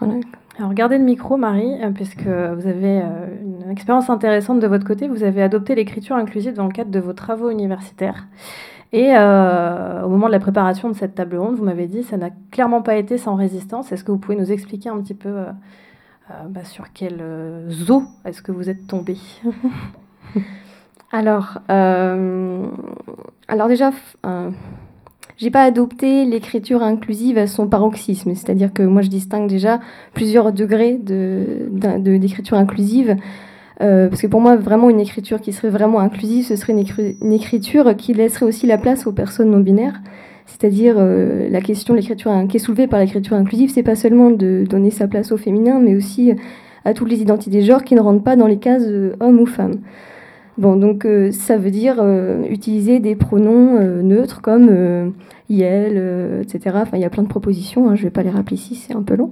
Voilà. 0.00 0.14
Alors, 0.60 0.68
regardez 0.68 0.98
le 0.98 1.04
micro, 1.04 1.38
Marie, 1.38 1.72
euh, 1.82 1.90
puisque 1.90 2.26
vous 2.26 2.66
avez 2.66 3.00
euh, 3.00 3.26
une 3.64 3.70
expérience 3.70 4.10
intéressante 4.10 4.60
de 4.60 4.66
votre 4.66 4.86
côté. 4.86 5.08
Vous 5.08 5.22
avez 5.22 5.42
adopté 5.42 5.74
l'écriture 5.74 6.16
inclusive 6.16 6.52
dans 6.52 6.66
le 6.66 6.72
cadre 6.72 6.90
de 6.90 7.00
vos 7.00 7.14
travaux 7.14 7.48
universitaires. 7.48 8.26
Et 8.92 9.16
euh, 9.16 10.02
au 10.02 10.08
moment 10.08 10.26
de 10.26 10.32
la 10.32 10.40
préparation 10.40 10.88
de 10.88 10.94
cette 10.94 11.14
table 11.14 11.36
ronde, 11.36 11.56
vous 11.56 11.64
m'avez 11.64 11.86
dit 11.86 12.02
ça 12.02 12.16
n'a 12.16 12.30
clairement 12.50 12.82
pas 12.82 12.96
été 12.96 13.18
sans 13.18 13.36
résistance. 13.36 13.92
Est-ce 13.92 14.04
que 14.04 14.12
vous 14.12 14.18
pouvez 14.18 14.36
nous 14.36 14.50
expliquer 14.50 14.88
un 14.88 15.00
petit 15.00 15.14
peu 15.14 15.44
bah, 16.48 16.64
sur 16.64 16.92
quel 16.92 17.22
zoo 17.68 18.04
est-ce 18.24 18.42
que 18.42 18.52
vous 18.52 18.68
êtes 18.68 18.86
tombé 18.86 19.16
Alors, 21.12 21.58
alors 21.68 23.68
déjà, 23.68 23.90
j'ai 25.40 25.50
pas 25.50 25.62
adopté 25.62 26.26
l'écriture 26.26 26.82
inclusive 26.82 27.38
à 27.38 27.46
son 27.46 27.66
paroxysme, 27.66 28.34
c'est-à-dire 28.34 28.74
que 28.74 28.82
moi 28.82 29.00
je 29.00 29.08
distingue 29.08 29.48
déjà 29.48 29.80
plusieurs 30.12 30.52
degrés 30.52 30.98
de, 30.98 31.70
d'écriture 31.70 32.58
inclusive. 32.58 33.16
Euh, 33.80 34.08
parce 34.08 34.20
que 34.20 34.26
pour 34.26 34.40
moi, 34.40 34.56
vraiment, 34.56 34.90
une 34.90 35.00
écriture 35.00 35.40
qui 35.40 35.52
serait 35.52 35.70
vraiment 35.70 36.00
inclusive, 36.00 36.44
ce 36.44 36.56
serait 36.56 36.72
une, 36.72 37.32
écriture 37.32 37.96
qui 37.96 38.12
laisserait 38.12 38.46
aussi 38.46 38.66
la 38.66 38.78
place 38.78 39.06
aux 39.06 39.12
personnes 39.12 39.50
non 39.50 39.60
binaires. 39.60 40.00
C'est-à-dire, 40.46 40.96
euh, 40.98 41.48
la 41.48 41.60
question 41.60 41.94
l'écriture 41.94 42.32
qui 42.48 42.56
est 42.56 42.60
soulevée 42.60 42.86
par 42.86 43.00
l'écriture 43.00 43.36
inclusive, 43.36 43.70
c'est 43.70 43.82
pas 43.82 43.94
seulement 43.94 44.30
de 44.30 44.64
donner 44.68 44.90
sa 44.90 45.06
place 45.06 45.32
au 45.32 45.36
féminin, 45.36 45.80
mais 45.80 45.96
aussi 45.96 46.32
à 46.84 46.94
toutes 46.94 47.10
les 47.10 47.22
identités 47.22 47.60
de 47.60 47.64
genre 47.64 47.84
qui 47.84 47.94
ne 47.94 48.00
rentrent 48.00 48.24
pas 48.24 48.36
dans 48.36 48.46
les 48.46 48.58
cases 48.58 48.82
euh, 48.86 49.14
homme 49.20 49.40
ou 49.40 49.46
femme. 49.46 49.80
Bon, 50.60 50.76
donc 50.76 51.06
euh, 51.06 51.30
ça 51.32 51.56
veut 51.56 51.70
dire 51.70 51.96
euh, 52.00 52.44
utiliser 52.50 53.00
des 53.00 53.16
pronoms 53.16 53.78
euh, 53.78 54.02
neutres 54.02 54.42
comme 54.42 55.14
il, 55.48 55.62
etc. 55.62 56.76
Enfin, 56.82 56.98
il 56.98 57.00
y 57.00 57.04
a 57.04 57.10
plein 57.10 57.22
de 57.22 57.28
propositions, 57.28 57.88
hein, 57.88 57.94
je 57.94 58.02
ne 58.02 58.06
vais 58.06 58.10
pas 58.10 58.22
les 58.22 58.28
rappeler 58.28 58.56
ici, 58.56 58.74
c'est 58.74 58.94
un 58.94 59.02
peu 59.02 59.14
long. 59.14 59.30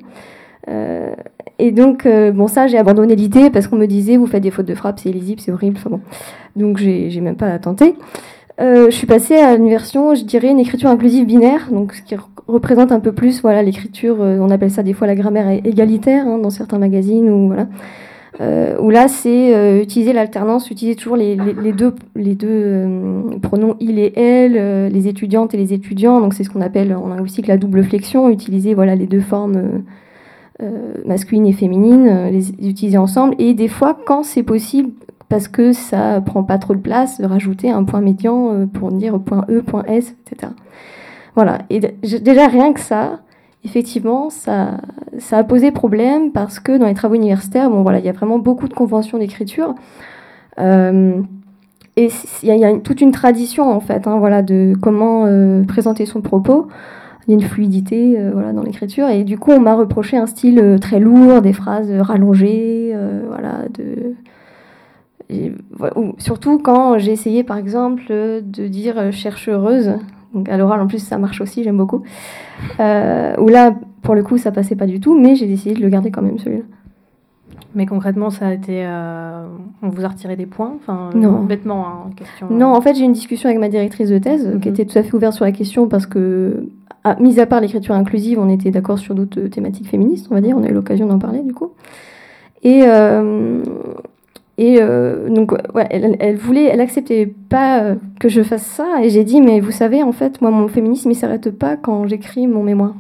Et 1.59 1.73
donc, 1.73 2.07
bon, 2.07 2.47
ça, 2.47 2.67
j'ai 2.67 2.79
abandonné 2.79 3.17
l'idée 3.17 3.51
parce 3.51 3.67
qu'on 3.67 3.77
me 3.77 3.87
disait, 3.87 4.17
vous 4.17 4.27
faites 4.27 4.43
des 4.43 4.51
fautes 4.51 4.67
de 4.67 4.75
frappe, 4.75 4.99
c'est 5.01 5.11
illisible, 5.11 5.41
c'est 5.41 5.53
horrible. 5.53 5.77
Enfin 5.79 5.91
bon, 5.91 6.01
donc 6.57 6.79
j'ai 6.79 7.21
même 7.21 7.37
pas 7.37 7.59
tenté. 7.59 7.95
je 8.59 8.91
suis 8.91 9.07
passée 9.07 9.37
à 9.37 9.55
une 9.55 9.69
version, 9.69 10.15
je 10.15 10.25
dirais, 10.25 10.49
une 10.49 10.61
écriture 10.61 10.91
inclusive 10.91 11.27
binaire, 11.27 11.69
donc 11.71 11.95
ce 11.95 12.03
qui 12.03 12.17
représente 12.47 12.93
un 12.93 13.01
peu 13.01 13.13
plus, 13.13 13.43
voilà, 13.43 13.63
l'écriture, 13.63 14.19
on 14.21 14.51
appelle 14.51 14.71
ça 14.71 14.83
des 14.83 14.93
fois 14.93 15.07
la 15.07 15.15
grammaire 15.15 15.49
égalitaire 15.65 16.27
hein, 16.27 16.39
dans 16.39 16.51
certains 16.51 16.79
magazines 16.79 17.29
ou 17.29 17.49
voilà. 17.49 17.67
Euh, 18.41 18.77
où 18.79 18.91
là, 18.91 19.09
c'est 19.09 19.55
euh, 19.55 19.83
utiliser 19.83 20.13
l'alternance, 20.13 20.71
utiliser 20.71 20.95
toujours 20.95 21.17
les, 21.17 21.37
deux, 21.37 21.95
les 22.15 22.35
deux 22.35 22.49
euh, 22.49 23.39
pronoms 23.43 23.77
il 23.81 23.99
et 23.99 24.13
elle, 24.17 24.93
les 24.93 25.09
étudiantes 25.09 25.55
et 25.55 25.57
les 25.57 25.73
étudiants. 25.73 26.21
Donc, 26.21 26.35
c'est 26.35 26.45
ce 26.45 26.51
qu'on 26.51 26.61
appelle 26.61 26.95
en 26.95 27.09
linguistique 27.09 27.49
la 27.49 27.57
double 27.57 27.83
flexion, 27.83 28.31
utiliser 28.31 28.75
voilà, 28.75 28.95
les 28.95 29.07
deux 29.07 29.21
formes 29.21 29.83
masculines 31.07 31.47
et 31.47 31.53
féminines, 31.53 32.29
les 32.31 32.51
utiliser 32.69 32.99
ensemble. 32.99 33.35
Et 33.39 33.55
des 33.55 33.69
fois, 33.69 33.97
quand 34.07 34.23
c'est 34.23 34.43
possible, 34.43 34.91
parce 35.29 35.47
que 35.47 35.73
ça 35.73 36.21
prend 36.21 36.43
pas 36.43 36.59
trop 36.59 36.75
de 36.75 36.81
place, 36.81 37.21
rajouter 37.23 37.71
un 37.71 37.85
point 37.85 38.01
médian 38.01 38.67
pour 38.67 38.91
dire 38.91 39.21
point 39.21 39.45
E, 39.49 39.63
point 39.63 39.85
S, 39.85 40.15
etc. 40.27 40.53
Voilà. 41.35 41.59
Et 41.71 41.79
déjà, 41.79 42.49
rien 42.49 42.73
que 42.73 42.81
ça, 42.81 43.21
effectivement, 43.65 44.31
ça, 44.31 44.81
ça 45.19 45.39
a 45.39 45.45
posé 45.45 45.71
problème 45.71 46.33
parce 46.33 46.59
que 46.59 46.77
dans 46.77 46.87
les 46.87 46.95
travaux 46.95 47.15
universitaires, 47.15 47.71
bon, 47.71 47.83
voilà, 47.83 47.99
il 47.99 48.05
y 48.05 48.09
a 48.09 48.13
vraiment 48.13 48.39
beaucoup 48.39 48.67
de 48.67 48.75
conventions 48.75 49.19
d'écriture. 49.19 49.75
Euh, 50.59 51.21
et 51.97 52.09
il 52.43 52.49
y, 52.49 52.65
a 52.65 52.79
toute 52.79 53.01
une 53.01 53.11
tradition, 53.11 53.71
en 53.71 53.81
fait, 53.81 54.07
hein, 54.07 54.19
voilà, 54.19 54.43
de 54.43 54.75
comment 54.81 55.27
euh, 55.27 55.65
présenter 55.65 56.07
son 56.07 56.21
propos. 56.21 56.69
Il 57.29 57.33
y 57.33 57.35
a 57.37 57.41
une 57.41 57.47
fluidité 57.47 58.19
euh, 58.19 58.31
voilà, 58.33 58.53
dans 58.53 58.63
l'écriture. 58.63 59.09
Et 59.09 59.23
du 59.23 59.39
coup, 59.39 59.53
on 59.53 59.61
m'a 59.61 59.75
reproché 59.75 60.17
un 60.17 60.27
style 60.27 60.79
très 60.81 60.99
lourd, 60.99 61.43
des 61.43 61.53
phrases 61.53 61.91
rallongées, 62.01 62.97
voilà, 63.29 63.67
surtout 66.19 66.59
quand 66.59 66.99
j'ai 66.99 67.13
essayé, 67.13 67.45
par 67.45 67.59
exemple, 67.59 68.05
de 68.09 68.67
dire 68.67 69.13
chercheuse 69.13 69.93
donc 70.35 70.49
à 70.49 70.57
l'oral, 70.57 70.81
en 70.81 70.87
plus, 70.87 70.99
ça 70.99 71.19
marche 71.19 71.41
aussi, 71.41 71.65
j'aime 71.65 71.77
beaucoup. 71.77 72.03
Euh, 72.81 73.35
là, 73.49 73.75
pour 74.03 74.15
le 74.15 74.23
coup, 74.23 74.37
ça 74.37 74.53
passait 74.53 74.77
pas 74.77 74.87
du 74.87 75.01
tout, 75.01 75.19
mais 75.19 75.37
j'ai 75.37 75.47
décidé 75.47 75.75
de 75.75 75.81
le 75.81 75.89
garder 75.89 76.11
quand 76.11 76.23
même, 76.23 76.39
celui-là. 76.39 76.65
Mais 77.79 77.87
concrètement, 77.87 78.31
ça 78.31 78.49
a 78.49 78.53
été. 78.53 78.85
Euh, 78.85 79.47
on 79.83 79.89
vous 79.89 80.05
a 80.05 80.09
retiré 80.09 80.35
des 80.35 80.47
points 80.47 80.75
enfin, 80.77 81.11
Non. 81.15 81.45
Bêtement, 81.45 81.87
hein, 81.87 82.11
question. 82.17 82.49
Non, 82.51 82.75
en 82.75 82.81
fait, 82.81 82.97
j'ai 82.97 83.05
une 83.05 83.13
discussion 83.13 83.49
avec 83.49 83.61
ma 83.61 83.69
directrice 83.69 84.11
de 84.11 84.19
thèse 84.19 84.59
qui 84.61 84.69
mhm. 84.69 84.75
était 84.75 84.85
tout 84.85 84.99
à 84.99 85.05
fait 85.05 85.15
ouverte 85.15 85.35
sur 85.35 85.45
la 85.45 85.53
question 85.53 85.87
parce 85.87 86.05
que, 86.05 86.67
à, 87.05 87.15
mis 87.21 87.39
à 87.39 87.47
part 87.47 87.61
l'écriture 87.61 87.95
inclusive, 87.95 88.41
on 88.41 88.51
était 88.51 88.73
d'accord 88.73 88.99
sur 88.99 89.15
d'autres 89.15 89.43
thématiques 89.43 89.89
féministes, 89.89 90.27
on 90.31 90.35
va 90.35 90.41
dire. 90.41 90.57
On 90.59 90.65
a 90.65 90.69
eu 90.69 90.75
l'occasion 90.75 91.07
d'en 91.07 91.21
parler, 91.21 91.39
du 91.41 91.55
coup. 91.55 91.71
Et, 92.65 92.83
euh, 92.85 93.63
et 94.59 94.79
euh, 94.81 95.29
donc, 95.31 95.53
ouais, 95.53 95.87
elle, 95.89 96.37
voulait, 96.37 96.65
elle 96.65 96.81
acceptait 96.81 97.33
pas 97.49 97.81
euh, 97.81 97.95
que 98.19 98.29
je 98.29 98.43
fasse 98.43 98.65
ça. 98.65 99.05
Et 99.05 99.09
j'ai 99.09 99.23
dit, 99.23 99.41
mais 99.41 99.61
vous 99.61 99.71
savez, 99.71 100.03
en 100.03 100.11
fait, 100.11 100.43
moi, 100.43 100.51
mon 100.51 100.67
féminisme, 100.67 101.13
il 101.13 101.15
s'arrête 101.15 101.57
pas 101.57 101.77
quand 101.77 102.09
j'écris 102.09 102.49
mon 102.49 102.65
mémoire. 102.65 102.97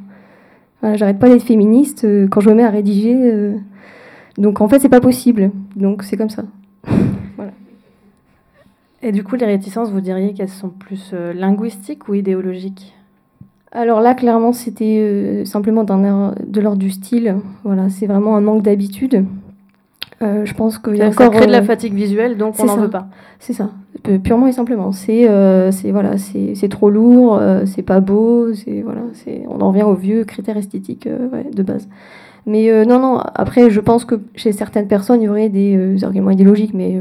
Voilà, 0.81 0.97
j'arrête 0.97 1.19
pas 1.19 1.29
d'être 1.29 1.43
féministe 1.43 2.05
euh, 2.05 2.29
quand 2.29 2.41
je 2.41 2.49
me 2.51 2.55
mets 2.55 2.63
à 2.63 2.71
rédiger. 2.71 3.17
Donc, 4.39 4.63
en 4.63 4.69
fait, 4.69 4.79
c'est 4.79 4.89
pas 4.89 5.01
possible. 5.01 5.51
Donc, 5.77 6.03
c'est 6.03 6.17
comme 6.17 6.31
ça. 6.31 6.45
voilà. 7.37 7.53
Et 9.03 9.13
du 9.13 9.23
coup, 9.23 9.37
les 9.37 9.47
réticences, 9.47 9.91
vous 9.91 10.01
diriez 10.01 10.33
qu'elles 10.33 10.49
sont 10.49 10.71
plus 10.71 11.13
linguistiques 11.13 12.09
ou 12.09 12.15
idéologiques? 12.15 12.95
Alors 13.71 14.01
là, 14.01 14.15
clairement, 14.15 14.53
c'était 14.53 15.43
simplement 15.45 15.85
de 15.85 16.61
l'ordre 16.61 16.79
du 16.79 16.91
style. 16.91 17.37
Voilà, 17.65 17.91
c'est 17.91 18.07
vraiment 18.07 18.37
un 18.37 18.41
manque 18.41 18.63
d'habitude. 18.63 19.27
Euh, 20.21 20.45
je 20.45 20.55
pense 20.55 20.79
qu'il 20.79 20.97
y 20.97 21.03
a 21.03 21.09
encore. 21.09 21.27
Ça 21.27 21.31
crée 21.31 21.47
de 21.47 21.53
la 21.53 21.59
euh, 21.59 21.63
fatigue 21.63 21.95
visuelle, 21.95 22.37
donc 22.37 22.55
on 22.59 22.65
n'en 22.65 22.77
veut 22.77 22.91
pas. 22.91 23.07
C'est 23.39 23.53
ça, 23.53 23.71
purement 24.25 24.49
et 24.49 24.53
simplement. 24.53 24.91
C'est 24.91 25.29
euh, 25.29 25.71
voilà, 25.93 26.17
c'est 26.19 26.69
trop 26.69 26.91
lourd, 26.91 27.41
c'est 27.67 27.83
pas 27.83 28.01
beau, 28.01 28.53
c'est 28.53 28.83
voilà, 28.83 29.03
on 29.49 29.61
en 29.61 29.69
revient 29.69 29.85
aux 29.85 29.95
vieux 29.95 30.25
critères 30.25 30.57
esthétiques 30.57 31.09
de 31.09 31.63
base. 31.63 31.89
Mais 32.47 32.85
non, 32.87 32.99
non. 32.99 33.19
Après, 33.35 33.71
je 33.71 33.81
pense 33.81 34.05
que 34.05 34.21
chez 34.35 34.53
certaines 34.53 34.89
personnes, 34.89 35.21
il 35.21 35.25
y 35.25 35.29
aurait 35.29 35.49
des 35.49 36.03
arguments 36.05 36.31
idéologiques, 36.31 36.75
mais 36.75 37.01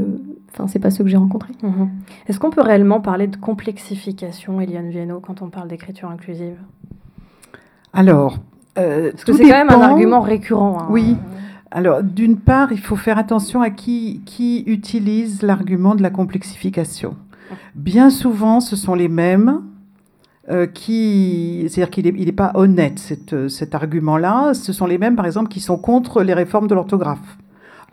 enfin, 0.52 0.68
c'est 0.68 0.80
pas 0.80 0.92
ceux 0.92 1.04
que 1.04 1.10
j'ai 1.10 1.18
rencontrés. 1.18 1.54
Mhm. 1.64 1.90
Est-ce 2.28 2.40
qu'on 2.40 2.50
peut 2.50 2.62
réellement 2.62 3.00
parler 3.00 3.28
de 3.28 3.38
complexification, 3.38 4.60
Eliane 4.60 4.90
Viano, 4.90 5.20
quand 5.20 5.42
on 5.42 5.50
parle 5.50 5.68
d'écriture 5.68 6.10
inclusive? 6.10 6.58
Alors. 7.94 8.40
Parce 8.76 9.24
que 9.24 9.34
c'est 9.34 9.44
quand 9.44 9.66
même 9.66 9.72
un 9.72 9.82
argument 9.82 10.22
récurrent. 10.22 10.78
Hein. 10.82 10.88
Oui. 10.92 11.18
Alors, 11.72 12.04
d'une 12.04 12.38
part, 12.38 12.72
il 12.72 12.80
faut 12.80 12.96
faire 12.96 13.18
attention 13.18 13.62
à 13.62 13.70
qui, 13.70 14.22
qui 14.26 14.64
utilise 14.68 15.42
l'argument 15.42 15.96
de 15.96 16.02
la 16.02 16.10
complexification. 16.10 17.16
Bien 17.76 18.10
souvent, 18.10 18.60
ce 18.60 18.76
sont 18.76 18.96
les 18.96 19.08
mêmes 19.08 19.50
euh, 19.50 19.62
qui, 20.74 21.68
c'est-à-dire 21.70 21.90
qu'il 21.90 22.26
n'est 22.26 22.32
pas 22.32 22.52
honnête 22.56 23.00
cet 23.00 23.76
argument-là. 23.76 24.54
Ce 24.54 24.72
sont 24.72 24.86
les 24.86 24.98
mêmes, 24.98 25.16
par 25.16 25.26
exemple, 25.26 25.50
qui 25.50 25.60
sont 25.60 25.78
contre 25.78 26.24
les 26.24 26.34
réformes 26.34 26.68
de 26.68 26.76
l'orthographe. 26.76 27.38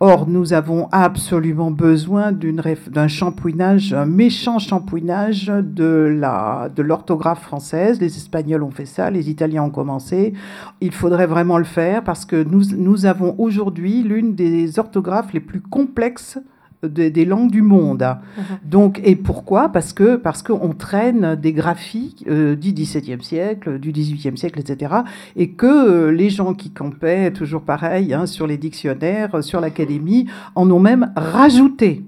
Or, 0.01 0.29
nous 0.29 0.53
avons 0.53 0.89
absolument 0.91 1.71
besoin 1.71 2.33
d'un 2.33 3.09
shampouinage, 3.09 3.95
un 3.95 4.07
méchant 4.07 4.59
shampouinage 4.59 5.47
de 5.47 6.19
l'orthographe 6.79 7.39
de 7.41 7.45
française. 7.45 8.01
Les 8.01 8.17
Espagnols 8.17 8.65
ont 8.65 8.73
fait 8.73 8.87
ça, 8.87 9.11
les 9.11 9.31
Italiens 9.31 9.63
ont 9.63 9.71
commencé. 9.71 10.35
Il 10.81 10.93
faudrait 10.93 11.29
vraiment 11.29 11.59
le 11.59 11.65
faire 11.65 12.03
parce 12.03 12.25
que 12.25 12.43
nous, 12.43 12.65
nous 12.77 13.07
avons 13.07 13.37
aujourd'hui 13.39 14.03
l'une 14.03 14.35
des 14.35 14.81
orthographes 14.81 15.33
les 15.33 15.41
plus 15.41 15.61
complexes 15.61 16.39
des 16.89 17.25
langues 17.25 17.51
du 17.51 17.63
monde. 17.63 18.03
Uh-huh. 18.03 18.43
Donc, 18.65 19.01
et 19.05 19.17
pourquoi? 19.17 19.69
Parce 19.71 19.93
que 19.93 20.17
parce 20.17 20.43
qu'on 20.43 20.71
traîne 20.71 21.37
des 21.37 21.53
graphiques 21.53 22.25
euh, 22.29 22.57
du 22.57 22.73
XVIIe 22.73 23.23
siècle, 23.23 23.79
du 23.79 23.93
XVIIIe 23.93 24.37
siècle, 24.37 24.61
etc. 24.61 24.95
Et 25.37 25.51
que 25.51 25.67
euh, 25.67 26.13
les 26.13 26.31
gens 26.31 26.55
qui 26.55 26.71
campaient, 26.71 27.33
toujours 27.33 27.63
pareil, 27.63 28.15
hein, 28.15 28.27
sur 28.27 28.47
les 28.47 28.57
dictionnaires, 28.57 29.43
sur 29.43 29.61
l'académie, 29.61 30.27
en 30.55 30.71
ont 30.71 30.81
même 30.81 31.13
rajouté. 31.17 32.05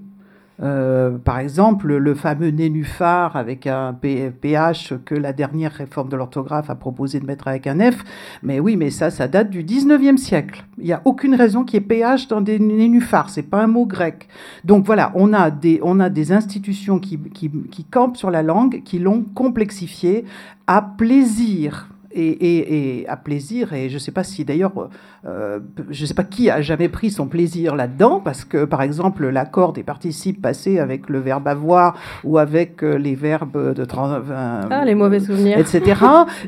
Euh, 0.61 1.17
par 1.17 1.39
exemple, 1.39 1.95
le 1.95 2.15
fameux 2.15 2.49
nénuphar 2.49 3.35
avec 3.35 3.67
un 3.67 3.93
PH 3.93 4.93
que 5.05 5.13
la 5.13 5.33
dernière 5.33 5.71
réforme 5.71 6.09
de 6.09 6.15
l'orthographe 6.15 6.69
a 6.69 6.75
proposé 6.75 7.19
de 7.19 7.25
mettre 7.25 7.47
avec 7.47 7.67
un 7.67 7.79
F. 7.91 8.03
Mais 8.41 8.59
oui, 8.59 8.75
mais 8.75 8.89
ça, 8.89 9.11
ça 9.11 9.27
date 9.27 9.49
du 9.49 9.63
19e 9.63 10.17
siècle. 10.17 10.65
Il 10.77 10.85
n'y 10.85 10.93
a 10.93 11.01
aucune 11.05 11.35
raison 11.35 11.63
qu'il 11.63 11.79
y 11.79 11.83
ait 11.83 11.87
PH 11.87 12.27
dans 12.27 12.41
des 12.41 12.59
nénuphars. 12.59 13.29
C'est 13.29 13.43
pas 13.43 13.61
un 13.61 13.67
mot 13.67 13.85
grec. 13.85 14.27
Donc 14.63 14.85
voilà, 14.85 15.11
on 15.15 15.33
a 15.33 15.51
des, 15.51 15.79
on 15.83 15.99
a 15.99 16.09
des 16.09 16.31
institutions 16.31 16.99
qui, 16.99 17.19
qui, 17.19 17.51
qui 17.71 17.83
campent 17.83 18.17
sur 18.17 18.31
la 18.31 18.41
langue, 18.41 18.81
qui 18.83 18.99
l'ont 18.99 19.23
complexifiée 19.35 20.25
à 20.65 20.81
plaisir 20.81 21.89
et, 22.17 23.05
à 23.07 23.17
plaisir. 23.17 23.73
Et 23.73 23.89
je 23.89 23.95
ne 23.95 23.99
sais 23.99 24.11
pas 24.11 24.23
si 24.23 24.45
d'ailleurs, 24.45 24.89
euh, 25.25 25.59
je 25.89 26.01
ne 26.01 26.07
sais 26.07 26.13
pas 26.13 26.23
qui 26.23 26.49
a 26.49 26.61
jamais 26.61 26.89
pris 26.89 27.11
son 27.11 27.27
plaisir 27.27 27.75
là-dedans, 27.75 28.19
parce 28.23 28.45
que 28.45 28.65
par 28.65 28.81
exemple, 28.81 29.27
l'accord 29.27 29.73
des 29.73 29.83
participes 29.83 30.41
passés 30.41 30.79
avec 30.79 31.09
le 31.09 31.19
verbe 31.19 31.47
avoir 31.47 31.95
ou 32.23 32.37
avec 32.37 32.83
euh, 32.83 32.97
les 32.97 33.15
verbes 33.15 33.73
de 33.73 33.85
ah, 33.97 34.85
les 34.85 34.95
mauvais 34.95 35.19
souvenirs, 35.19 35.57
etc. 35.57 36.01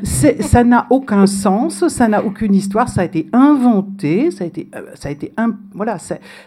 ça 0.03 0.63
n'a 0.63 0.87
aucun 0.89 1.25
sens, 1.25 1.87
ça 1.87 2.07
n'a 2.07 2.23
aucune 2.23 2.53
histoire, 2.53 2.89
ça 2.89 3.01
a 3.01 3.05
été 3.05 3.27
inventé, 3.33 4.31
ça 4.31 4.43
a 4.43 4.47
été, 4.47 4.69
euh, 4.75 4.81
ça 4.93 5.09
a 5.09 5.11
été 5.11 5.33
un, 5.37 5.55
voilà. 5.73 5.97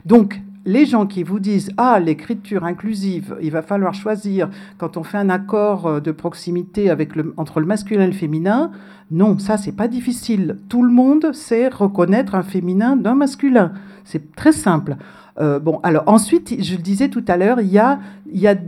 Donc 0.05 0.41
les 0.65 0.87
gens 0.87 1.07
qui 1.07 1.23
vous 1.23 1.41
disent 1.41 1.71
Ah, 1.77 1.99
l'écriture 2.01 2.65
inclusive, 2.65 3.37
il 3.43 3.51
va 3.51 3.63
falloir 3.63 3.95
choisir 3.95 4.49
quand 4.79 4.97
on 4.97 5.03
fait 5.03 5.19
un 5.19 5.31
accord 5.31 5.87
euh, 5.87 6.01
de 6.01 6.13
proximité 6.13 6.91
avec 6.91 7.17
le, 7.17 7.35
entre 7.37 7.61
le 7.61 7.67
masculin 7.67 8.05
et 8.05 8.09
le 8.09 8.13
féminin, 8.13 8.71
non, 9.11 9.39
ça, 9.39 9.59
c'est 9.59 9.77
pas 9.77 9.89
difficile. 9.89 10.59
Tout 10.71 10.83
le 10.83 10.93
monde 10.93 11.33
sait 11.35 11.69
reconnaître 11.69 12.35
un 12.35 12.43
féminin 12.43 12.97
d'un 12.97 13.15
masculin. 13.15 13.73
C'est 14.05 14.35
très 14.35 14.53
simple. 14.53 14.97
Euh, 15.41 15.59
bon, 15.59 15.81
alors 15.83 16.05
ensuite, 16.07 16.63
je 16.63 16.77
le 16.77 16.83
disais 16.83 17.09
tout 17.09 17.25
à 17.29 17.37
l'heure, 17.37 17.61
il 17.61 17.69
y 17.69 17.79
a, 17.79 17.99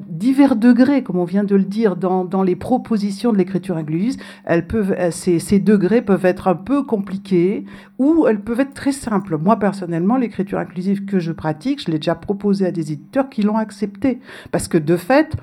divers 0.09 0.57
degrés, 0.57 1.03
comme 1.03 1.19
on 1.19 1.25
vient 1.25 1.45
de 1.45 1.57
le 1.57 1.65
dire, 1.65 1.97
dans, 1.97 2.43
les 2.43 2.57
propositions 2.57 3.33
de 3.33 3.39
l'écriture 3.39 3.77
inclusive. 3.77 4.17
Euh, 4.51 5.11
ces, 5.11 5.59
degrés 5.59 6.03
peuvent 6.03 6.25
être 6.25 6.49
un 6.49 6.55
peu 6.55 6.83
compliqués 6.83 7.65
ou 7.99 8.27
elles 8.27 8.41
peuvent 8.41 8.61
être 8.61 8.75
très 8.75 8.93
simples. 8.93 9.39
Moi, 9.39 9.59
personnellement, 9.59 10.17
l'écriture 10.17 10.59
inclusive 10.59 11.05
que 11.05 11.19
je 11.19 11.33
pratique, 11.33 11.83
je 11.85 11.91
l'ai 11.91 11.99
déjà 11.99 12.15
proposé 12.15 12.67
à 12.67 12.71
des 12.71 12.93
éditeurs 12.93 13.29
qui 13.29 13.43
l'ont 13.43 13.57
accepté. 13.57 14.21
Parce 14.51 14.69
que 14.69 14.79
de 14.79 14.97
fait, 14.97 15.37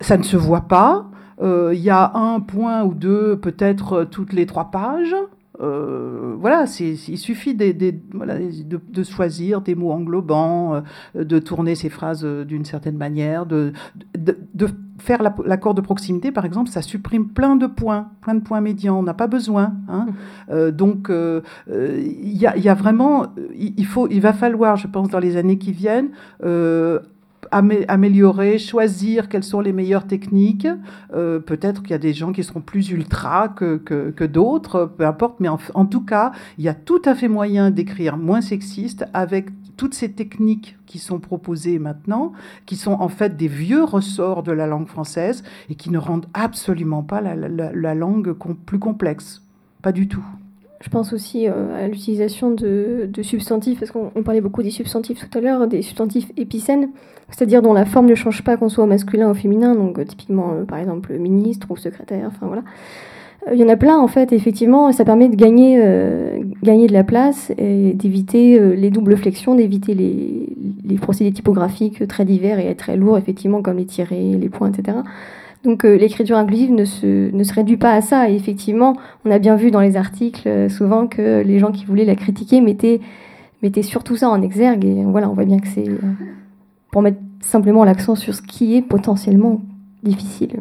ça 0.00 0.16
ne 0.16 0.22
se 0.22 0.36
voit 0.36 0.68
pas. 0.68 1.06
Euh, 1.42 1.72
il 1.74 1.80
y 1.80 1.90
a 1.90 2.12
un 2.14 2.40
point 2.40 2.82
ou 2.82 2.94
deux, 2.94 3.36
peut-être 3.36 4.04
toutes 4.04 4.32
les 4.32 4.46
trois 4.46 4.70
pages. 4.70 5.14
Euh, 5.60 6.34
voilà, 6.38 6.64
il 6.80 7.18
suffit 7.18 7.54
de, 7.54 9.02
choisir 9.02 9.60
des 9.60 9.74
mots 9.74 9.92
englobants, 9.92 10.82
euh, 11.16 11.24
de 11.24 11.38
tourner 11.38 11.74
ces 11.74 11.88
phrases 11.88 12.24
euh, 12.24 12.44
d'une 12.44 12.64
certaine 12.64 12.96
manière, 12.96 13.46
de, 13.46 13.72
faire 14.98 15.22
l'accord 15.44 15.74
de 15.74 15.82
proximité, 15.82 16.32
par 16.32 16.46
exemple, 16.46 16.70
ça 16.70 16.80
supprime 16.80 17.28
plein 17.28 17.56
de 17.56 17.66
points, 17.66 18.08
plein 18.22 18.34
de 18.34 18.40
points 18.40 18.62
médians. 18.62 18.98
On 18.98 19.02
n'a 19.02 19.14
pas 19.14 19.26
besoin. 19.26 19.74
Hein. 19.88 20.06
Mmh. 20.50 20.70
donc, 20.70 21.10
il 21.10 22.36
y, 22.36 22.46
a 22.46 22.74
vraiment, 22.74 23.26
il, 23.54 23.86
faut, 23.86 24.08
il 24.08 24.20
va 24.20 24.32
falloir, 24.32 24.76
je 24.76 24.88
pense, 24.88 25.08
dans 25.08 25.18
les 25.18 25.36
années 25.36 25.58
qui 25.58 25.72
viennent, 25.72 26.10
améliorer, 27.50 28.58
choisir 28.58 29.28
quelles 29.28 29.44
sont 29.44 29.60
les 29.60 29.72
meilleures 29.72 30.06
techniques. 30.06 30.68
Euh, 31.14 31.38
peut-être 31.38 31.82
qu'il 31.82 31.92
y 31.92 31.94
a 31.94 31.98
des 31.98 32.12
gens 32.12 32.32
qui 32.32 32.42
seront 32.42 32.60
plus 32.60 32.90
ultra 32.90 33.48
que, 33.48 33.76
que, 33.76 34.24
d'autres, 34.24 34.92
peu 34.96 35.06
importe, 35.06 35.40
mais 35.40 35.48
en, 35.48 35.86
tout 35.86 36.00
cas, 36.00 36.32
il 36.58 36.64
y 36.64 36.68
a 36.68 36.74
tout 36.74 37.02
à 37.04 37.14
fait 37.14 37.28
moyen 37.28 37.70
d'écrire 37.70 38.16
moins 38.16 38.40
sexiste 38.40 39.04
avec 39.14 39.48
toutes 39.76 39.94
ces 39.94 40.12
techniques 40.12 40.76
qui 40.86 40.98
sont 40.98 41.18
proposées 41.18 41.78
maintenant, 41.78 42.32
qui 42.64 42.76
sont 42.76 42.92
en 42.92 43.08
fait 43.08 43.36
des 43.36 43.48
vieux 43.48 43.84
ressorts 43.84 44.42
de 44.42 44.52
la 44.52 44.66
langue 44.66 44.88
française 44.88 45.44
et 45.68 45.74
qui 45.74 45.90
ne 45.90 45.98
rendent 45.98 46.26
absolument 46.34 47.02
pas 47.02 47.20
la, 47.20 47.36
la 47.36 47.94
langue 47.94 48.32
plus 48.32 48.78
complexe. 48.78 49.42
Pas 49.82 49.92
du 49.92 50.08
tout. 50.08 50.24
Je 50.80 50.90
pense 50.90 51.12
aussi 51.12 51.48
euh, 51.48 51.84
à 51.84 51.88
l'utilisation 51.88 52.50
de, 52.50 53.08
substantifs, 53.22 53.78
parce 53.78 53.90
qu'on 53.90 54.22
parlait 54.22 54.42
beaucoup 54.42 54.62
des 54.62 54.70
substantifs 54.70 55.26
tout 55.28 55.38
à 55.38 55.40
l'heure, 55.40 55.66
des 55.66 55.80
substantifs 55.80 56.30
épicènes, 56.36 56.90
c'est-à-dire 57.30 57.62
dont 57.62 57.72
la 57.72 57.86
forme 57.86 58.06
ne 58.06 58.14
change 58.14 58.42
pas 58.42 58.56
qu'on 58.56 58.68
soit 58.68 58.84
au 58.84 58.86
masculin 58.86 59.28
ou 59.28 59.30
au 59.30 59.34
féminin, 59.34 59.74
donc 59.74 59.98
euh, 59.98 60.04
typiquement 60.04 60.52
euh, 60.52 60.64
par 60.64 60.78
exemple 60.78 61.16
ministre 61.16 61.68
ou 61.70 61.76
secrétaire, 61.76 62.26
enfin 62.28 62.46
voilà. 62.46 62.62
il 63.52 63.58
y 63.58 63.64
en 63.64 63.70
a 63.70 63.76
plein 63.76 63.98
en 63.98 64.06
fait, 64.06 64.32
effectivement, 64.32 64.92
ça 64.92 65.06
permet 65.06 65.30
de 65.30 65.36
gagner, 65.36 65.82
gagner 66.62 66.88
de 66.88 66.92
la 66.92 67.04
place 67.04 67.52
et 67.56 67.94
d'éviter 67.94 68.76
les 68.76 68.90
doubles 68.90 69.16
flexions, 69.16 69.54
d'éviter 69.54 69.94
les, 69.94 70.54
les, 70.84 70.96
procédés 70.96 71.32
typographiques 71.32 72.06
très 72.06 72.26
divers 72.26 72.58
et 72.58 72.74
très 72.74 72.96
lourds, 72.96 73.16
effectivement, 73.16 73.62
comme 73.62 73.78
les 73.78 73.86
tirés, 73.86 74.36
les 74.38 74.48
points, 74.50 74.70
etc. 74.70 74.98
Donc 75.66 75.82
l'écriture 75.82 76.38
inclusive 76.38 76.72
ne 76.72 76.84
se, 76.84 77.30
ne 77.30 77.42
se, 77.44 77.52
réduit 77.52 77.76
pas 77.76 77.92
à 77.92 78.00
ça. 78.00 78.30
Et 78.30 78.34
effectivement, 78.34 78.96
on 79.24 79.30
a 79.30 79.38
bien 79.38 79.56
vu 79.56 79.70
dans 79.70 79.80
les 79.80 79.96
articles 79.96 80.70
souvent 80.70 81.06
que 81.06 81.42
les 81.42 81.58
gens 81.58 81.72
qui 81.72 81.84
voulaient 81.84 82.04
la 82.04 82.14
critiquer 82.14 82.60
mettaient 82.60 83.00
mettez 83.62 83.82
surtout 83.82 84.16
ça 84.16 84.28
en 84.28 84.42
exergue. 84.42 84.84
Et 84.84 85.04
voilà, 85.04 85.28
on 85.28 85.34
voit 85.34 85.44
bien 85.44 85.58
que 85.58 85.68
c'est 85.68 85.88
euh, 85.88 85.98
pour 86.90 87.02
mettre 87.02 87.18
simplement 87.40 87.84
l'accent 87.84 88.14
sur 88.14 88.34
ce 88.34 88.42
qui 88.42 88.76
est 88.76 88.82
potentiellement 88.82 89.62
difficile. 90.06 90.60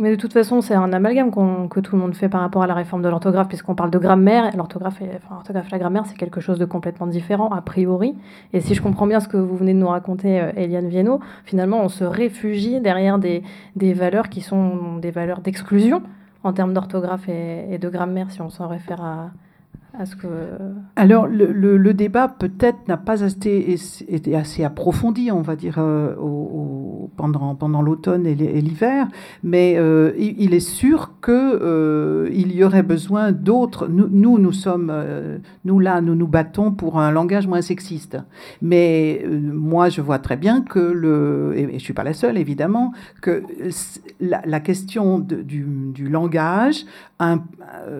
Mais 0.00 0.10
de 0.10 0.16
toute 0.16 0.32
façon, 0.32 0.60
c'est 0.60 0.74
un 0.74 0.92
amalgame 0.92 1.30
que 1.68 1.80
tout 1.80 1.96
le 1.96 2.02
monde 2.02 2.14
fait 2.14 2.28
par 2.28 2.40
rapport 2.40 2.62
à 2.62 2.66
la 2.66 2.74
réforme 2.74 3.02
de 3.02 3.08
l'orthographe, 3.08 3.48
puisqu'on 3.48 3.74
parle 3.74 3.90
de 3.90 3.98
grammaire. 3.98 4.50
L'orthographe 4.56 5.00
et, 5.02 5.10
enfin, 5.16 5.42
la 5.52 5.78
grammaire, 5.78 6.06
c'est 6.06 6.16
quelque 6.16 6.40
chose 6.40 6.58
de 6.58 6.64
complètement 6.64 7.06
différent, 7.06 7.48
a 7.48 7.60
priori. 7.60 8.14
Et 8.52 8.60
si 8.60 8.74
je 8.74 8.82
comprends 8.82 9.06
bien 9.06 9.20
ce 9.20 9.28
que 9.28 9.36
vous 9.36 9.56
venez 9.56 9.74
de 9.74 9.78
nous 9.78 9.88
raconter, 9.88 10.40
euh, 10.40 10.52
Eliane 10.56 10.88
Viennot, 10.88 11.20
finalement, 11.44 11.82
on 11.82 11.88
se 11.88 12.04
réfugie 12.04 12.80
derrière 12.80 13.18
des, 13.18 13.42
des 13.76 13.92
valeurs 13.92 14.28
qui 14.28 14.40
sont 14.40 14.96
des 14.98 15.10
valeurs 15.10 15.40
d'exclusion 15.40 16.02
en 16.42 16.52
termes 16.52 16.72
d'orthographe 16.72 17.28
et, 17.28 17.66
et 17.70 17.78
de 17.78 17.88
grammaire, 17.88 18.30
si 18.30 18.40
on 18.40 18.50
s'en 18.50 18.66
réfère 18.68 19.02
à, 19.02 19.30
Alors, 20.96 21.26
le, 21.26 21.76
le, 21.76 21.94
débat 21.94 22.28
peut-être 22.28 22.88
n'a 22.88 22.96
pas 22.96 23.20
été, 23.20 23.76
été, 24.08 24.36
assez 24.36 24.64
approfondi, 24.64 25.30
on 25.30 25.42
va 25.42 25.56
dire, 25.56 25.76
euh, 25.78 26.14
au, 26.16 27.10
pendant, 27.16 27.54
pendant 27.54 27.82
l'automne 27.82 28.26
et 28.26 28.34
l'hiver, 28.34 29.08
mais 29.42 29.74
euh, 29.76 30.12
il, 30.18 30.54
est 30.54 30.60
sûr 30.60 31.12
qu'il 31.22 31.34
euh, 31.34 32.28
y 32.32 32.64
aurait 32.64 32.82
besoin 32.82 33.32
d'autres. 33.32 33.88
Nous, 33.88 34.08
nous, 34.10 34.38
nous, 34.38 34.52
sommes, 34.52 34.92
nous 35.64 35.78
là, 35.78 36.00
nous 36.00 36.14
nous 36.14 36.28
battons 36.28 36.72
pour 36.72 36.98
un 36.98 37.10
langage 37.10 37.46
moins 37.46 37.62
sexiste. 37.62 38.16
Mais 38.62 39.24
moi, 39.28 39.88
je 39.88 40.00
vois 40.00 40.18
très 40.18 40.36
bien 40.36 40.62
que, 40.62 40.78
le, 40.78 41.52
et, 41.56 41.66
je 41.68 41.74
ne 41.74 41.78
suis 41.78 41.94
pas 41.94 42.04
la 42.04 42.14
seule, 42.14 42.38
évidemment, 42.38 42.92
que 43.20 43.42
la, 44.20 44.40
la 44.44 44.60
question 44.60 45.18
de, 45.18 45.36
du, 45.36 45.66
du, 45.94 46.08
langage 46.08 46.84
un, 47.20 47.42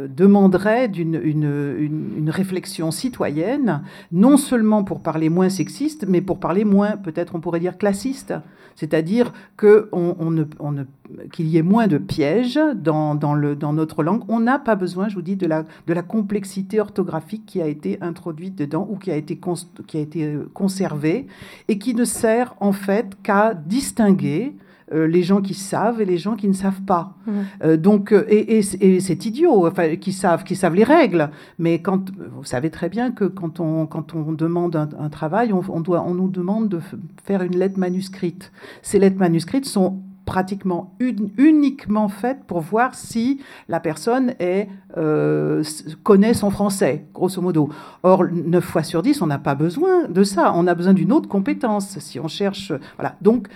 demanderait 0.09 0.89
d'une 0.89 1.15
une, 1.23 2.11
une, 2.17 2.31
réflexion 2.31 2.91
citoyenne, 2.91 3.83
non 4.11 4.37
seulement 4.37 4.83
pour 4.83 5.01
parler 5.01 5.29
moins 5.29 5.49
sexiste, 5.49 6.07
mais 6.09 6.21
pour 6.21 6.41
parler 6.41 6.65
moins, 6.65 6.97
peut-être 6.97 7.35
on 7.35 7.41
pourrait 7.41 7.61
dire 7.61 7.79
classiste, 7.79 8.35
c'est-à-dire 8.81 9.33
qu'il 9.59 11.47
y 11.47 11.59
ait 11.59 11.63
moins 11.63 11.87
de 11.87 11.99
pièges 11.99 12.59
dans, 12.75 13.15
dans, 13.15 13.35
le, 13.35 13.55
dans 13.55 13.75
notre 13.75 14.03
langue. 14.03 14.23
On 14.29 14.41
n'a 14.41 14.59
pas 14.59 14.75
besoin, 14.75 15.09
je 15.09 15.17
vous 15.17 15.23
dis, 15.23 15.37
de 15.37 15.47
la, 15.47 15.65
de 15.87 15.93
la 15.93 16.03
complexité 16.03 16.81
orthographique 16.81 17.45
qui 17.47 17.61
a 17.61 17.67
été 17.67 17.99
introduite 18.01 18.57
dedans 18.57 18.89
ou 18.91 18.97
qui 18.97 19.11
a 19.11 19.17
été, 19.17 19.39
qui 19.87 19.99
a 19.99 20.01
été 20.01 20.25
euh, 20.25 20.51
conservée 20.55 21.27
et 21.69 21.79
qui 21.79 21.95
ne 21.95 22.05
sert 22.05 22.55
en 22.61 22.73
fait 22.73 23.17
qu'à 23.23 23.53
distinguer 23.55 24.55
euh, 24.93 25.07
les 25.07 25.23
gens 25.23 25.41
qui 25.41 25.55
savent 25.55 26.01
et 26.01 26.05
les 26.05 26.19
gens 26.19 26.35
qui 26.35 26.49
ne 26.49 26.53
savent 26.53 26.83
pas. 26.83 27.15
Mmh. 27.27 27.33
Euh, 27.63 27.77
donc, 27.77 28.13
euh, 28.13 28.25
et, 28.29 28.63
c'est 28.63 29.27
idiot, 29.27 29.67
enfin, 29.67 29.97
qui 29.97 30.13
savent, 30.13 30.45
qui 30.45 30.57
savent 30.57 30.75
les 30.75 30.85
règles. 30.85 31.31
Mais 31.59 31.81
quand, 31.81 32.11
vous 32.35 32.45
savez 32.45 32.71
très 32.71 32.89
bien 32.89 33.11
que 33.11 33.25
quand 33.25 33.61
on, 33.61 33.87
quand 33.87 34.15
on 34.15 34.33
demande 34.33 34.77
un, 34.77 35.09
travail, 35.09 35.53
on, 35.53 35.81
doit, 35.81 36.03
on 36.07 36.15
nous 36.15 36.29
demande 36.29 36.69
de 36.69 36.81
faire 37.25 37.43
une 37.43 37.57
lettre 37.57 37.79
manuscrite. 37.79 38.53
Ces 38.83 38.99
lettres 38.99 39.19
manuscrites 39.19 39.67
sont 39.67 40.01
pratiquement 40.31 40.95
uniquement 41.39 42.09
faite 42.09 42.45
pour 42.47 42.61
voir 42.61 42.95
si 42.95 43.41
la 43.69 43.81
personne 43.81 44.35
est, 44.39 44.69
euh, 44.97 45.65
connaît 46.05 46.35
son 46.35 46.51
français, 46.51 47.07
grosso 47.13 47.43
modo. 47.43 47.69
Or, 48.05 48.23
9 48.31 48.65
fois 48.65 48.85
sur 48.85 49.03
10, 49.03 49.23
on 49.23 49.27
n'a 49.27 49.41
pas 49.41 49.57
besoin 49.57 50.07
de 50.09 50.23
ça. 50.23 50.53
On 50.55 50.69
a 50.69 50.77
besoin 50.77 50.93
d'une 50.93 51.11
autre 51.11 51.29
compétence 51.29 51.99
si 51.99 52.21
on 52.21 52.29
cherche. 52.29 52.73
Voilà. 52.97 53.17
Donc, 53.21 53.49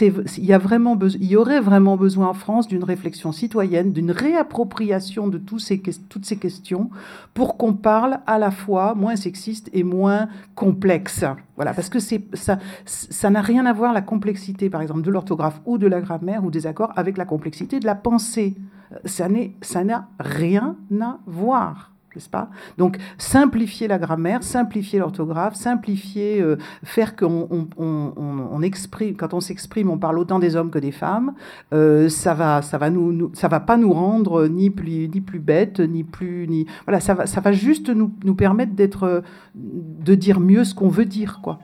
il 0.00 0.44
y, 0.44 0.52
a 0.54 0.58
vraiment 0.58 0.98
il 1.02 1.24
y 1.24 1.36
aurait 1.36 1.60
vraiment 1.60 1.98
besoin 1.98 2.28
en 2.28 2.32
France 2.34 2.68
d'une 2.68 2.84
réflexion 2.84 3.32
citoyenne, 3.32 3.92
d'une 3.92 4.10
réappropriation 4.10 5.28
de 5.28 5.36
toutes 5.36 5.60
ces 5.60 6.36
questions 6.38 6.88
pour 7.34 7.58
qu'on 7.58 7.74
parle 7.74 8.20
à 8.26 8.38
la 8.38 8.50
fois 8.50 8.94
moins 8.94 9.14
sexiste 9.14 9.68
et 9.74 9.82
moins 9.82 10.28
complexe. 10.54 11.24
Voilà, 11.56 11.74
parce 11.74 11.90
que 11.90 11.98
ça 12.00 13.30
n'a 13.30 13.40
rien 13.42 13.66
à 13.66 13.74
voir 13.74 13.92
la 13.92 14.00
complexité, 14.00 14.70
par 14.70 14.80
exemple, 14.80 15.02
de 15.02 15.10
l'orthographe 15.10 15.60
ou 15.66 15.76
de 15.76 15.86
la 15.86 16.00
grammaire 16.00 16.44
ou 16.44 16.50
des 16.50 16.66
accords 16.66 16.92
avec 16.96 17.18
la 17.18 17.26
complexité 17.26 17.78
de 17.78 17.84
la 17.84 17.94
pensée. 17.94 18.56
Ça 19.04 19.28
n'a 19.28 20.08
rien 20.18 20.76
à 20.98 21.18
voir 21.26 21.91
n'est-ce 22.16 22.28
pas? 22.28 22.50
Donc, 22.78 22.98
simplifier 23.18 23.88
la 23.88 23.98
grammaire, 23.98 24.42
simplifier 24.42 24.98
l'orthographe, 24.98 25.54
simplifier, 25.54 26.40
euh, 26.40 26.56
faire 26.84 27.16
qu'on 27.16 27.68
on, 27.76 28.62
exprime, 28.62 29.16
quand 29.16 29.34
on 29.34 29.40
s'exprime, 29.40 29.90
on 29.90 29.98
parle 29.98 30.18
autant 30.18 30.38
des 30.38 30.56
hommes 30.56 30.70
que 30.70 30.78
des 30.78 30.92
femmes, 30.92 31.34
euh, 31.72 32.08
ça 32.08 32.34
va, 32.34 32.62
ça 32.62 32.78
va 32.78 32.90
nous, 32.90 33.30
ça 33.34 33.48
va 33.48 33.60
pas 33.60 33.76
nous 33.76 33.92
rendre 33.92 34.46
ni 34.48 34.70
plus, 34.70 35.08
ni 35.08 35.20
plus 35.20 35.40
bêtes, 35.40 35.80
ni 35.80 36.04
plus, 36.04 36.46
ni 36.48 36.66
voilà, 36.86 37.00
ça 37.00 37.14
va, 37.14 37.26
ça 37.26 37.40
va 37.40 37.52
juste 37.52 37.88
nous, 37.88 38.12
nous 38.24 38.34
permettre 38.34 38.72
d'être, 38.72 39.22
de 39.54 40.14
dire 40.14 40.40
mieux 40.40 40.64
ce 40.64 40.74
qu'on 40.74 40.88
veut 40.88 41.06
dire, 41.06 41.40
quoi. 41.42 41.58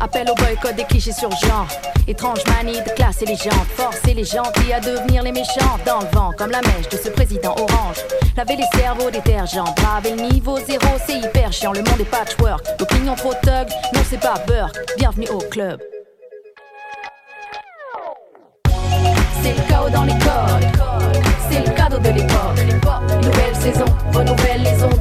Appel 0.00 0.28
au 0.30 0.34
boycott 0.34 0.74
des 0.76 0.84
clichés 0.84 1.12
sur 1.12 1.30
genre. 1.30 1.68
Étrange 2.06 2.40
manie 2.46 2.80
de 2.80 2.90
classer 2.90 3.26
les 3.26 3.36
gens, 3.36 3.64
forcer 3.76 4.14
les 4.14 4.24
gentils 4.24 4.72
à 4.72 4.80
devenir 4.80 5.22
les 5.22 5.32
méchants. 5.32 5.78
Dans 5.84 6.00
le 6.00 6.06
vent, 6.12 6.32
comme 6.36 6.50
la 6.50 6.60
mèche 6.60 6.88
de 6.90 6.96
ce 6.96 7.08
président 7.10 7.54
orange. 7.56 7.98
Laver 8.36 8.56
les 8.56 8.78
cerveaux 8.78 9.10
détergents, 9.10 9.74
braver 9.76 10.14
le 10.14 10.22
niveau 10.32 10.58
zéro, 10.58 10.86
c'est 11.06 11.18
hyper 11.18 11.52
chiant. 11.52 11.72
Le 11.72 11.82
monde 11.82 12.00
est 12.00 12.04
patchwork, 12.04 12.64
l'opinion 12.78 13.14
trop 13.14 13.34
thug, 13.42 13.68
non 13.92 14.00
c'est 14.08 14.20
pas 14.20 14.34
beurre. 14.46 14.70
Bienvenue 14.96 15.28
au 15.28 15.38
club. 15.38 15.80
C'est 19.42 19.54
le 19.54 19.68
chaos 19.68 19.90
dans 19.90 20.04
les 20.04 20.12
codes, 20.12 20.68
c'est 21.50 21.66
le 21.66 21.74
cadeau 21.74 21.98
de 21.98 22.10
l'époque. 22.10 22.58
Nouvelle 23.22 23.56
saison, 23.56 23.84
renouvelle 24.12 24.62
les 24.62 24.84
ondes, 24.84 25.00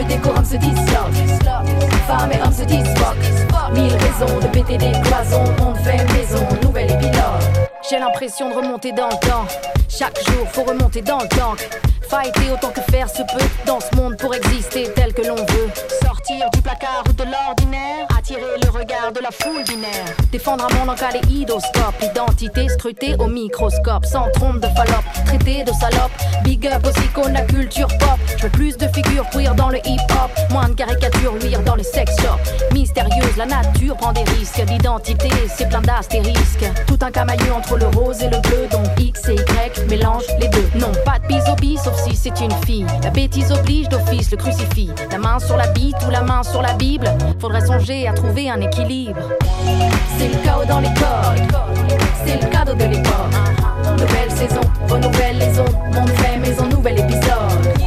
Le 0.00 0.06
décorum 0.06 0.44
se 0.46 0.56
disloque 0.56 1.90
femmes 2.10 2.32
et 2.32 2.42
hommes 2.42 2.52
se 2.52 2.64
disloquent. 2.64 3.72
Mille 3.74 3.92
raisons 3.92 4.38
de 4.40 4.46
péter 4.46 4.78
des 4.78 4.92
cloisons, 5.02 5.44
on 5.60 5.74
fait 5.74 6.02
maison, 6.14 6.46
nouvelle 6.62 6.90
épilogue. 6.90 7.68
J'ai 7.88 7.98
l'impression 7.98 8.48
de 8.48 8.54
remonter 8.54 8.92
dans 8.92 9.08
le 9.08 9.28
temps. 9.28 9.46
Chaque 9.88 10.18
jour, 10.26 10.48
faut 10.52 10.64
remonter 10.64 11.02
dans 11.02 11.18
le 11.18 11.28
temps. 11.28 11.54
Fighter 12.10 12.50
autant 12.52 12.70
que 12.70 12.80
faire 12.90 13.08
se 13.08 13.22
peut 13.22 13.48
dans 13.66 13.78
ce 13.78 13.94
monde 13.94 14.16
pour 14.16 14.34
exister 14.34 14.90
tel 14.96 15.14
que 15.14 15.22
l'on 15.22 15.36
veut. 15.36 15.70
Sortir 16.02 16.50
du 16.50 16.60
placard 16.60 17.04
ou 17.08 17.12
de 17.12 17.22
l'ordinaire, 17.22 18.08
attirer 18.18 18.58
le 18.64 18.68
regard 18.68 19.12
de 19.14 19.20
la 19.20 19.30
foule 19.30 19.62
binaire. 19.62 20.16
Défendre 20.32 20.66
un 20.68 20.74
monde 20.74 20.90
en 20.90 20.96
kaléidoscope, 20.96 22.02
identité 22.02 22.68
scrutée 22.68 23.14
au 23.20 23.28
microscope. 23.28 24.04
Sans 24.04 24.28
trompe 24.32 24.58
de 24.58 24.66
fallope, 24.74 25.04
traité 25.24 25.62
de 25.62 25.70
salope. 25.70 26.10
Big 26.42 26.66
up 26.66 26.84
aux 26.84 27.00
icônes, 27.00 27.32
la 27.32 27.42
culture 27.42 27.86
pop. 27.86 28.18
Je 28.36 28.42
veux 28.42 28.50
plus 28.50 28.76
de 28.76 28.88
figures 28.88 29.28
queer 29.30 29.54
dans 29.54 29.68
le 29.68 29.78
hip 29.78 30.00
hop, 30.10 30.32
moins 30.50 30.68
de 30.68 30.74
caricatures 30.74 31.36
luire 31.36 31.62
dans 31.62 31.76
les 31.76 31.84
sex 31.84 32.10
shops. 32.16 32.72
Mystérieuse, 32.72 33.36
la 33.36 33.46
nature 33.46 33.96
prend 33.96 34.12
des 34.12 34.24
risques. 34.24 34.60
L'identité, 34.68 35.30
c'est 35.56 35.68
plein 35.68 35.82
d'astérisques. 35.82 36.66
Tout 36.88 36.98
un 37.02 37.12
camailleux 37.12 37.52
entre 37.52 37.76
le 37.76 37.86
rose 37.86 38.20
et 38.20 38.30
le 38.30 38.40
bleu, 38.40 38.66
donc 38.72 38.86
X 38.98 39.28
et 39.28 39.34
Y 39.34 39.86
mélange 39.88 40.24
les 40.40 40.48
deux. 40.48 40.68
Non, 40.74 40.90
pas 41.04 41.20
de 41.20 41.28
bis 41.28 41.42
au 41.48 41.54
bis, 41.54 41.80
sauf 41.80 41.99
si 42.04 42.16
c'est 42.16 42.40
une 42.40 42.52
fille. 42.64 42.86
La 43.02 43.10
bêtise 43.10 43.52
oblige 43.52 43.88
d'office 43.88 44.30
le 44.30 44.36
crucifix. 44.36 44.90
La 45.10 45.18
main 45.18 45.38
sur 45.38 45.56
la 45.56 45.66
bite 45.68 45.96
ou 46.06 46.10
la 46.10 46.22
main 46.22 46.42
sur 46.42 46.62
la 46.62 46.72
Bible. 46.74 47.10
Faudrait 47.38 47.64
songer 47.64 48.08
à 48.08 48.12
trouver 48.12 48.50
un 48.50 48.60
équilibre. 48.60 49.20
C'est 50.18 50.28
le 50.28 50.42
chaos 50.44 50.64
dans 50.64 50.80
les 50.80 50.88
codes. 50.94 52.00
C'est 52.24 52.40
le 52.42 52.48
cadeau 52.48 52.74
de 52.74 52.84
l'époque. 52.84 53.34
Nouvelle 53.98 54.30
saison, 54.30 54.60
renouvelle 54.88 55.38
les 55.38 55.58
ondes. 55.58 55.94
Monde 55.94 56.10
fait 56.10 56.38
maison, 56.38 56.66
nouvel 56.66 57.00
épisode. 57.00 57.80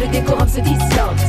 Le 0.00 0.06
décorum 0.06 0.48
se 0.48 0.60
disloque. 0.60 1.20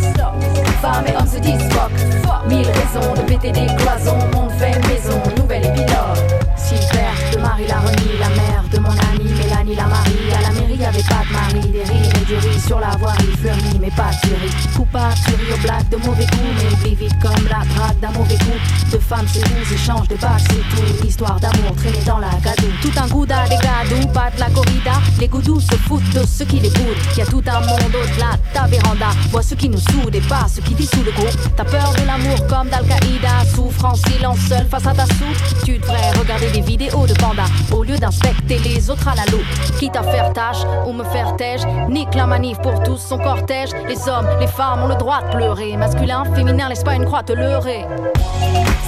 Femmes 0.82 1.06
et 1.08 1.16
hommes 1.16 1.28
se 1.28 1.40
disloquent. 1.40 2.48
Mille 2.48 2.68
raisons 2.68 3.14
de 3.16 3.22
péter 3.22 3.52
des 3.52 3.68
cloisons. 3.76 4.18
Monde 4.34 4.52
fait 4.58 4.78
maison, 4.88 5.20
nouvel 5.38 5.66
épilogue. 5.66 6.18
Silver 6.56 7.12
de 7.34 7.40
Marie 7.40 7.68
la 7.68 7.80
remis, 7.80 8.18
la 8.20 8.30
mère 8.30 8.64
de 8.72 8.80
mon 8.80 8.90
ami 8.90 9.32
Mélanie 9.38 9.76
la 9.76 9.88
Marie. 9.88 10.32
À 10.38 10.42
la 10.42 10.60
mairie, 10.60 10.78
y'avait 10.78 11.04
pas 11.04 11.24
de 11.28 11.34
mari, 11.34 11.70
des 11.70 12.21
sur 12.66 12.80
la 12.80 12.92
voirie, 12.98 13.32
fleurie, 13.40 13.80
mais 13.80 13.92
pas 13.92 14.12
tuerie. 14.22 14.52
Coupable, 14.76 15.14
tuerie 15.26 15.54
au 15.54 15.58
black, 15.62 15.90
de 15.90 15.98
mauvais 15.98 16.26
coups, 16.26 16.54
mais 16.56 16.76
plus 16.78 16.96
vite 16.96 17.20
comme 17.22 17.48
la 17.50 17.66
drague 17.74 18.00
d'un 18.00 18.12
mauvais 18.12 18.36
coup. 18.36 18.92
De 18.92 18.98
femmes, 18.98 19.26
c'est 19.28 19.42
nous, 19.42 19.74
échange 19.74 20.08
de 20.08 20.16
bacs, 20.16 20.42
c'est 20.50 20.56
tout. 20.56 21.08
Histoire 21.08 21.40
d'amour 21.40 21.76
traînée 21.76 22.04
dans 22.06 22.20
la 22.20 22.32
gadoue. 22.44 22.72
Tout 22.82 22.92
un 22.98 23.08
gouda, 23.08 23.44
des 23.48 23.56
gadous, 23.56 24.08
pas 24.14 24.30
de 24.32 24.40
la 24.40 24.50
corrida. 24.50 24.94
Les 25.20 25.28
goudous 25.28 25.60
se 25.60 25.76
foutent 25.76 26.10
de 26.14 26.26
ceux 26.26 26.46
qui 26.46 26.60
les 26.60 26.70
boudent. 26.70 27.18
Y 27.18 27.22
a 27.22 27.26
tout 27.26 27.44
un 27.48 27.60
monde 27.60 27.96
au-delà 27.96 28.38
de 28.38 28.54
ta 28.54 28.68
véranda. 28.68 29.10
Vois 29.30 29.44
ce 29.44 29.56
qui 29.56 29.70
nous 29.70 29.80
soude 29.80 30.16
et 30.16 30.22
pas 30.22 30.46
ce 30.48 30.62
qui 30.62 30.74
dissout 30.74 31.04
le 31.04 31.12
groupe. 31.12 31.36
T'as 31.56 31.66
peur 31.66 31.94
de 31.94 32.06
l'amour 32.06 32.48
comme 32.48 32.70
d'Al-Qaïda. 32.70 33.46
Souffre 33.56 33.86
en 33.86 33.96
silence 33.96 34.40
seul 34.48 34.66
face 34.68 34.88
à 34.88 34.94
ta 34.94 35.06
soupe. 35.06 35.66
Tu 35.66 35.78
devrais 35.78 36.12
regarder 36.12 36.52
des 36.52 36.62
vidéos 36.62 37.06
de 37.06 37.14
panda 37.14 37.44
au 37.72 37.84
lieu 37.84 37.98
d'inspecter 37.98 38.60
les 38.60 38.90
autres 38.90 39.08
à 39.08 39.16
la 39.16 39.26
loupe. 39.26 39.46
Quitte 39.80 39.96
à 39.96 40.04
faire 40.04 40.32
tâche 40.34 40.64
ou 40.86 40.94
me 40.94 41.04
faire 41.04 41.36
têche. 41.36 41.62
Nique 41.90 42.16
la 42.22 42.28
manif 42.28 42.60
pour 42.60 42.84
tous 42.84 42.98
son 42.98 43.18
cortège. 43.18 43.72
Les 43.88 44.08
hommes, 44.08 44.28
les 44.40 44.46
femmes 44.46 44.84
ont 44.84 44.88
le 44.88 44.96
droit 44.96 45.24
de 45.24 45.36
pleurer. 45.36 45.76
Masculin, 45.76 46.24
féminin, 46.36 46.70
laisse 46.70 46.84
pas 46.84 46.94
une 46.94 47.06
croix 47.06 47.24
te 47.24 47.34
leurrer. 47.34 47.88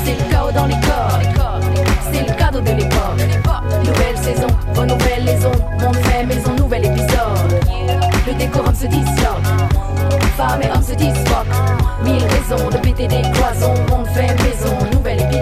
C'est 0.03 0.15
le 0.19 0.29
chaos 0.29 0.51
dans 0.51 0.67
les 0.67 0.79
corps. 0.87 1.19
C'est 2.11 2.27
le 2.29 2.33
cadeau 2.35 2.61
de 2.61 2.69
l'époque. 2.69 3.21
Nouvelle 3.85 4.17
saison, 4.17 4.47
renouvelle 4.75 5.25
les 5.25 5.45
ondes. 5.47 5.63
Monde 5.81 5.95
fait 5.95 6.23
maison, 6.23 6.53
nouvel 6.55 6.85
épisode. 6.85 7.39
Le 8.27 8.33
décorum 8.35 8.75
se 8.75 8.85
disloque. 8.85 9.47
Femmes 10.37 10.61
et 10.61 10.69
hommes 10.69 10.83
se 10.83 10.93
disloquent. 10.93 11.57
Mille 12.03 12.23
raisons 12.35 12.69
de 12.69 12.77
péter 12.77 13.07
des 13.07 13.23
cloisons. 13.31 13.73
Monde 13.89 14.07
fait 14.13 14.31
maison, 14.43 14.77
nouvel 14.93 15.21
épilogue. 15.21 15.32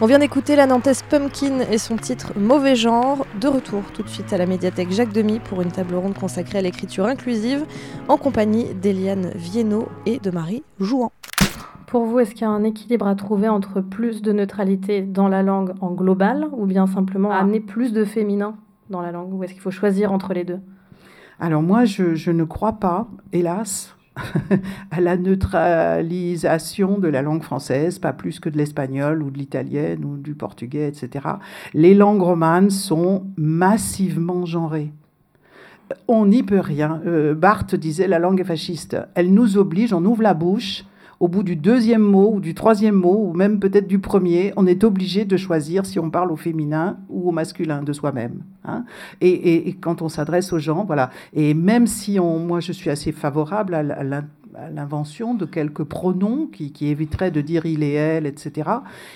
On 0.00 0.06
vient 0.06 0.20
d'écouter 0.20 0.54
la 0.54 0.66
Nantaise 0.66 1.02
Pumpkin 1.02 1.58
et 1.72 1.76
son 1.76 1.96
titre 1.96 2.32
Mauvais 2.38 2.76
genre. 2.76 3.26
De 3.40 3.48
retour 3.48 3.82
tout 3.92 4.04
de 4.04 4.08
suite 4.08 4.32
à 4.32 4.38
la 4.38 4.46
médiathèque 4.46 4.92
Jacques 4.92 5.12
Demy 5.12 5.40
pour 5.40 5.60
une 5.60 5.72
table 5.72 5.96
ronde 5.96 6.14
consacrée 6.14 6.58
à 6.58 6.62
l'écriture 6.62 7.06
inclusive 7.06 7.66
en 8.06 8.16
compagnie 8.16 8.72
d'Eliane 8.74 9.32
Viennot 9.34 9.88
et 10.06 10.20
de 10.20 10.30
Marie 10.30 10.62
Jouan. 10.78 11.10
Pour 11.88 12.04
vous, 12.04 12.20
est-ce 12.20 12.30
qu'il 12.30 12.42
y 12.42 12.44
a 12.44 12.50
un 12.50 12.62
équilibre 12.62 13.08
à 13.08 13.16
trouver 13.16 13.48
entre 13.48 13.80
plus 13.80 14.22
de 14.22 14.30
neutralité 14.30 15.02
dans 15.02 15.26
la 15.26 15.42
langue 15.42 15.74
en 15.80 15.90
global 15.90 16.46
ou 16.52 16.64
bien 16.64 16.86
simplement 16.86 17.32
amener 17.32 17.58
plus 17.58 17.92
de 17.92 18.04
féminin 18.04 18.54
dans 18.90 19.00
la 19.00 19.10
langue? 19.10 19.34
Ou 19.34 19.42
est-ce 19.42 19.52
qu'il 19.52 19.62
faut 19.62 19.72
choisir 19.72 20.12
entre 20.12 20.32
les 20.32 20.44
deux? 20.44 20.60
Alors 21.40 21.62
moi, 21.62 21.84
je, 21.84 22.14
je 22.14 22.30
ne 22.30 22.44
crois 22.44 22.74
pas, 22.74 23.08
hélas, 23.32 23.96
à 24.90 25.00
la 25.00 25.16
neutralisation 25.16 26.98
de 26.98 27.08
la 27.08 27.22
langue 27.22 27.42
française, 27.42 27.98
pas 27.98 28.12
plus 28.12 28.40
que 28.40 28.48
de 28.48 28.56
l'espagnol 28.56 29.22
ou 29.22 29.30
de 29.30 29.38
l'italienne 29.38 30.04
ou 30.04 30.16
du 30.16 30.34
portugais, 30.34 30.88
etc. 30.88 31.26
Les 31.74 31.94
langues 31.94 32.22
romanes 32.22 32.70
sont 32.70 33.26
massivement 33.36 34.46
genrées. 34.46 34.92
On 36.06 36.26
n'y 36.26 36.42
peut 36.42 36.60
rien. 36.60 37.00
Euh, 37.06 37.34
Barthes 37.34 37.74
disait 37.74 38.08
la 38.08 38.18
langue 38.18 38.40
est 38.40 38.44
fasciste. 38.44 38.96
Elle 39.14 39.32
nous 39.32 39.56
oblige, 39.56 39.92
on 39.92 40.04
ouvre 40.04 40.22
la 40.22 40.34
bouche. 40.34 40.84
Au 41.20 41.26
bout 41.26 41.42
du 41.42 41.56
deuxième 41.56 42.02
mot 42.02 42.34
ou 42.34 42.40
du 42.40 42.54
troisième 42.54 42.94
mot, 42.94 43.30
ou 43.30 43.32
même 43.32 43.58
peut-être 43.58 43.88
du 43.88 43.98
premier, 43.98 44.52
on 44.56 44.68
est 44.68 44.84
obligé 44.84 45.24
de 45.24 45.36
choisir 45.36 45.84
si 45.84 45.98
on 45.98 46.10
parle 46.10 46.30
au 46.30 46.36
féminin 46.36 46.98
ou 47.08 47.28
au 47.28 47.32
masculin 47.32 47.82
de 47.82 47.92
soi-même. 47.92 48.44
Hein. 48.64 48.84
Et, 49.20 49.76
quand 49.80 50.00
on 50.00 50.08
s'adresse 50.08 50.52
aux 50.52 50.60
gens, 50.60 50.84
voilà. 50.84 51.10
Et 51.32 51.54
même 51.54 51.88
si 51.88 52.20
on, 52.20 52.38
moi 52.38 52.60
je 52.60 52.70
suis 52.70 52.88
assez 52.88 53.10
favorable 53.10 53.74
à 53.74 53.82
l'invention 54.70 55.34
de 55.34 55.44
quelques 55.44 55.82
pronoms 55.82 56.46
qui, 56.46 56.70
qui, 56.70 56.86
éviteraient 56.86 57.32
de 57.32 57.40
dire 57.40 57.66
il 57.66 57.82
et 57.82 57.94
elle, 57.94 58.24
etc. 58.24 58.70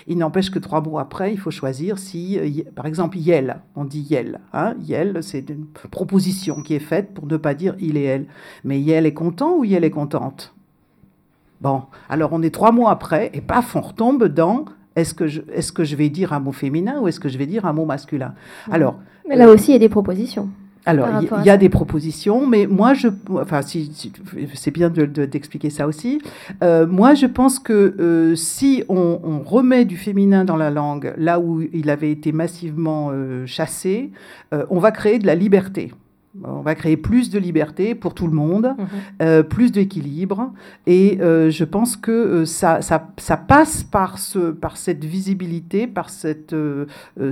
Il 0.09 0.19
n'empêche 0.19 0.51
que 0.51 0.59
trois 0.59 0.81
mots 0.81 0.99
après, 0.99 1.33
il 1.33 1.39
faut 1.39 1.53
choisir 1.53 2.01
si, 2.01 2.65
par 2.75 2.87
exemple, 2.87 3.17
yel, 3.17 3.61
on 3.77 3.85
dit 3.85 4.03
yel. 4.11 4.41
Hein. 4.53 4.75
Yel, 4.81 5.23
c'est 5.23 5.49
une 5.51 5.67
proposition 5.67 6.63
qui 6.63 6.75
est 6.75 6.81
faite 6.81 7.15
pour 7.15 7.29
ne 7.29 7.37
pas 7.37 7.55
dire 7.55 7.77
il 7.79 7.97
et 7.97 8.03
elle. 8.03 8.27
Mais 8.65 8.81
yel 8.81 9.07
est 9.07 9.15
content 9.15 9.57
ou 9.57 9.63
yel 9.63 9.85
est 9.85 9.91
contente? 9.91 10.53
Bon, 11.63 11.83
alors 12.09 12.31
on 12.33 12.43
est 12.43 12.51
trois 12.51 12.73
mois 12.73 12.91
après 12.91 13.31
et 13.35 13.41
paf, 13.41 13.77
on 13.77 13.81
retombe 13.81 14.25
dans 14.25 14.65
est-ce 14.97 15.15
que, 15.15 15.29
je, 15.29 15.43
est 15.55 15.73
que 15.73 15.85
je 15.85 15.95
vais 15.95 16.09
dire 16.09 16.33
un 16.33 16.41
mot 16.41 16.51
féminin 16.51 17.01
ou 17.01 17.07
est-ce 17.07 17.21
que 17.21 17.29
je 17.29 17.39
vais 17.39 17.47
dire 17.47 17.65
un 17.67 17.73
mot 17.73 17.85
masculin? 17.85 18.35
Alors, 18.71 18.99
Mais 19.29 19.37
là 19.37 19.49
aussi, 19.49 19.71
il 19.71 19.75
y 19.75 19.77
a 19.77 19.79
des 19.79 19.89
propositions. 19.89 20.51
Alors, 20.85 21.09
il 21.21 21.43
y, 21.43 21.47
y, 21.47 21.51
a 21.51 21.57
des 21.57 21.69
propositions, 21.69 22.45
mais 22.45 22.67
moi, 22.67 22.93
je, 22.93 23.07
enfin, 23.35 23.63
si, 23.63 23.93
si 23.95 24.13
c'est 24.55 24.73
bien 24.73 24.91
d'expliquer 24.91 25.69
de, 25.69 25.73
de, 25.73 25.77
ça 25.77 25.87
aussi. 25.87 26.21
Euh, 26.65 26.89
moi, 26.89 27.15
je 27.15 27.27
pense 27.27 27.61
que 27.61 27.95
euh, 28.01 28.35
si 28.35 28.83
on, 28.89 29.21
on, 29.23 29.49
remet 29.49 29.85
du 29.85 29.97
féminin 29.97 30.45
dans 30.45 30.57
la 30.57 30.71
langue, 30.71 31.15
là 31.17 31.39
où 31.39 31.63
il 31.73 31.89
avait 31.89 32.11
été 32.11 32.33
massivement 32.33 33.11
euh, 33.13 33.47
chassé, 33.47 34.11
on 34.71 34.81
va 34.81 34.91
créer 34.91 35.21
de 35.21 35.27
la 35.27 35.37
liberté. 35.37 35.93
On 36.43 36.63
va 36.63 36.75
créer 36.75 36.97
plus 36.97 37.29
de 37.29 37.39
liberté 37.39 37.95
pour 37.95 38.15
tout 38.15 38.27
le 38.27 38.33
monde, 38.33 38.75
mmh. 38.77 38.85
euh, 39.23 39.43
plus 39.43 39.71
d'équilibre. 39.71 40.51
Et 40.87 41.19
euh, 41.21 41.51
je 41.51 41.65
pense 41.65 41.95
que 41.95 42.11
euh, 42.11 42.45
ça, 42.47 42.81
ça, 42.81 43.09
ça, 43.19 43.37
passe 43.37 43.83
par, 43.85 44.19
ce, 44.19 44.51
par 44.51 44.79
cette 44.79 45.05
visibilité, 45.05 45.87
par 45.87 46.09
cette, 46.09 46.57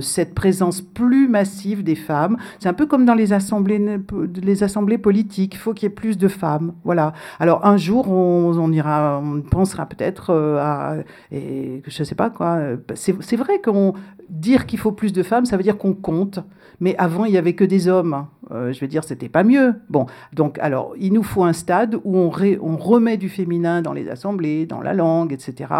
cette 0.01 0.35
présence 0.35 0.81
plus 0.81 1.27
massive 1.27 1.83
des 1.83 1.95
femmes. 1.95 2.37
C'est 2.59 2.69
un 2.69 2.73
peu 2.73 2.85
comme 2.85 3.05
dans 3.05 3.15
les 3.15 3.33
assemblées, 3.33 3.99
les 4.41 4.63
assemblées 4.63 4.99
politiques. 4.99 5.55
Il 5.55 5.59
faut 5.59 5.73
qu'il 5.73 5.89
y 5.89 5.91
ait 5.91 5.95
plus 5.95 6.17
de 6.19 6.27
femmes. 6.27 6.73
Voilà. 6.83 7.13
Alors 7.39 7.65
un 7.65 7.77
jour, 7.77 8.07
on, 8.07 8.55
on 8.55 8.71
ira, 8.71 9.19
on 9.23 9.41
pensera 9.41 9.87
peut-être 9.87 10.31
à. 10.59 10.97
Et, 11.31 11.81
je 11.87 12.01
ne 12.01 12.05
sais 12.05 12.15
pas 12.15 12.29
quoi. 12.29 12.59
C'est 12.93 13.35
vrai 13.35 13.61
qu'on 13.61 13.95
dire 14.29 14.65
qu'il 14.65 14.79
faut 14.79 14.91
plus 14.91 15.11
de 15.11 15.23
femmes, 15.23 15.45
ça 15.45 15.57
veut 15.57 15.63
dire 15.63 15.77
qu'on 15.77 15.93
compte. 15.93 16.39
Mais 16.79 16.95
avant, 16.97 17.25
il 17.25 17.31
n'y 17.31 17.37
avait 17.37 17.53
que 17.53 17.63
des 17.63 17.87
hommes. 17.87 18.25
Euh, 18.51 18.73
je 18.73 18.79
veux 18.79 18.87
dire, 18.87 19.03
c'était 19.03 19.29
pas 19.29 19.43
mieux. 19.43 19.75
Bon, 19.89 20.05
donc, 20.33 20.59
alors, 20.59 20.93
il 20.97 21.13
nous 21.13 21.23
faut 21.23 21.43
un 21.43 21.53
stade 21.53 21.99
où 22.03 22.17
on, 22.17 22.29
remet 22.29 23.17
du 23.17 23.29
féminin 23.29 23.81
dans 23.81 23.93
les 23.93 24.09
assemblées, 24.09 24.65
dans 24.65 24.81
la 24.81 24.93
langue, 24.93 25.33
etc. 25.33 25.73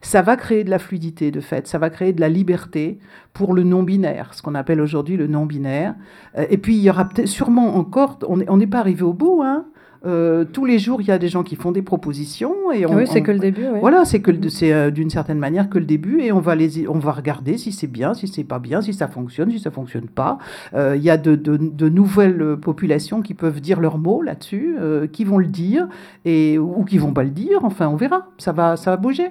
Ça 0.00 0.22
va 0.22 0.36
créer 0.36 0.64
de 0.64 0.70
la 0.70 0.78
fluidité, 0.78 1.30
de 1.30 1.40
fait. 1.40 1.66
Ça 1.66 1.78
va 1.78 1.90
créer 1.90 2.12
de 2.12 2.20
la 2.20 2.28
liberté 2.28 2.98
pour 3.32 3.54
le 3.54 3.62
non-binaire, 3.62 4.34
ce 4.34 4.42
qu'on 4.42 4.54
appelle 4.54 4.80
aujourd'hui 4.80 5.16
le 5.16 5.26
non-binaire. 5.26 5.94
Euh, 6.36 6.46
et 6.50 6.58
puis, 6.58 6.76
il 6.76 6.82
y 6.82 6.90
aura 6.90 7.08
sûrement 7.24 7.76
encore, 7.76 8.18
on 8.28 8.56
n'est 8.56 8.66
pas 8.66 8.80
arrivé 8.80 9.02
au 9.02 9.12
bout, 9.12 9.42
hein, 9.42 9.66
euh, 10.06 10.44
tous 10.44 10.64
les 10.64 10.78
jours, 10.78 11.00
il 11.00 11.08
y 11.08 11.10
a 11.10 11.18
des 11.18 11.28
gens 11.28 11.42
qui 11.42 11.56
font 11.56 11.72
des 11.72 11.82
propositions 11.82 12.70
et 12.72 12.86
on, 12.86 12.94
oui, 12.94 13.06
c'est 13.06 13.22
que 13.22 13.32
le 13.32 13.38
début. 13.38 13.66
Oui. 13.72 13.80
Voilà, 13.80 14.04
c'est 14.04 14.20
que 14.20 14.48
c'est 14.48 14.72
euh, 14.72 14.90
d'une 14.90 15.10
certaine 15.10 15.38
manière 15.38 15.68
que 15.68 15.78
le 15.78 15.84
début 15.84 16.20
et 16.20 16.30
on 16.32 16.40
va 16.40 16.54
les, 16.54 16.86
on 16.88 16.98
va 16.98 17.12
regarder 17.12 17.58
si 17.58 17.72
c'est 17.72 17.86
bien, 17.86 18.14
si 18.14 18.28
c'est 18.28 18.44
pas 18.44 18.58
bien, 18.58 18.80
si 18.80 18.92
ça 18.92 19.08
fonctionne, 19.08 19.50
si 19.50 19.58
ça 19.58 19.70
fonctionne 19.70 20.06
pas. 20.06 20.38
Euh, 20.74 20.94
il 20.96 21.02
y 21.02 21.10
a 21.10 21.16
de, 21.16 21.34
de, 21.34 21.56
de, 21.56 21.88
nouvelles 21.88 22.56
populations 22.56 23.22
qui 23.22 23.34
peuvent 23.34 23.60
dire 23.60 23.80
leurs 23.80 23.98
mots 23.98 24.22
là-dessus, 24.22 24.76
qui 25.12 25.24
vont 25.24 25.38
le 25.38 25.46
dire 25.46 25.88
et 26.24 26.58
ou 26.58 26.84
qui 26.84 26.98
vont 26.98 27.12
pas 27.12 27.24
le 27.24 27.30
dire. 27.30 27.60
Enfin, 27.62 27.88
on 27.88 27.96
verra. 27.96 28.28
Ça 28.38 28.52
va, 28.52 28.76
ça 28.76 28.90
va 28.90 28.96
bouger. 28.96 29.30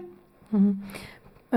Mm 0.51 0.59
-hmm. 0.59 0.74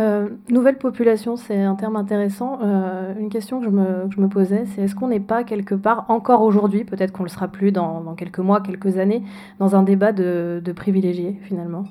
Euh, 0.01 0.28
nouvelle 0.48 0.78
population, 0.78 1.36
c'est 1.36 1.61
un 1.61 1.74
terme 1.74 1.96
intéressant. 1.96 2.59
Euh, 2.62 3.12
une 3.18 3.28
question 3.28 3.61
que 3.61 3.66
je 3.66 3.70
me, 3.70 4.09
que 4.09 4.14
je 4.14 4.20
me 4.20 4.28
posais, 4.28 4.64
c'est 4.74 4.82
est-ce 4.82 4.94
qu'on 4.94 5.09
n'est 5.09 5.20
pas 5.20 5.44
quelque 5.44 5.74
part, 5.74 6.07
encore 6.09 6.42
aujourd'hui, 6.42 6.84
peut-être 6.84 7.12
qu'on 7.12 7.22
ne 7.22 7.28
le 7.28 7.32
sera 7.32 7.48
plus 7.48 7.70
dans, 7.70 8.01
dans, 8.01 8.14
quelques 8.14 8.38
mois, 8.38 8.61
quelques 8.61 8.98
années, 8.98 9.22
dans 9.59 9.76
un 9.76 9.82
débat 9.82 10.12
de, 10.12 10.62
de 10.64 10.72
privilégiés, 10.72 11.38
finalement? 11.42 11.84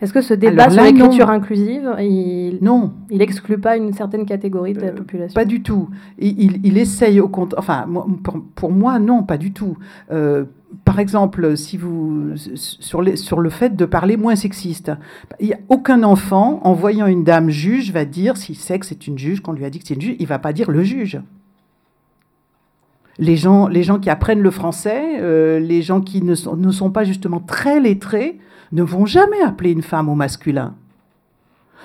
Est-ce 0.00 0.12
que 0.12 0.22
ce 0.22 0.34
débat 0.34 0.64
Alors, 0.64 0.72
sur 0.72 0.82
l'écriture 0.82 1.30
inclusive, 1.30 1.94
il, 2.00 2.58
non. 2.62 2.92
il 3.10 3.22
exclut 3.22 3.58
pas 3.58 3.76
une 3.76 3.92
certaine 3.92 4.24
catégorie 4.24 4.72
de 4.72 4.80
la 4.80 4.92
population? 4.92 5.34
Pas 5.34 5.44
du 5.44 5.62
tout. 5.62 5.88
Il, 6.18 6.40
il, 6.42 6.66
il 6.66 6.78
essaye 6.78 7.20
au 7.20 7.28
compte. 7.28 7.54
Enfin, 7.58 7.86
pour, 8.22 8.42
pour, 8.54 8.72
moi, 8.72 8.98
non, 8.98 9.22
pas 9.22 9.36
du 9.36 9.52
tout. 9.52 9.76
Par 10.84 11.00
exemple, 11.00 11.56
si 11.56 11.76
vous, 11.76 12.34
sur, 12.36 13.00
le 13.02 13.50
fait 13.50 13.74
de 13.74 13.84
parler 13.84 14.16
moins 14.16 14.36
sexiste, 14.36 14.92
aucun 15.68 16.02
enfant, 16.02 16.60
en 16.62 16.74
voyant 16.74 17.06
une 17.06 17.24
dame 17.24 17.50
juge, 17.50 17.92
va 17.92 18.04
dire, 18.04 18.36
s'il 18.36 18.56
sait 18.56 18.78
que 18.78 18.86
c'est 18.86 19.06
une 19.06 19.18
juge, 19.18 19.40
qu'on 19.40 19.52
lui 19.52 19.64
a 19.64 19.70
dit 19.70 19.80
que 19.80 19.88
c'est 19.88 19.94
une 19.94 20.00
juge, 20.00 20.16
il 20.18 20.26
va 20.26 20.38
pas 20.38 20.52
dire 20.52 20.70
le 20.70 20.84
juge. 20.84 21.20
Les 23.18 23.36
gens, 23.36 23.66
les 23.66 23.82
gens 23.82 23.98
qui 23.98 24.10
apprennent 24.10 24.40
le 24.40 24.50
français, 24.50 25.20
euh, 25.20 25.58
les 25.58 25.82
gens 25.82 26.00
qui 26.00 26.22
ne 26.22 26.34
sont 26.34 26.90
pas 26.90 27.04
justement 27.04 27.40
très 27.40 27.80
lettrés, 27.80 28.38
ne 28.72 28.82
vont 28.82 29.06
jamais 29.06 29.40
appeler 29.42 29.72
une 29.72 29.82
femme 29.82 30.08
au 30.08 30.14
masculin. 30.14 30.74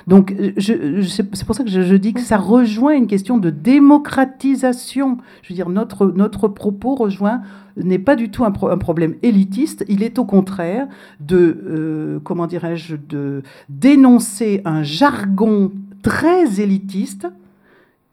Donc, 0.08 0.36
c'est 0.60 1.46
pour 1.46 1.56
ça 1.56 1.64
que 1.64 1.70
je, 1.70 1.96
dis 1.96 2.14
que 2.14 2.22
ça 2.22 2.38
rejoint 2.38 2.94
une 2.94 3.08
question 3.08 3.38
de 3.38 3.50
démocratisation. 3.50 5.18
Je 5.42 5.50
veux 5.50 5.56
dire, 5.56 5.70
notre, 5.70 6.08
notre 6.08 6.48
propos 6.48 6.96
rejoint 6.96 7.42
n'est 7.78 8.00
pas 8.00 8.16
du 8.16 8.30
tout 8.30 8.46
un, 8.46 8.52
problème 8.52 9.16
élitiste. 9.24 9.84
Il 9.88 10.04
est 10.04 10.20
au 10.20 10.26
contraire 10.26 10.88
de, 11.20 11.38
euh, 11.66 12.20
comment 12.24 12.48
dirais-je, 12.48 12.96
de 12.96 13.42
dénoncer 13.70 14.62
un 14.66 14.84
jargon 14.84 15.72
très 16.04 16.62
élitiste 16.62 17.28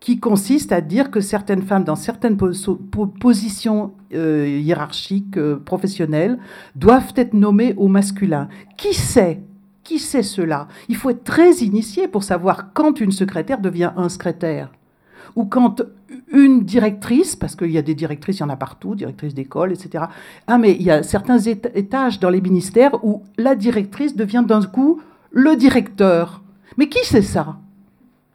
qui 0.01 0.19
consiste 0.19 0.73
à 0.73 0.81
dire 0.81 1.13
que 1.13 1.21
certaines 1.21 1.63
femmes, 1.63 1.85
dans 1.85 1.95
certaines 1.95 2.37
positions 2.37 3.93
euh, 4.15 4.59
hiérarchiques, 4.61 5.37
euh, 5.37 5.57
professionnelles, 5.57 6.39
doivent 6.75 7.13
être 7.15 7.35
nommées 7.35 7.75
au 7.77 7.87
masculin. 7.87 8.49
Qui 8.77 8.95
sait 8.95 9.43
qui 9.93 9.99
sait 9.99 10.23
cela? 10.23 10.69
Il 10.89 10.97
faut 10.97 11.11
être 11.11 11.23
très 11.23 11.53
initié 11.57 12.09
pour 12.09 12.23
savoir 12.23 12.73
quand 12.73 12.99
une 12.99 13.13
secrétaire 13.13 13.61
devient 13.61 13.93
un 13.95 14.09
secrétaire. 14.09 14.71
Ou 15.37 15.45
quand 15.45 15.83
une 16.33 16.65
directrice, 16.65 17.37
parce 17.37 17.57
qu'il 17.57 17.71
y 17.71 17.77
a 17.77 17.83
des 17.83 17.95
directrices, 17.95 18.39
il 18.39 18.41
y 18.41 18.45
en 18.45 18.49
a 18.49 18.57
partout, 18.57 18.95
directrices 18.95 19.35
d'école, 19.35 19.71
etc. 19.71 20.05
Ah, 20.47 20.57
mais 20.57 20.73
il 20.73 20.83
y 20.83 20.91
a 20.91 21.03
certains 21.03 21.39
étages 21.39 22.21
dans 22.21 22.31
les 22.31 22.41
ministères 22.41 23.05
où 23.05 23.23
la 23.37 23.55
directrice 23.55 24.17
devient 24.17 24.45
d'un 24.47 24.63
coup 24.63 25.03
le 25.31 25.57
directeur. 25.57 26.43
Mais 26.79 26.89
qui 26.89 27.05
sait 27.05 27.21
ça? 27.21 27.59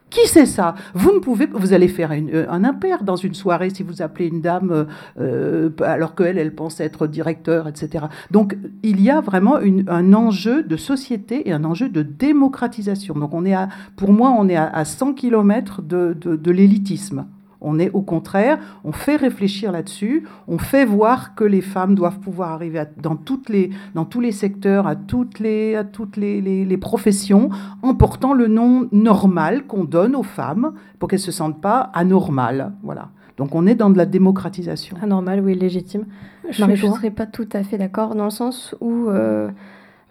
Qui 0.10 0.26
c'est 0.28 0.45
ça? 0.45 0.76
Vous 0.93 1.12
ne 1.12 1.20
pouvez, 1.20 1.47
vous 1.47 1.74
allez 1.74 1.88
faire 1.88 2.12
euh, 2.12 2.45
un 2.49 2.64
impair 2.64 3.03
dans 3.03 3.18
une 3.18 3.34
soirée 3.34 3.70
si 3.70 3.84
vous 3.84 4.01
appelez 4.01 4.28
une 4.28 4.41
dame 4.41 4.72
euh, 4.72 4.86
euh, 5.20 5.70
alors 5.84 6.16
qu'elle, 6.16 6.38
elle 6.38 6.55
pense 6.55 6.80
être 6.80 7.08
directeur, 7.08 7.68
etc. 7.68 8.05
Donc 8.32 8.58
il 8.84 9.01
y 9.01 9.10
a 9.10 9.20
vraiment 9.20 9.58
un 9.58 10.14
enjeu 10.14 10.64
de 10.64 10.78
société 10.78 11.49
et 11.49 11.51
un 11.51 11.66
enjeu 11.66 11.89
de 11.89 12.03
démocratisation. 12.03 13.16
Donc 13.16 13.34
on 13.34 13.45
est 13.45 13.53
à, 13.53 13.68
pour 13.97 14.14
moi, 14.14 14.34
on 14.38 14.47
est 14.47 14.55
à, 14.55 14.86
100 14.86 15.14
km 15.14 15.82
de 15.82 16.51
l'élitisme. 16.51 17.26
On 17.62 17.80
est 17.80 17.89
au 17.91 18.01
contraire, 18.01 18.60
on 18.84 18.91
fait 18.91 19.16
réfléchir 19.16 19.72
là-dessus, 19.72 20.24
on 20.47 20.58
fait 20.58 20.86
voir 20.86 21.36
que 21.36 21.43
les 21.43 21.62
femmes 21.62 21.95
doivent 21.95 22.20
pouvoir 22.20 22.51
arriver 22.51 22.84
dans, 23.01 23.16
toutes 23.16 23.49
les, 23.49 23.72
dans 23.95 24.05
tous 24.05 24.22
les 24.22 24.32
secteurs, 24.32 24.88
à 24.88 24.95
toutes 24.95 25.39
les, 25.39 25.76
à 25.76 25.84
toutes 25.84 26.18
les, 26.18 26.78
professions, 26.78 27.49
en 27.82 27.95
portant 27.95 28.34
le 28.34 28.47
nom 28.47 28.88
normal 28.91 29.66
qu'on 29.66 29.84
donne 29.84 30.16
aux 30.16 30.24
femmes 30.24 30.74
pour 30.99 31.10
qu'elles 31.10 31.20
ne 31.20 31.24
se 31.24 31.32
sentent 31.32 31.62
pas 31.62 31.80
anormales. 31.93 32.74
Voilà. 32.84 33.10
Donc 33.38 33.55
on 33.55 33.68
est 33.68 33.76
dans 33.76 33.89
de 33.89 33.97
la 33.97 34.05
démocratisation. 34.05 34.97
Anormal, 35.01 35.41
oui, 35.41 35.55
légitime. 35.55 36.05
Je 36.49 36.64
ne 36.64 36.76
serais 36.76 37.12
pas 37.12 37.26
tout 37.26 37.49
à 37.53 37.64
fait 37.64 37.78
d'accord 37.78 38.16
dans 38.16 38.26
le 38.26 38.32
sens 38.32 38.76
où... 38.82 39.10
Euh, 39.10 39.49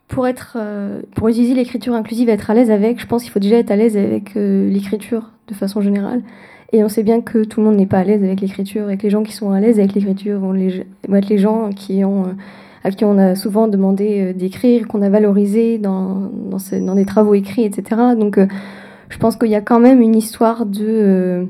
pour, 0.08 0.26
être, 0.26 0.56
euh, 0.56 1.02
pour 1.14 1.28
utiliser 1.28 1.54
l'écriture 1.54 1.94
inclusive, 1.94 2.28
être 2.28 2.50
à 2.50 2.54
l'aise 2.54 2.70
avec, 2.70 3.00
je 3.00 3.06
pense 3.06 3.22
qu'il 3.22 3.32
faut 3.32 3.40
déjà 3.40 3.56
être 3.56 3.70
à 3.70 3.76
l'aise 3.76 3.96
avec 3.96 4.36
euh, 4.36 4.68
l'écriture 4.68 5.30
de 5.48 5.54
façon 5.54 5.80
générale. 5.80 6.22
Et 6.72 6.82
on 6.82 6.88
sait 6.88 7.02
bien 7.02 7.20
que 7.20 7.44
tout 7.44 7.60
le 7.60 7.66
monde 7.66 7.76
n'est 7.76 7.86
pas 7.86 7.98
à 7.98 8.04
l'aise 8.04 8.22
avec 8.22 8.40
l'écriture 8.40 8.90
et 8.90 8.96
que 8.96 9.04
les 9.04 9.10
gens 9.10 9.22
qui 9.22 9.32
sont 9.32 9.52
à 9.52 9.60
l'aise 9.60 9.78
avec 9.78 9.94
l'écriture 9.94 10.40
vont, 10.40 10.54
être 10.54 11.28
les 11.28 11.38
gens 11.38 11.66
euh, 11.66 12.24
à 12.84 12.90
qui 12.90 13.04
on 13.04 13.18
a 13.18 13.34
souvent 13.34 13.68
demandé 13.68 14.20
euh, 14.20 14.32
d'écrire, 14.32 14.88
qu'on 14.88 15.02
a 15.02 15.08
valorisé 15.08 15.78
dans, 15.78 16.30
des 16.70 17.04
travaux 17.04 17.34
écrits, 17.34 17.64
etc. 17.64 18.00
Donc 18.18 18.38
euh, 18.38 18.46
je 19.08 19.18
pense 19.18 19.36
qu'il 19.36 19.50
y 19.50 19.54
a 19.54 19.60
quand 19.60 19.78
même 19.78 20.00
une 20.00 20.16
histoire 20.16 20.66
de, 20.66 21.46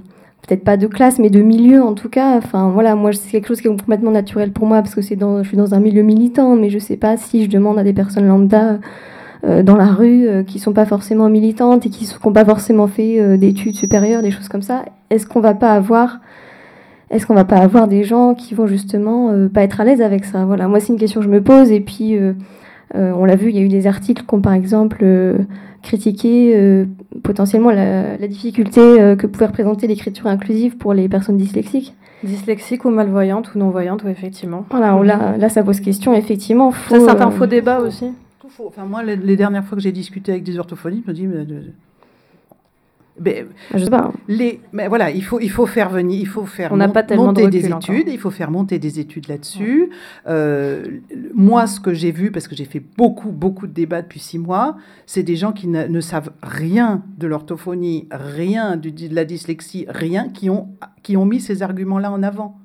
peut-être 0.47 0.65
pas 0.65 0.77
de 0.77 0.87
classe, 0.87 1.19
mais 1.19 1.31
de 1.31 1.41
milieu 1.41 1.83
en 1.83 1.95
tout 1.95 2.11
cas. 2.11 2.37
Enfin 2.37 2.69
voilà, 2.69 2.95
moi 2.95 3.13
c'est 3.15 3.31
quelque 3.31 3.49
chose 3.49 3.63
qui 3.63 3.69
est 3.69 3.71
complètement 3.71 4.11
naturel 4.11 4.53
pour 4.53 4.67
moi 4.67 4.83
parce 4.83 4.95
que 4.95 5.01
je 5.01 5.07
suis 5.07 5.17
dans 5.57 5.75
un 5.75 5.81
milieu 5.81 6.03
militant, 6.03 6.57
mais 6.57 6.69
je 6.69 6.79
sais 6.79 6.99
pas 6.99 7.17
si 7.17 7.45
je 7.45 7.49
demande 7.49 7.79
à 7.79 7.85
des 7.85 7.95
personnes 7.95 8.29
lambda 8.29 8.79
dans 9.63 9.77
la 9.77 9.87
rue 9.87 10.29
euh, 10.29 10.43
qui 10.43 10.59
sont 10.59 10.73
pas 10.73 10.87
forcément 10.87 11.29
militantes 11.29 11.87
et 11.87 11.91
qui 11.91 12.09
n'ont 12.25 12.33
pas 12.33 12.45
forcément 12.45 12.87
fait 12.87 13.21
euh, 13.21 13.37
d'études 13.37 13.77
supérieures, 13.77 14.23
des 14.23 14.31
choses 14.31 14.49
comme 14.49 14.63
ça, 14.63 14.85
est-ce 15.11 15.27
qu'on 15.27 15.41
va 15.41 15.55
pas 15.55 15.73
avoir 15.73 16.21
est-ce 17.11 17.25
qu'on 17.25 17.35
va 17.35 17.45
pas 17.45 17.59
avoir 17.59 17.87
des 17.87 18.03
gens 18.03 18.35
qui 18.35 18.55
vont 18.55 18.67
justement 18.67 19.33
pas 19.55 19.63
être 19.63 19.81
à 19.81 19.85
l'aise 19.85 20.03
avec 20.03 20.25
ça? 20.25 20.45
Voilà, 20.45 20.67
moi 20.67 20.81
c'est 20.81 20.93
une 20.93 20.99
question 20.99 21.21
que 21.21 21.27
je 21.27 21.31
me 21.31 21.41
pose 21.41 21.71
et 21.71 21.79
puis 21.79 22.19
on 22.97 23.25
l'a 23.25 23.37
vu, 23.37 23.51
il 23.51 23.55
y 23.55 23.61
a 23.61 23.63
eu 23.63 23.69
des 23.69 23.87
articles 23.87 24.25
qui 24.27 24.35
ont 24.35 24.41
par 24.41 24.55
exemple 24.55 25.07
critiqué 25.85 26.85
potentiellement 27.23 27.71
la, 27.71 28.17
difficulté 28.27 28.81
que 28.81 29.29
pouvait 29.29 29.47
représenter 29.47 29.87
l'écriture 29.87 30.27
inclusive 30.27 30.79
pour 30.79 30.95
les 30.95 31.09
personnes 31.09 31.37
dyslexiques. 31.37 31.95
Dyslexiques 32.25 32.85
ou 32.85 32.91
malvoyantes 32.91 33.55
ou 33.55 33.59
non-voyantes, 33.61 34.03
oui, 34.05 34.11
effectivement. 34.11 34.65
Voilà, 34.71 35.01
là, 35.05 35.37
là, 35.39 35.49
ça 35.49 35.63
pose 35.63 35.79
question, 35.79 36.13
effectivement. 36.13 36.73
Faut, 36.73 36.99
ça, 37.07 37.15
c'est 37.15 37.23
un 37.23 37.31
faux 37.31 37.47
débat 37.47 37.79
aussi. 37.79 38.07
Enfin, 38.67 38.85
moi, 38.85 39.03
les, 39.03 39.37
dernières 39.37 39.65
fois 39.65 39.77
que 39.77 39.83
j'ai 39.83 39.93
discuté 39.93 40.33
avec 40.33 40.45
des 40.45 40.59
orthophonistes, 40.59 41.05
je 41.07 41.11
me 41.11 41.15
dis, 41.15 41.27
mais, 41.27 41.47
mais, 43.19 43.47
je 43.75 43.85
sais 43.85 43.91
pas. 43.91 44.13
Les, 44.29 44.61
mais 44.73 44.89
voilà, 44.89 45.11
il 45.11 45.25
faut, 45.25 45.41
il 45.41 45.51
faut 45.51 45.67
faire 45.67 45.89
venir, 45.89 46.19
il 46.21 46.27
faut 46.27 46.45
faire 46.45 46.73
On 46.73 46.79
pas 46.91 47.05
monter 47.17 47.49
des 47.49 47.67
études, 47.67 48.09
il 48.09 48.19
faut 48.19 48.31
faire 48.31 48.51
monter 48.51 48.79
des 48.79 49.01
études 49.01 49.29
là-dessus. 49.29 49.91
Euh, 50.27 50.85
moi, 51.35 51.67
ce 51.67 51.81
que 51.81 51.95
j'ai 51.95 52.13
vu, 52.13 52.31
parce 52.31 52.47
que 52.47 52.55
j'ai 52.55 52.67
fait 52.67 52.83
beaucoup, 52.97 53.33
beaucoup 53.33 53.67
de 53.67 53.73
débats 53.73 54.03
depuis 54.03 54.21
six 54.21 54.39
mois, 54.39 54.77
c'est 55.07 55.23
des 55.23 55.37
gens 55.37 55.53
qui 55.53 55.67
ne, 55.67 56.01
savent 56.01 56.33
rien 56.43 57.03
de 57.17 57.27
l'orthophonie, 57.27 58.07
rien 58.11 58.77
de, 58.77 58.91
de 58.91 59.15
la 59.15 59.25
dyslexie, 59.25 59.87
rien, 59.89 60.29
qui 60.29 60.51
ont, 60.51 60.69
qui 61.03 61.17
ont 61.17 61.25
mis 61.25 61.41
ces 61.41 61.63
arguments-là 61.63 62.13
en 62.13 62.23
avant 62.23 62.59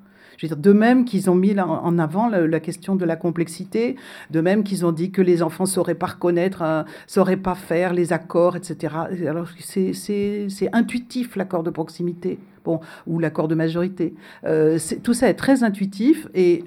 de 0.49 0.73
même 0.73 1.05
qu'ils 1.05 1.29
ont 1.29 1.35
mis 1.35 1.59
en 1.59 1.99
avant 1.99 2.27
la, 2.27 2.59
question 2.59 2.95
de 2.95 3.05
la 3.05 3.15
complexité, 3.15 3.95
de 4.29 4.41
même 4.41 4.63
qu'ils 4.63 4.85
ont 4.85 4.91
dit 4.91 5.11
que 5.11 5.21
les 5.21 5.41
enfants 5.41 5.65
ne 5.65 5.69
sauraient 5.69 5.95
pas 5.95 6.07
reconnaître, 6.07 6.63
ne 6.63 6.83
sauraient 7.07 7.37
pas 7.37 7.55
faire 7.55 7.93
les 7.93 8.13
accords, 8.13 8.55
etc. 8.55 8.95
Alors 9.27 9.47
c'est 9.59 10.69
intuitif 10.73 11.35
l'accord 11.35 11.63
de 11.63 11.69
proximité. 11.69 12.39
Bon, 12.63 12.79
ou 13.07 13.17
l'accord 13.17 13.47
de 13.47 13.55
majorité. 13.55 14.13
Euh, 14.45 14.77
tout 15.01 15.15
ça 15.15 15.27
est 15.27 15.33
très 15.33 15.63
intuitif 15.63 16.27
et 16.35 16.63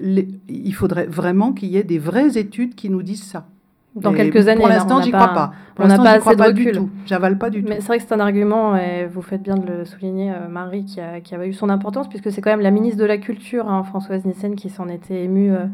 il 0.49 0.73
faudrait 0.73 1.05
vraiment 1.05 1.53
qu'il 1.53 1.69
y 1.69 1.77
ait 1.77 1.85
des 1.85 1.99
vraies 1.99 2.37
études 2.37 2.75
qui 2.75 2.89
nous 2.89 3.01
disent 3.01 3.23
ça 3.23 3.47
dans 3.95 4.13
quelques 4.13 4.47
années. 4.47 4.59
Pour 4.59 4.69
l'instant, 4.69 5.01
j'y 5.01 5.11
crois 5.11 5.33
pas. 5.33 5.51
on 5.79 5.87
n'a 5.87 5.97
pas 5.97 6.11
assez 6.11 6.35
de 6.35 6.41
recul. 6.41 6.65
Du 6.65 6.71
tout. 6.71 6.89
J'avale 7.05 7.37
pas 7.37 7.49
du 7.49 7.63
tout. 7.63 7.69
Mais 7.69 7.81
c'est 7.81 7.87
vrai 7.87 7.97
que 7.97 8.03
c'est 8.07 8.13
un 8.13 8.19
argument, 8.19 8.75
et 8.75 9.05
vous 9.05 9.21
faites 9.21 9.41
bien 9.41 9.55
de 9.55 9.65
le 9.65 9.85
souligner, 9.85 10.31
euh, 10.31 10.47
Marie, 10.49 10.85
qui, 10.85 10.99
a, 10.99 11.21
qui 11.21 11.33
avait 11.35 11.47
eu 11.47 11.53
son 11.53 11.69
importance, 11.69 12.07
puisque 12.09 12.31
c'est 12.31 12.41
quand 12.41 12.51
même 12.51 12.61
la 12.61 12.71
ministre 12.71 12.99
de 12.99 13.05
la 13.05 13.17
Culture, 13.17 13.69
hein, 13.69 13.83
Françoise 13.83 14.25
Nissen, 14.25 14.55
qui 14.55 14.69
s'en 14.69 14.89
était 14.89 15.23
émue 15.23 15.51
euh, 15.51 15.65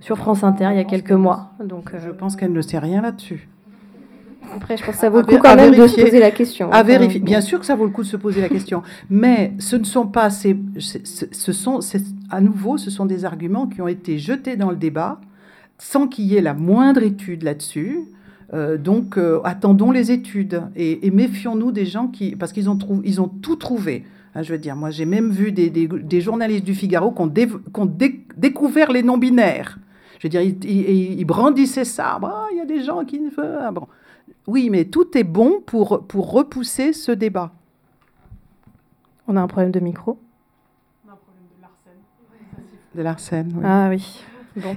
sur 0.00 0.16
France 0.16 0.44
Inter 0.44 0.68
il 0.70 0.76
y 0.76 0.80
a 0.80 0.84
quelques 0.84 1.12
mois. 1.12 1.52
Donc, 1.62 1.92
euh, 1.92 1.98
Je 2.04 2.10
pense 2.10 2.36
qu'elle 2.36 2.52
ne 2.52 2.62
sait 2.62 2.78
rien 2.78 3.02
là-dessus. 3.02 3.48
Après, 4.54 4.76
je 4.76 4.84
pense 4.84 4.94
que 4.94 5.00
ça 5.00 5.10
vaut 5.10 5.18
le 5.18 5.26
coup 5.26 5.38
quand 5.42 5.56
même 5.56 5.74
de 5.74 5.86
se 5.88 6.00
poser 6.00 6.20
la 6.20 6.30
question. 6.30 6.70
À 6.70 6.84
vérifier. 6.84 7.18
Bien 7.18 7.40
sûr 7.40 7.58
que 7.58 7.66
ça 7.66 7.74
vaut 7.74 7.84
le 7.84 7.90
coup 7.90 8.02
de 8.02 8.06
se 8.06 8.16
poser 8.16 8.40
la 8.40 8.48
question. 8.48 8.82
Mais 9.10 9.54
ce 9.58 9.74
ne 9.74 9.82
sont 9.82 10.06
pas 10.06 10.30
ces. 10.30 10.56
Ce 10.78 11.52
sont, 11.52 11.80
à 12.30 12.40
nouveau, 12.40 12.78
ce 12.78 12.88
sont 12.88 13.06
des 13.06 13.24
arguments 13.24 13.66
qui 13.66 13.82
ont 13.82 13.88
été 13.88 14.18
jetés 14.18 14.54
dans 14.54 14.70
le 14.70 14.76
débat 14.76 15.20
sans 15.78 16.08
qu'il 16.08 16.26
y 16.26 16.36
ait 16.36 16.42
la 16.42 16.54
moindre 16.54 17.02
étude 17.02 17.42
là-dessus. 17.42 18.00
Euh, 18.54 18.78
donc, 18.78 19.18
euh, 19.18 19.40
attendons 19.44 19.90
les 19.90 20.12
études 20.12 20.62
et, 20.76 21.10
méfions-nous 21.10 21.72
des 21.72 21.84
gens 21.84 22.08
qui, 22.08 22.36
parce 22.36 22.52
qu'ils 22.52 22.70
ont, 22.70 22.78
ils 23.04 23.20
ont 23.20 23.28
tout 23.28 23.56
trouvé. 23.56 24.04
Hein, 24.34 24.42
je 24.42 24.52
veux 24.52 24.58
dire, 24.58 24.76
moi, 24.76 24.90
j'ai 24.90 25.06
même 25.06 25.30
vu 25.30 25.50
des, 25.52 26.20
journalistes 26.20 26.64
du 26.64 26.74
Figaro 26.74 27.10
qui 27.10 27.22
ont, 27.22 27.96
découvert 28.36 28.92
les 28.92 29.02
non-binaires. 29.02 29.78
Je 30.18 30.26
veux 30.26 30.30
dire, 30.30 30.42
ils, 30.42 31.24
brandissaient 31.24 31.84
ça. 31.84 32.18
Bah, 32.20 32.46
il 32.52 32.58
y 32.58 32.60
a 32.60 32.64
des 32.64 32.82
gens 32.82 33.04
qui 33.04 33.20
ne 33.20 33.30
veulent. 33.30 33.58
Ah, 33.60 33.72
bon. 33.72 33.86
Oui, 34.46 34.70
mais 34.70 34.84
tout 34.84 35.16
est 35.18 35.24
bon 35.24 35.60
pour, 35.64 36.06
pour 36.06 36.30
repousser 36.30 36.92
ce 36.92 37.12
débat. 37.12 37.52
On 39.26 39.36
a 39.36 39.40
un 39.40 39.48
problème 39.48 39.72
de 39.72 39.80
micro? 39.80 40.18
On 41.04 41.10
a 41.10 41.12
un 41.12 41.16
problème 41.16 41.44
de 41.56 41.62
l'arsène. 41.62 42.94
De 42.94 43.02
l'arsène, 43.02 43.52
oui. 43.56 43.62
Ah 43.64 43.88
oui. 43.90 44.22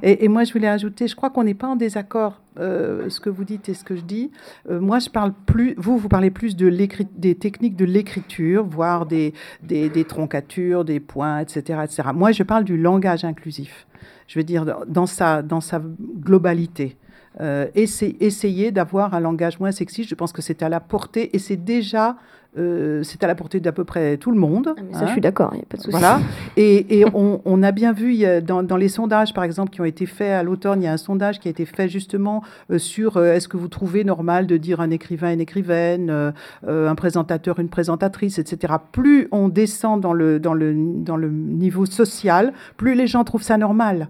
Et, 0.04 0.28
moi, 0.28 0.44
je 0.44 0.54
voulais 0.54 0.68
ajouter, 0.68 1.08
je 1.08 1.16
crois 1.16 1.30
qu'on 1.30 1.44
n'est 1.44 1.54
pas 1.54 1.68
en 1.68 1.76
désaccord, 1.76 2.42
euh, 2.60 3.10
ce 3.10 3.20
que 3.20 3.30
vous 3.30 3.44
dites 3.44 3.70
et 3.70 3.74
ce 3.74 3.84
que 3.84 3.96
je 3.96 4.02
dis. 4.02 4.32
Euh, 4.70 4.80
moi, 4.80 5.00
je 5.00 5.10
parle 5.10 5.34
plus, 5.46 5.76
vous, 5.78 5.98
vous 5.98 6.10
parlez 6.10 6.32
plus 6.32 6.56
de 6.56 6.70
des 7.16 7.36
techniques 7.36 7.76
de 7.76 7.86
l'écriture, 7.86 8.66
voire 8.66 9.06
des, 9.06 9.34
des, 9.64 9.90
des, 9.90 10.04
troncatures, 10.06 10.86
des 10.86 11.00
points, 11.00 11.40
etc., 11.40 11.80
etc. 11.84 12.10
Moi, 12.14 12.32
je 12.32 12.44
parle 12.44 12.64
du 12.64 12.78
langage 12.78 13.24
inclusif. 13.24 13.88
Je 14.28 14.40
veux 14.40 14.44
dire, 14.44 14.66
dans 14.88 15.06
sa, 15.06 15.42
dans 15.42 15.62
sa 15.62 15.82
globalité. 16.20 16.98
Euh, 17.42 17.68
essayer 17.76 18.72
d'avoir 18.72 19.14
un 19.14 19.20
langage 19.20 19.60
moins 19.60 19.72
sexiste, 19.72 20.10
je 20.10 20.16
pense 20.16 20.34
que 20.34 20.42
c'est 20.42 20.64
à 20.64 20.68
la 20.68 20.80
portée 20.80 21.34
et 21.36 21.40
c'est 21.40 21.56
déjà 21.56 22.18
euh, 22.58 23.04
c'est 23.04 23.24
à 23.24 23.28
la 23.28 23.36
portée 23.36 23.60
d'à 23.60 23.72
peu 23.72 23.84
près 23.84 24.18
tout 24.18 24.32
le 24.32 24.40
monde. 24.40 24.74
Ah, 24.76 24.82
ça, 24.92 25.06
je 25.06 25.12
suis 25.12 25.20
hein. 25.20 25.22
d'accord, 25.22 25.52
il 25.54 25.58
n'y 25.58 25.62
a 25.62 25.66
pas 25.66 25.78
de 25.78 25.84
souci. 25.84 25.92
Voilà. 25.92 26.20
Et, 26.58 27.06
on, 27.14 27.64
a 27.64 27.72
bien 27.72 27.94
vu 27.94 28.24
dans, 28.42 28.78
les 28.78 28.90
sondages, 28.90 29.34
par 29.34 29.44
exemple, 29.44 29.70
qui 29.70 29.82
ont 29.82 29.86
été 29.86 30.06
faits 30.06 30.32
à 30.32 30.44
l'automne, 30.44 30.82
il 30.82 30.86
y 30.86 30.88
a 30.88 30.94
un 30.94 30.98
sondage 30.98 31.40
qui 31.40 31.48
a 31.48 31.52
été 31.52 31.66
fait 31.66 31.88
justement 31.88 32.44
euh, 32.72 32.80
sur 32.80 33.18
euh, 33.18 33.34
est-ce 33.34 33.48
que 33.48 33.58
vous 33.58 33.68
trouvez 33.68 34.04
normal 34.04 34.48
de 34.48 34.58
dire 34.58 34.82
un 34.82 34.90
écrivain, 34.90 35.32
une 35.32 35.42
écrivaine, 35.42 36.34
un 36.68 36.96
présentateur, 36.96 37.60
une 37.60 37.70
présentatrice, 37.70 38.40
etc. 38.40 38.74
Plus 38.92 39.28
on 39.32 39.50
descend 39.50 40.02
dans 40.02 40.14
le, 40.14 40.40
dans 40.40 40.54
le, 40.54 40.74
dans 40.76 41.18
le 41.18 41.30
niveau 41.30 41.86
social, 41.86 42.54
plus 42.78 42.96
les 42.96 43.08
gens 43.08 43.24
trouvent 43.24 43.44
ça 43.44 43.58
normal. 43.58 44.10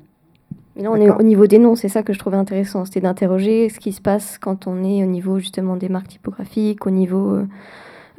Mais 0.76 0.84
là, 0.84 0.92
on 0.92 0.96
est 0.96 1.10
au 1.10 1.24
niveau 1.24 1.46
des 1.46 1.60
noms, 1.60 1.76
c'est 1.76 1.90
ça 1.90 2.04
que 2.04 2.14
je 2.14 2.20
trouvais 2.20 2.38
intéressant. 2.38 2.86
C'était 2.86 3.02
d'interroger 3.02 3.68
ce 3.68 3.80
qui 3.80 3.92
se 3.92 4.02
passe 4.02 4.38
quand 4.38 4.66
on 4.66 4.84
est 4.84 5.04
au 5.04 5.08
niveau 5.08 5.40
justement 5.40 5.76
des 5.76 5.90
marques 5.90 6.08
typographiques, 6.08 6.86
au 6.88 6.92
niveau. 6.92 7.40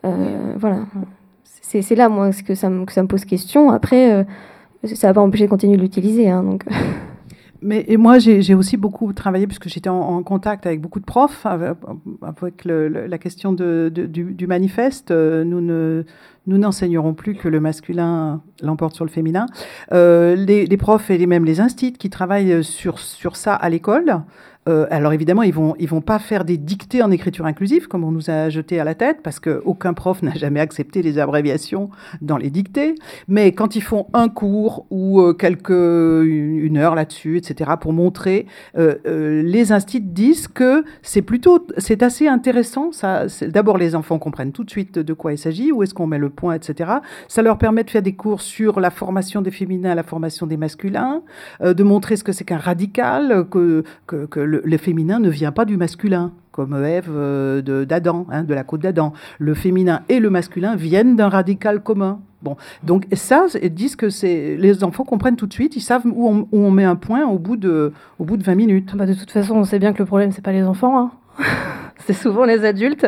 Euh, 0.04 0.54
voilà. 0.56 0.86
C'est 1.42 1.94
là, 1.94 2.08
moi, 2.08 2.30
que 2.32 2.54
ça, 2.54 2.68
me, 2.68 2.84
que 2.84 2.92
ça 2.92 3.02
me 3.02 3.08
pose 3.08 3.24
question. 3.24 3.70
Après, 3.70 4.12
euh, 4.12 4.24
ça 4.94 5.08
va 5.08 5.14
pas 5.14 5.20
empêcher 5.20 5.44
de 5.44 5.50
continuer 5.50 5.76
de 5.76 5.82
l'utiliser. 5.82 6.28
Hein, 6.28 6.42
donc. 6.42 6.64
Mais 7.62 7.84
et 7.88 7.98
moi, 7.98 8.18
j'ai 8.18 8.54
aussi 8.54 8.78
beaucoup 8.78 9.12
travaillé, 9.12 9.46
puisque 9.46 9.68
j'étais 9.68 9.90
en, 9.90 10.22
contact 10.22 10.64
avec 10.64 10.80
beaucoup 10.80 10.98
de 10.98 11.04
profs, 11.04 11.44
avec, 11.44 12.64
la 12.64 13.18
question 13.18 13.52
de, 13.52 13.90
du, 13.90 14.46
manifeste. 14.46 15.10
Nous 15.10 15.60
ne 15.60 16.04
nous 16.46 16.58
n'enseignerons 16.58 17.14
plus 17.14 17.34
que 17.34 17.48
le 17.48 17.60
masculin 17.60 18.42
l'emporte 18.62 18.94
sur 18.94 19.04
le 19.04 19.10
féminin. 19.10 19.46
Euh, 19.92 20.34
les, 20.34 20.76
profs 20.76 21.10
et 21.10 21.26
même 21.26 21.44
les 21.44 21.60
instits 21.60 21.92
qui 21.92 22.08
travaillent 22.08 22.64
sur, 22.64 22.98
sur 22.98 23.36
ça 23.36 23.54
à 23.54 23.68
l'école 23.68 24.22
euh, 24.68 24.86
alors 24.90 25.14
évidemment, 25.14 25.42
ils 25.42 25.54
vont 25.54 25.74
ils 25.78 25.88
vont 25.88 26.02
pas 26.02 26.18
faire 26.18 26.44
des 26.44 26.58
dictées 26.58 27.02
en 27.02 27.10
écriture 27.10 27.46
inclusive 27.46 27.88
comme 27.88 28.04
on 28.04 28.10
nous 28.10 28.28
a 28.28 28.50
jeté 28.50 28.78
à 28.78 28.84
la 28.84 28.94
tête 28.94 29.20
parce 29.22 29.40
qu'aucun 29.40 29.94
prof 29.94 30.22
n'a 30.22 30.34
jamais 30.34 30.60
accepté 30.60 31.00
les 31.00 31.18
abréviations 31.18 31.88
dans 32.20 32.36
les 32.36 32.50
dictées. 32.50 32.94
Mais 33.26 33.52
quand 33.52 33.74
ils 33.74 33.82
font 33.82 34.08
un 34.12 34.28
cours 34.28 34.86
ou 34.90 35.22
euh, 35.22 36.22
une 36.22 36.76
heure 36.76 36.94
là-dessus, 36.94 37.38
etc., 37.38 37.70
pour 37.80 37.94
montrer, 37.94 38.46
euh, 38.76 39.42
les 39.42 39.72
instituts 39.72 40.00
disent 40.00 40.46
que 40.46 40.84
c'est 41.00 41.22
plutôt 41.22 41.66
c'est 41.78 42.02
assez 42.02 42.28
intéressant. 42.28 42.92
Ça, 42.92 43.26
d'abord 43.48 43.78
les 43.78 43.94
enfants 43.94 44.18
comprennent 44.18 44.52
tout 44.52 44.64
de 44.64 44.70
suite 44.70 44.98
de 44.98 45.12
quoi 45.14 45.32
il 45.32 45.38
s'agit, 45.38 45.72
où 45.72 45.82
est-ce 45.82 45.94
qu'on 45.94 46.06
met 46.06 46.18
le 46.18 46.28
point, 46.28 46.54
etc. 46.54 46.90
Ça 47.28 47.40
leur 47.40 47.56
permet 47.56 47.82
de 47.84 47.90
faire 47.90 48.02
des 48.02 48.14
cours 48.14 48.42
sur 48.42 48.78
la 48.78 48.90
formation 48.90 49.40
des 49.40 49.50
féminins, 49.50 49.94
la 49.94 50.02
formation 50.02 50.46
des 50.46 50.58
masculins, 50.58 51.22
de 51.62 51.82
montrer 51.82 52.16
ce 52.16 52.24
que 52.24 52.32
c'est 52.32 52.44
qu'un 52.44 52.58
radical, 52.58 53.46
que, 53.50 53.84
que, 54.06 54.26
que 54.26 54.49
le, 54.50 54.76
féminin 54.76 55.18
ne 55.18 55.28
vient 55.28 55.52
pas 55.52 55.64
du 55.64 55.76
masculin, 55.76 56.32
comme 56.52 56.74
Ève 56.84 57.08
euh, 57.10 57.84
d'Adam, 57.84 58.26
hein, 58.30 58.44
de 58.44 58.54
la 58.54 58.64
côte 58.64 58.80
d'Adam. 58.80 59.12
Le 59.38 59.54
féminin 59.54 60.02
et 60.08 60.20
le 60.20 60.30
masculin 60.30 60.76
viennent 60.76 61.16
d'un 61.16 61.28
radical 61.28 61.82
commun. 61.82 62.20
Bon, 62.42 62.56
donc 62.82 63.06
ça, 63.12 63.46
ils 63.62 63.72
disent 63.72 63.96
que 63.96 64.08
c'est 64.08 64.56
les 64.56 64.82
enfants 64.82 65.04
comprennent 65.04 65.36
tout 65.36 65.46
de 65.46 65.52
suite, 65.52 65.76
ils 65.76 65.82
savent 65.82 66.06
où 66.06 66.46
on, 66.50 66.70
met 66.70 66.84
un 66.84 66.96
point 66.96 67.26
au 67.26 67.38
bout 67.38 67.56
de, 67.56 67.92
au 68.18 68.24
bout 68.24 68.38
de 68.38 68.42
20 68.42 68.54
minutes. 68.54 68.90
Ah 68.94 68.96
bah 68.96 69.06
de 69.06 69.12
toute 69.12 69.30
façon, 69.30 69.56
on 69.56 69.64
sait 69.64 69.78
bien 69.78 69.92
que 69.92 69.98
le 69.98 70.06
problème, 70.06 70.32
c'est 70.32 70.44
pas 70.44 70.52
les 70.52 70.62
enfants, 70.62 70.98
hein. 70.98 71.10
c'est 72.06 72.14
souvent 72.14 72.44
les 72.44 72.64
adultes. 72.64 73.06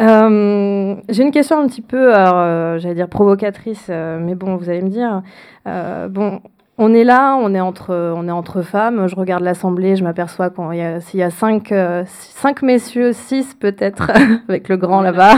Euh, 0.00 0.96
j'ai 1.08 1.22
une 1.22 1.32
question 1.32 1.58
un 1.58 1.66
petit 1.66 1.82
peu, 1.82 2.14
euh, 2.14 2.78
j'allais 2.78 2.94
dire 2.94 3.08
provocatrice, 3.08 3.88
mais 3.88 4.36
bon, 4.36 4.56
vous 4.56 4.70
allez 4.70 4.82
me 4.82 4.88
dire. 4.88 5.22
bon, 5.64 6.40
on 6.76 6.92
est 6.92 7.04
là, 7.04 7.36
on 7.36 7.54
est 7.54 7.60
entre, 7.60 7.94
on 8.16 8.26
est 8.26 8.32
entre 8.32 8.62
femmes. 8.62 9.06
Je 9.06 9.14
regarde 9.14 9.44
l'assemblée, 9.44 9.94
je 9.94 10.02
m'aperçois 10.02 10.50
qu'il 10.50 10.74
y 11.14 11.22
a, 11.22 11.30
cinq, 11.30 11.70
euh, 11.70 12.02
cinq 12.06 12.62
messieurs, 12.62 13.12
six 13.12 13.54
peut-être, 13.54 14.10
avec 14.48 14.68
le 14.68 14.76
grand 14.76 15.00
là-bas, 15.00 15.34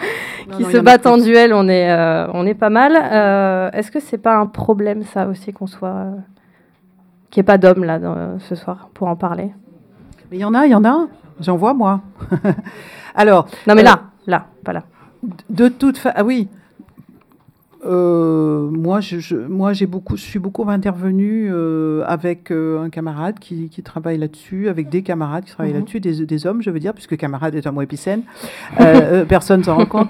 qui 0.56 0.64
se 0.64 0.76
battent 0.78 1.06
en 1.06 1.16
duel. 1.16 1.54
On 1.54 1.68
est, 1.68 1.90
euh, 1.90 2.26
on 2.34 2.44
est 2.46 2.54
pas 2.54 2.68
mal. 2.68 2.92
Euh, 2.96 3.70
est-ce 3.72 3.90
que 3.90 4.00
c'est 4.00 4.18
pas 4.18 4.36
un 4.36 4.46
problème 4.46 5.04
ça 5.04 5.26
aussi 5.26 5.54
qu'on 5.54 5.66
soit, 5.66 6.08
qu'il 7.30 7.40
n'y 7.40 7.44
ait 7.44 7.46
pas 7.46 7.58
d'hommes 7.58 7.84
là 7.84 7.98
ce 8.40 8.54
soir 8.54 8.90
pour 8.92 9.08
en 9.08 9.16
parler? 9.16 9.52
Mais 10.30 10.36
il 10.36 10.40
y 10.40 10.44
en 10.44 10.52
a, 10.52 10.66
il 10.66 10.72
y 10.72 10.74
en 10.74 10.84
a. 10.84 11.06
J'en 11.40 11.56
vois 11.56 11.72
moi. 11.72 12.02
Alors. 13.14 13.46
Non 13.66 13.74
mais 13.74 13.82
là, 13.82 14.02
là, 14.26 14.46
pas 14.64 14.74
là. 14.74 14.82
De 15.48 15.68
toute 15.68 15.96
façon, 15.96 16.14
ah 16.18 16.24
oui. 16.24 16.48
Euh, 17.86 18.70
moi, 18.70 19.00
je, 19.00 19.36
moi, 19.36 19.72
j'ai 19.72 19.86
beaucoup, 19.86 20.16
je 20.16 20.22
suis 20.22 20.38
beaucoup 20.38 20.68
intervenu 20.68 21.48
euh, 21.50 22.02
avec 22.06 22.50
euh, 22.50 22.82
un 22.82 22.90
camarade 22.90 23.38
qui, 23.38 23.68
qui 23.68 23.82
travaille 23.82 24.18
là-dessus, 24.18 24.68
avec 24.68 24.88
des 24.88 25.02
camarades 25.02 25.44
qui 25.44 25.52
travaillent 25.52 25.72
mhm. 25.72 25.80
là-dessus, 25.80 26.00
des, 26.00 26.24
des, 26.24 26.46
hommes, 26.46 26.62
je 26.62 26.70
veux 26.70 26.80
dire, 26.80 26.94
puisque 26.94 27.16
camarade 27.16 27.54
est 27.54 27.66
un 27.66 27.72
mot 27.72 27.82
épicène. 27.82 28.22
personne 29.28 29.62
s'en 29.64 29.76
rend 29.76 29.86
compte. 29.86 30.08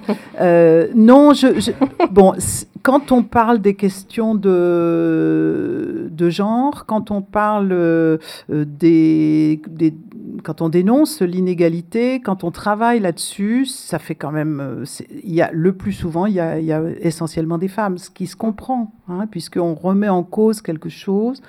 non, 0.94 1.32
je, 1.32 1.72
bon, 2.10 2.34
quand 2.82 3.12
on 3.12 3.22
parle 3.22 3.60
des 3.60 3.74
questions 3.74 4.34
de, 4.34 6.08
de 6.10 6.30
genre, 6.30 6.86
quand 6.86 7.10
on 7.10 7.22
parle 7.22 8.18
des, 8.48 9.60
des 9.68 9.94
quand 10.42 10.60
on 10.60 10.68
dénonce 10.68 11.22
l'inégalité, 11.22 12.20
quand 12.20 12.44
on 12.44 12.50
travaille 12.50 13.00
là-dessus, 13.00 13.66
ça 13.66 13.98
fait 13.98 14.14
quand 14.14 14.32
même. 14.32 14.60
Euh, 14.60 14.84
il 15.24 15.34
y 15.34 15.42
a, 15.42 15.50
le 15.52 15.72
plus 15.72 15.92
souvent, 15.92 16.26
il 16.26 16.34
y 16.34 16.40
a, 16.40 16.58
il 16.58 16.66
y 16.66 16.72
a 16.72 16.82
essentiellement 17.00 17.58
des 17.58 17.63
femmes, 17.68 17.98
ce 17.98 18.10
qui 18.10 18.26
se 18.26 18.36
comprend, 18.36 18.92
hein, 19.08 19.26
puisqu'on 19.30 19.74
remet 19.74 20.08
en 20.08 20.22
cause 20.22 20.60
quelque 20.60 20.88
chose. 20.88 21.42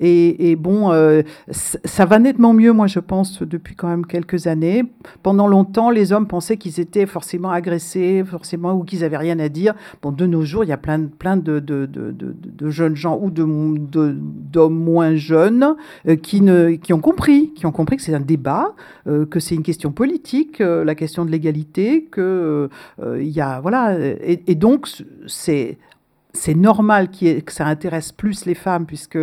Et, 0.00 0.56
bon, 0.56 0.92
euh, 0.92 1.22
ça 1.50 2.04
va 2.04 2.18
nettement 2.18 2.52
mieux, 2.52 2.72
moi, 2.72 2.86
je 2.86 3.00
pense, 3.00 3.42
depuis 3.42 3.74
quand 3.74 3.88
même 3.88 4.06
quelques 4.06 4.46
années. 4.46 4.84
Pendant 5.22 5.48
longtemps, 5.48 5.90
les 5.90 6.12
hommes 6.12 6.26
pensaient 6.26 6.56
qu'ils 6.56 6.78
étaient 6.78 7.06
forcément 7.06 7.50
agressés, 7.50 8.22
forcément, 8.24 8.74
ou 8.74 8.84
qu'ils 8.84 9.02
avaient 9.02 9.16
rien 9.16 9.38
à 9.38 9.48
dire. 9.48 9.74
Bon, 10.02 10.12
de 10.12 10.26
nos 10.26 10.42
jours, 10.42 10.64
il 10.64 10.68
y 10.68 10.72
a 10.72 10.76
plein, 10.76 11.06
plein 11.06 11.36
de, 11.36 11.62
jeunes 12.68 12.96
gens 12.96 13.18
ou 13.20 13.30
d'hommes 13.30 14.78
moins 14.78 15.16
jeunes 15.16 15.74
euh, 16.06 16.16
qui, 16.16 16.42
ont 16.92 17.00
compris, 17.00 17.52
qui 17.54 17.66
ont 17.66 17.72
compris 17.72 17.96
que 17.96 18.02
c'est 18.02 18.14
un 18.14 18.20
débat, 18.20 18.74
euh, 19.08 19.26
que 19.26 19.40
c'est 19.40 19.54
une 19.54 19.62
question 19.62 19.90
politique, 19.90 20.60
la 20.60 20.94
question 20.94 21.24
de 21.24 21.30
l'égalité, 21.30 22.04
que 22.10 22.68
il 23.20 23.28
y 23.28 23.40
a 23.40 23.60
voilà, 23.60 23.96
et 23.98 24.54
donc 24.54 24.88
c'est 25.26 25.57
c'est 26.34 26.54
normal 26.54 27.08
que 27.10 27.52
ça 27.52 27.66
intéresse 27.66 28.12
plus 28.12 28.44
les 28.44 28.54
femmes, 28.54 28.86
puisque, 28.86 29.18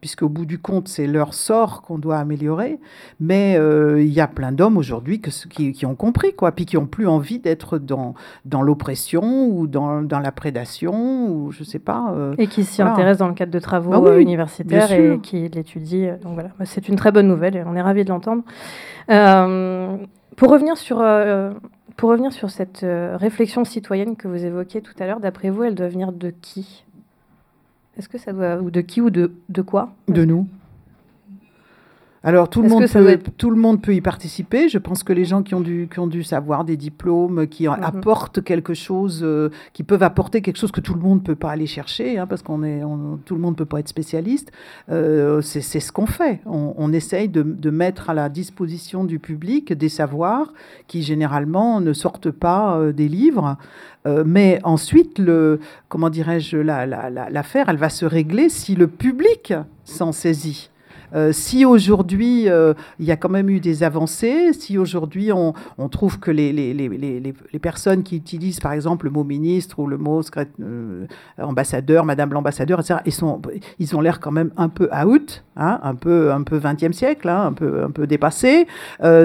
puisque 0.00 0.22
au 0.22 0.28
bout 0.28 0.44
du 0.44 0.58
compte, 0.58 0.88
c'est 0.88 1.06
leur 1.06 1.34
sort 1.34 1.82
qu'on 1.82 1.98
doit 1.98 2.18
améliorer. 2.18 2.78
Mais 3.18 3.56
euh, 3.58 4.02
il 4.02 4.12
y 4.12 4.20
a 4.20 4.28
plein 4.28 4.52
d'hommes 4.52 4.76
aujourd'hui 4.76 5.20
qui, 5.20 5.72
qui, 5.72 5.86
ont 5.86 5.94
compris, 5.94 6.34
quoi, 6.34 6.52
puis 6.52 6.66
qui 6.66 6.76
n'ont 6.76 6.86
plus 6.86 7.08
envie 7.08 7.38
d'être 7.38 7.78
dans, 7.78 8.14
dans 8.44 8.62
l'oppression 8.62 9.48
ou 9.48 9.66
dans, 9.66 10.02
dans, 10.02 10.20
la 10.20 10.32
prédation, 10.32 11.28
ou 11.28 11.50
je 11.50 11.64
sais 11.64 11.78
pas. 11.78 12.12
Euh, 12.14 12.34
et 12.38 12.46
qui 12.46 12.64
s'y 12.64 12.82
intéressent 12.82 13.18
dans 13.18 13.28
le 13.28 13.34
cadre 13.34 13.52
de 13.52 13.58
travaux 13.58 13.92
ah 13.92 14.00
euh, 14.08 14.18
universitaires 14.18 14.92
et 14.92 15.18
qui 15.22 15.48
l'étudient. 15.48 16.18
Donc 16.22 16.34
voilà, 16.34 16.50
c'est 16.64 16.88
une 16.88 16.96
très 16.96 17.10
bonne 17.10 17.26
nouvelle 17.26 17.56
et 17.56 17.64
on 17.66 17.74
est 17.74 17.82
ravis 17.82 18.04
de 18.04 18.10
l'entendre. 18.10 18.42
pour 20.36 20.50
revenir 20.50 20.76
sur 20.76 21.02
pour 21.96 22.10
revenir 22.10 22.32
sur 22.32 22.50
cette 22.50 22.82
euh, 22.82 23.16
réflexion 23.16 23.64
citoyenne 23.64 24.16
que 24.16 24.28
vous 24.28 24.44
évoquiez 24.44 24.80
tout 24.80 24.94
à 24.98 25.06
l'heure, 25.06 25.20
d'après 25.20 25.50
vous, 25.50 25.64
elle 25.64 25.74
doit 25.74 25.88
venir 25.88 26.12
de 26.12 26.30
qui? 26.30 26.84
Est-ce 27.96 28.08
que 28.08 28.18
ça 28.18 28.32
doit 28.32 28.56
ou 28.56 28.70
de 28.70 28.80
qui 28.80 29.00
ou 29.00 29.10
de, 29.10 29.32
de 29.48 29.62
quoi? 29.62 29.92
De 30.08 30.24
nous. 30.24 30.46
Alors 32.22 32.50
tout 32.50 32.60
le, 32.60 32.68
monde 32.68 32.86
peut, 32.86 33.18
tout 33.38 33.50
le 33.50 33.56
monde 33.56 33.80
peut 33.80 33.94
y 33.94 34.02
participer. 34.02 34.68
Je 34.68 34.76
pense 34.76 35.02
que 35.02 35.12
les 35.14 35.24
gens 35.24 35.42
qui 35.42 35.54
ont 35.54 35.62
du, 35.62 35.88
qui 35.90 36.00
ont 36.00 36.06
du 36.06 36.22
savoir, 36.22 36.66
des 36.66 36.76
diplômes, 36.76 37.46
qui 37.46 37.66
mhm. 37.66 37.78
apportent 37.82 38.42
quelque 38.44 38.74
chose, 38.74 39.20
euh, 39.22 39.48
qui 39.72 39.84
peuvent 39.84 40.02
apporter 40.02 40.42
quelque 40.42 40.58
chose 40.58 40.70
que 40.70 40.82
tout 40.82 40.92
le 40.92 41.00
monde 41.00 41.20
ne 41.20 41.24
peut 41.24 41.34
pas 41.34 41.50
aller 41.50 41.66
chercher, 41.66 42.18
hein, 42.18 42.26
parce 42.26 42.42
qu'on 42.42 42.62
est, 42.62 42.82
tout 43.24 43.34
le 43.34 43.40
monde 43.40 43.54
ne 43.54 43.56
peut 43.56 43.64
pas 43.64 43.80
être 43.80 43.88
spécialiste, 43.88 44.52
euh, 44.90 45.40
c'est 45.40 45.62
ce 45.62 45.92
qu'on 45.92 46.04
fait. 46.04 46.40
On, 46.44 46.74
on 46.76 46.92
essaye 46.92 47.30
de, 47.30 47.42
de, 47.42 47.70
mettre 47.70 48.10
à 48.10 48.14
la 48.14 48.28
disposition 48.28 49.04
du 49.04 49.18
public 49.18 49.72
des 49.72 49.88
savoirs 49.88 50.52
qui 50.88 51.02
généralement 51.02 51.80
ne 51.80 51.94
sortent 51.94 52.30
pas 52.30 52.76
euh, 52.76 52.92
des 52.92 53.08
livres. 53.08 53.56
mais 54.26 54.60
ensuite, 54.64 55.18
le, 55.18 55.60
comment 55.88 56.10
dirais-je, 56.10 56.56
l'affaire, 56.56 57.10
la, 57.10 57.30
la, 57.30 57.44
elle 57.68 57.76
va 57.76 57.88
se 57.88 58.04
régler 58.04 58.48
si 58.48 58.74
le 58.74 58.88
public 58.88 59.54
s'en 59.84 60.12
saisit. 60.12 60.69
Euh, 61.14 61.32
si 61.32 61.64
aujourd'hui 61.64 62.48
euh, 62.48 62.74
il 62.98 63.06
y 63.06 63.10
a 63.10 63.16
quand 63.16 63.28
même 63.28 63.50
eu 63.50 63.60
des 63.60 63.82
avancées, 63.82 64.52
si 64.52 64.78
aujourd'hui 64.78 65.32
on, 65.32 65.54
on, 65.78 65.88
trouve 65.88 66.18
que 66.18 66.30
les, 66.30 66.52
les, 66.52 66.72
les, 66.72 66.88
les, 66.88 67.58
personnes 67.58 68.02
qui 68.02 68.16
utilisent 68.16 68.60
par 68.60 68.72
exemple 68.72 69.06
le 69.06 69.10
mot 69.10 69.24
ministre 69.24 69.78
ou 69.80 69.86
le 69.86 69.98
mot 69.98 70.22
euh, 70.60 71.06
ambassadeur, 71.38 72.04
madame 72.04 72.32
l'ambassadeur, 72.32 72.80
etc., 72.80 73.00
ils, 73.06 73.12
sont, 73.12 73.40
ils 73.78 73.96
ont 73.96 74.00
l'air 74.00 74.20
quand 74.20 74.30
même 74.30 74.50
un 74.56 74.68
peu 74.68 74.88
out, 75.04 75.44
hein, 75.56 75.80
un 75.82 75.94
peu 75.94 76.32
un 76.32 76.42
peu 76.42 76.58
20e 76.58 76.92
siècle, 76.92 77.28
hein, 77.28 77.46
un, 77.46 77.52
peu, 77.52 77.84
un 77.84 77.90
peu 77.90 78.06
dépassé, 78.06 78.66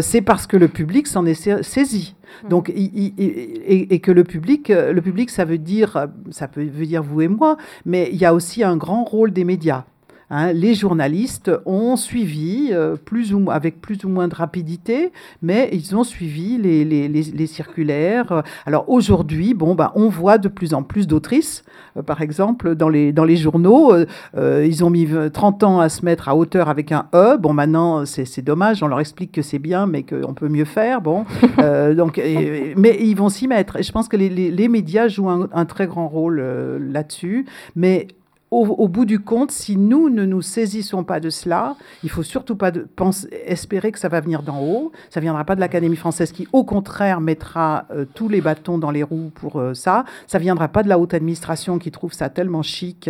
c'est 0.02 0.22
parce 0.22 0.48
que 0.48 0.58
le 0.58 0.68
public 0.68 1.08
s'en 1.08 1.26
est 1.26 1.64
saisi. 1.64 2.16
Mmh. 2.44 2.48
Donc, 2.50 2.70
et, 2.70 3.94
et, 3.94 4.00
que 4.00 4.12
le 4.12 4.24
public, 4.24 4.70
le 4.70 5.00
public, 5.02 5.30
ça 5.30 5.46
veut 5.46 5.60
dire, 5.60 6.08
ça 6.32 6.48
peut 6.48 6.64
veut 6.64 6.86
dire 6.86 7.04
vous 7.04 7.22
et 7.22 7.28
moi, 7.28 7.58
mais 7.86 8.10
il 8.12 8.18
y 8.18 8.26
a 8.26 8.34
aussi 8.34 8.64
un 8.64 8.78
grand 8.78 9.04
rôle 9.04 9.32
des 9.32 9.44
médias. 9.44 9.86
Hein, 10.32 10.54
les 10.54 10.74
journalistes 10.74 11.52
ont 11.66 11.96
suivi, 11.96 12.70
euh, 12.72 12.96
plus 12.96 13.34
ou, 13.34 13.52
avec 13.52 13.80
plus 13.80 14.04
ou 14.06 14.10
moins 14.10 14.28
de 14.28 14.34
rapidité, 14.34 15.12
mais 15.42 15.70
ils 15.72 15.96
ont 15.96 16.04
suivi 16.04 16.58
les, 16.58 16.84
les, 16.84 17.08
les, 17.08 17.48
circulaires. 17.48 18.44
Alors 18.66 18.90
aujourd'hui, 18.90 19.54
bon, 19.54 19.76
bah, 19.76 19.92
on 19.96 20.10
voit 20.10 20.40
de 20.40 20.48
plus 20.48 20.74
en 20.74 20.82
plus 20.82 21.06
d'autrices, 21.06 21.64
euh, 21.96 22.02
par 22.02 22.22
exemple, 22.22 22.76
dans 22.76 22.90
les, 22.90 23.12
dans 23.12 23.24
les 23.24 23.36
journaux. 23.36 23.94
Euh, 24.36 24.66
ils 24.68 24.84
ont 24.84 24.90
mis 24.90 25.08
30 25.32 25.64
ans 25.64 25.80
à 25.80 25.90
se 25.90 26.04
mettre 26.04 26.28
à 26.28 26.36
hauteur 26.36 26.70
avec 26.70 26.92
un 26.92 27.08
E. 27.14 27.38
Bon, 27.38 27.54
maintenant, 27.54 28.06
c'est 28.06 28.42
dommage, 28.42 28.82
on 28.82 28.88
leur 28.88 29.00
explique 29.00 29.32
que 29.32 29.44
c'est 29.44 29.60
bien, 29.60 29.86
mais 29.86 30.04
qu'on 30.04 30.34
peut 30.34 30.50
mieux 30.50 30.66
faire. 30.66 31.02
Bon, 31.02 31.26
donc, 31.96 32.18
mais 32.18 32.98
ils 33.00 33.16
vont 33.16 33.30
s'y 33.30 33.48
mettre. 33.48 33.78
Et 33.78 33.84
je 33.84 33.92
pense 33.92 34.08
que 34.08 34.18
les, 34.18 34.30
les 34.30 34.68
médias 34.68 35.08
jouent 35.08 35.30
un, 35.30 35.48
un 35.54 35.66
très 35.66 35.86
grand 35.86 36.08
rôle 36.08 36.42
là-dessus. 36.92 37.46
Mais 37.76 38.08
au, 38.52 38.88
bout 38.88 39.06
du 39.06 39.20
compte, 39.20 39.52
si 39.52 39.76
nous 39.76 40.10
ne 40.10 40.24
nous 40.24 40.42
saisissons 40.42 41.04
pas 41.04 41.20
de 41.20 41.30
cela, 41.30 41.76
il 42.04 42.10
faut 42.10 42.24
surtout 42.24 42.56
pas 42.56 42.72
penser, 42.96 43.28
espérer 43.46 43.92
que 43.92 44.00
ça 44.00 44.08
va 44.08 44.22
venir 44.22 44.44
d'en 44.44 44.62
haut. 44.62 44.92
Ça 45.10 45.20
viendra 45.20 45.44
pas 45.44 45.56
de 45.56 45.60
l'Académie 45.60 45.96
française 45.96 46.32
qui, 46.32 46.48
au 46.54 46.64
contraire, 46.64 47.22
mettra 47.22 47.86
euh, 47.92 48.06
tous 48.14 48.30
les 48.30 48.42
bâtons 48.42 48.78
dans 48.78 48.92
les 48.92 49.04
roues 49.04 49.32
pour 49.34 49.60
euh, 49.60 49.74
ça. 49.74 50.06
Ça 50.28 50.38
viendra 50.38 50.68
pas 50.68 50.84
de 50.84 50.90
la 50.90 51.00
haute 51.00 51.14
administration 51.14 51.80
qui 51.80 51.92
trouve 51.92 52.14
ça 52.14 52.30
tellement 52.30 52.62
chic, 52.62 53.10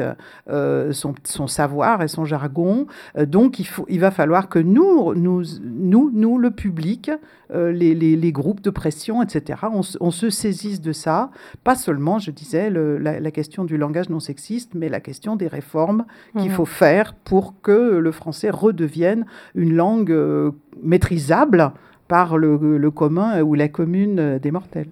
euh, 0.50 0.94
son, 0.94 1.14
son, 1.26 1.48
savoir 1.48 2.02
et 2.02 2.08
son 2.08 2.26
jargon. 2.26 2.88
donc, 3.18 3.60
il, 3.60 3.68
faut, 3.68 3.86
il 3.90 4.00
va 4.00 4.12
falloir 4.12 4.48
que 4.50 4.60
nous, 4.60 5.14
nous, 5.16 5.44
nous, 5.62 6.12
nous 6.14 6.38
le 6.38 6.52
public, 6.52 7.12
les, 7.54 7.94
les, 7.94 8.32
groupes 8.32 8.62
de 8.62 8.72
pression, 8.72 9.22
etc., 9.22 9.60
on, 9.72 9.82
on, 10.00 10.12
se 10.12 10.30
saisisse 10.32 10.82
de 10.82 10.92
ça. 10.92 11.30
Pas 11.64 11.76
seulement, 11.76 12.18
je 12.18 12.32
disais, 12.32 12.72
la 12.72 13.32
question 13.32 13.66
du 13.66 13.78
langage 13.78 14.10
non 14.10 14.20
sexiste, 14.20 14.72
mais 14.74 14.90
la 14.90 15.00
question 15.00 15.25
des 15.36 15.48
réformes 15.48 16.06
qu'il 16.38 16.50
mhm. 16.52 16.56
faut 16.56 16.66
faire 16.66 17.16
pour 17.16 17.56
que 17.64 17.98
le 17.98 18.12
français 18.12 18.52
redevienne 18.52 19.26
une 19.56 19.74
langue 19.74 20.12
euh, 20.12 20.52
maîtrisable 20.84 21.72
par 22.08 22.38
le, 22.38 22.92
commun 22.92 23.42
ou 23.42 23.56
la 23.56 23.68
commune 23.68 24.38
des 24.38 24.52
mortels. 24.52 24.90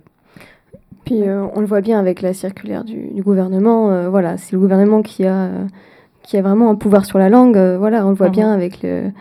Puis 1.05 1.27
euh, 1.27 1.45
on 1.53 1.59
le 1.59 1.67
voit 1.67 1.81
bien 1.81 1.99
avec 1.99 2.23
la 2.23 2.33
circulaire 2.33 2.83
du, 2.83 3.21
gouvernement. 3.21 3.91
Euh, 3.91 4.09
voilà, 4.09 4.37
c'est 4.37 4.53
le 4.53 4.59
gouvernement 4.59 5.03
qui 5.03 5.25
a, 5.25 5.49
qui 6.23 6.37
a 6.37 6.41
vraiment 6.41 6.71
un 6.71 6.75
pouvoir 6.75 7.05
sur 7.05 7.19
la 7.19 7.29
langue. 7.29 7.57
voilà, 7.77 8.03
on 8.07 8.09
le 8.09 8.15
voit 8.15 8.29
mhm. 8.29 8.33
bien 8.33 8.51
avec 8.51 8.81
le. 8.81 9.11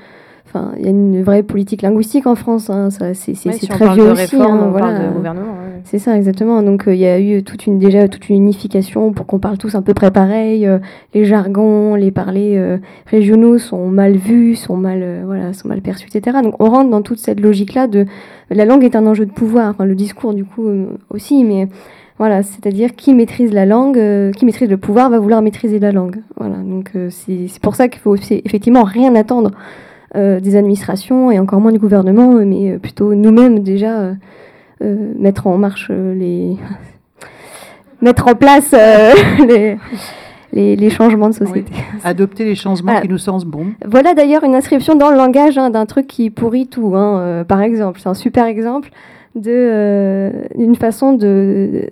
Enfin, 0.55 0.73
il 0.77 0.85
y 0.85 0.87
a 0.87 0.91
une 0.91 1.23
vraie 1.23 1.43
politique 1.43 1.81
linguistique 1.81 2.27
en 2.27 2.35
France. 2.35 2.69
Hein, 2.69 2.91
c'est 2.91 3.69
très 3.69 3.95
vieux 3.95 4.11
aussi. 4.11 4.37
Réforme, 4.37 4.71
voilà. 4.71 4.99
de 4.99 5.13
gouvernement. 5.15 5.55
C'est 5.85 5.99
ça, 5.99 6.17
exactement. 6.17 6.63
Donc 6.63 6.87
euh, 6.87 6.95
il 6.95 7.01
y 7.01 7.07
a 7.07 7.19
eu 7.19 7.43
toute 7.43 7.67
une, 7.67 7.79
déjà 7.79 8.07
toute 8.07 8.29
une 8.29 8.37
unification 8.37 9.13
pour 9.13 9.27
qu'on 9.27 9.39
parle 9.39 9.57
tous 9.57 9.75
un 9.75 9.83
peu 9.83 9.95
près 9.95 10.11
pareil. 10.11 10.67
Euh, 10.67 10.79
les 11.15 11.25
jargons, 11.25 11.95
les 11.95 12.11
parlers 12.11 12.59
euh, 12.59 12.77
régionaux 13.07 13.57
sont 13.57 13.89
mal 13.89 14.17
vus, 14.17 14.57
sont 14.57 14.77
mal, 14.77 15.23
voilà, 15.25 15.55
sont 15.55 15.69
mal 15.69 15.81
perçus, 15.81 16.09
etc. 16.13 16.39
Donc 16.43 16.55
on 16.61 16.69
rentre 16.69 16.91
dans 16.91 17.03
toute 17.03 17.19
cette 17.19 17.41
logique-là 17.41 17.87
de 17.87 18.05
la 18.51 18.67
langue 18.67 18.85
est 18.85 18.95
un 18.95 19.07
enjeu 19.07 19.25
de 19.25 19.33
pouvoir, 19.33 19.71
enfin, 19.71 19.87
le 19.87 19.95
discours 19.95 20.35
du 20.35 20.45
coup 20.45 20.69
aussi, 21.09 21.45
mais 21.45 21.69
voilà, 22.19 22.43
c'est-à-dire 22.43 22.95
qui 22.95 23.15
maîtrise 23.15 23.53
la 23.53 23.65
langue, 23.65 23.99
qui 24.33 24.45
maîtrise 24.45 24.69
le 24.69 24.77
pouvoir 24.77 25.09
va 25.09 25.19
vouloir 25.19 25.41
maîtriser 25.41 25.79
la 25.79 25.93
langue. 25.93 26.19
Voilà, 26.37 26.57
donc 26.57 26.93
c'est 27.09 27.49
pour 27.63 27.75
ça 27.75 27.89
qu'il 27.89 28.01
faut 28.01 28.17
effectivement 28.17 28.85
rien 28.85 29.15
attendre 29.15 29.53
des 30.15 30.57
administrations 30.57 31.31
et 31.31 31.39
encore 31.39 31.61
moins 31.61 31.73
du 31.73 31.79
gouvernement, 31.79 32.33
mais 32.45 32.79
plutôt 32.79 33.15
nous-mêmes 33.15 33.61
déjà 33.61 34.15
euh, 34.83 35.13
mettre 35.17 35.47
en 35.47 35.59
marche 35.59 35.89
euh, 35.91 36.15
les. 36.15 36.57
mettre 38.01 38.27
en 38.27 38.35
place 38.35 38.75
euh, 38.75 39.13
les, 40.53 40.77
les, 40.77 40.91
changements 40.91 41.29
de 41.29 41.35
société. 41.35 41.73
Adopter 42.03 42.45
les 42.45 42.57
changements 42.57 43.01
qui 43.01 43.09
nous 43.09 43.19
semblent 43.19 43.47
bons. 43.47 43.67
Voilà 43.87 44.15
d'ailleurs 44.15 44.43
une 44.43 44.57
inscription 44.57 44.97
dans 44.97 45.11
le 45.11 45.17
langage 45.17 45.57
hein, 45.57 45.71
d'un 45.71 45.87
truc 45.87 46.09
qui 46.09 46.31
pourrit 46.31 46.67
tout, 46.67 46.97
hein, 46.97 47.45
par 47.47 47.63
exemple. 47.63 48.01
C'est 48.01 48.09
un 48.09 48.15
super 48.15 48.47
exemple 48.47 48.91
d'une 49.35 50.77
façon 50.79 51.13
de 51.15 51.87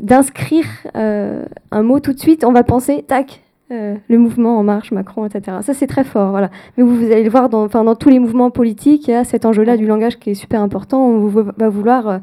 d'inscrire 0.00 0.66
un 0.94 1.82
mot 1.82 2.00
tout 2.00 2.12
de 2.12 2.18
suite. 2.18 2.44
On 2.44 2.52
va 2.52 2.64
penser, 2.64 3.04
tac, 3.06 3.40
euh, 3.72 3.96
le 4.08 4.18
mouvement 4.18 4.58
En 4.58 4.62
Marche, 4.62 4.92
Macron, 4.92 5.26
etc. 5.26 5.58
Ça, 5.60 5.74
c'est 5.74 5.88
très 5.88 6.04
fort. 6.04 6.30
Voilà. 6.30 6.50
Mais 6.76 6.84
vous, 6.84 7.04
allez 7.06 7.24
le 7.24 7.30
voir 7.30 7.48
dans, 7.48 7.66
dans 7.66 7.94
tous 7.96 8.10
les 8.10 8.20
mouvements 8.20 8.50
politiques, 8.50 9.08
il 9.08 9.10
y 9.10 9.14
a 9.14 9.24
cet 9.24 9.44
enjeu-là 9.44 9.76
du 9.76 9.86
langage 9.86 10.20
qui 10.20 10.30
est 10.30 10.34
super 10.34 10.62
important. 10.62 11.04
On 11.04 11.26
va 11.26 11.68
vouloir 11.68 12.08
euh, 12.08 12.18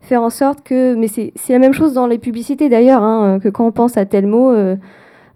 faire 0.00 0.22
en 0.22 0.30
sorte 0.30 0.62
que. 0.62 0.94
Mais 0.94 1.06
c'est 1.08 1.32
la 1.50 1.58
même 1.58 1.74
chose 1.74 1.92
dans 1.92 2.06
les 2.06 2.16
publicités 2.16 2.70
d'ailleurs, 2.70 3.02
hein, 3.02 3.40
que 3.40 3.50
quand 3.50 3.66
on 3.66 3.72
pense 3.72 3.98
à 3.98 4.06
tel 4.06 4.26
mot, 4.26 4.52
euh, 4.52 4.76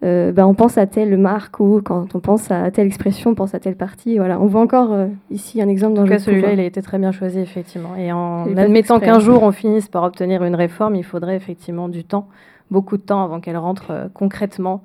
ben, 0.02 0.46
on 0.46 0.54
pense 0.54 0.78
à 0.78 0.86
telle 0.86 1.18
marque 1.18 1.60
ou 1.60 1.82
quand 1.84 2.14
on 2.14 2.20
pense 2.20 2.50
à 2.50 2.70
telle 2.70 2.86
expression, 2.86 3.32
on 3.32 3.34
pense 3.34 3.54
à 3.54 3.60
telle 3.60 3.76
partie. 3.76 4.16
Voilà. 4.16 4.40
On 4.40 4.46
voit 4.46 4.62
encore 4.62 4.96
ici 5.30 5.60
un 5.60 5.68
exemple 5.68 5.92
dans 5.92 6.04
le 6.04 6.18
celui-là, 6.18 6.52
il 6.54 6.60
a 6.60 6.64
été 6.64 6.80
très 6.80 6.96
bien 6.98 7.12
choisi, 7.12 7.38
effectivement. 7.38 7.96
Et 7.98 8.12
en 8.12 8.56
admettant 8.56 8.98
qu'un 8.98 9.18
jour 9.18 9.42
on 9.42 9.52
finisse 9.52 9.88
par 9.88 10.04
obtenir 10.04 10.42
une 10.42 10.54
réforme, 10.54 10.94
il 10.94 11.04
faudrait 11.04 11.36
effectivement 11.36 11.90
du 11.90 12.02
temps, 12.02 12.28
beaucoup 12.70 12.96
de 12.96 13.02
temps 13.02 13.22
avant 13.22 13.40
qu'elle 13.40 13.58
rentre 13.58 14.08
concrètement 14.14 14.80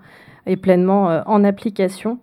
est 0.45 0.57
pleinement 0.57 1.09
euh, 1.09 1.21
en 1.25 1.43
application. 1.43 2.19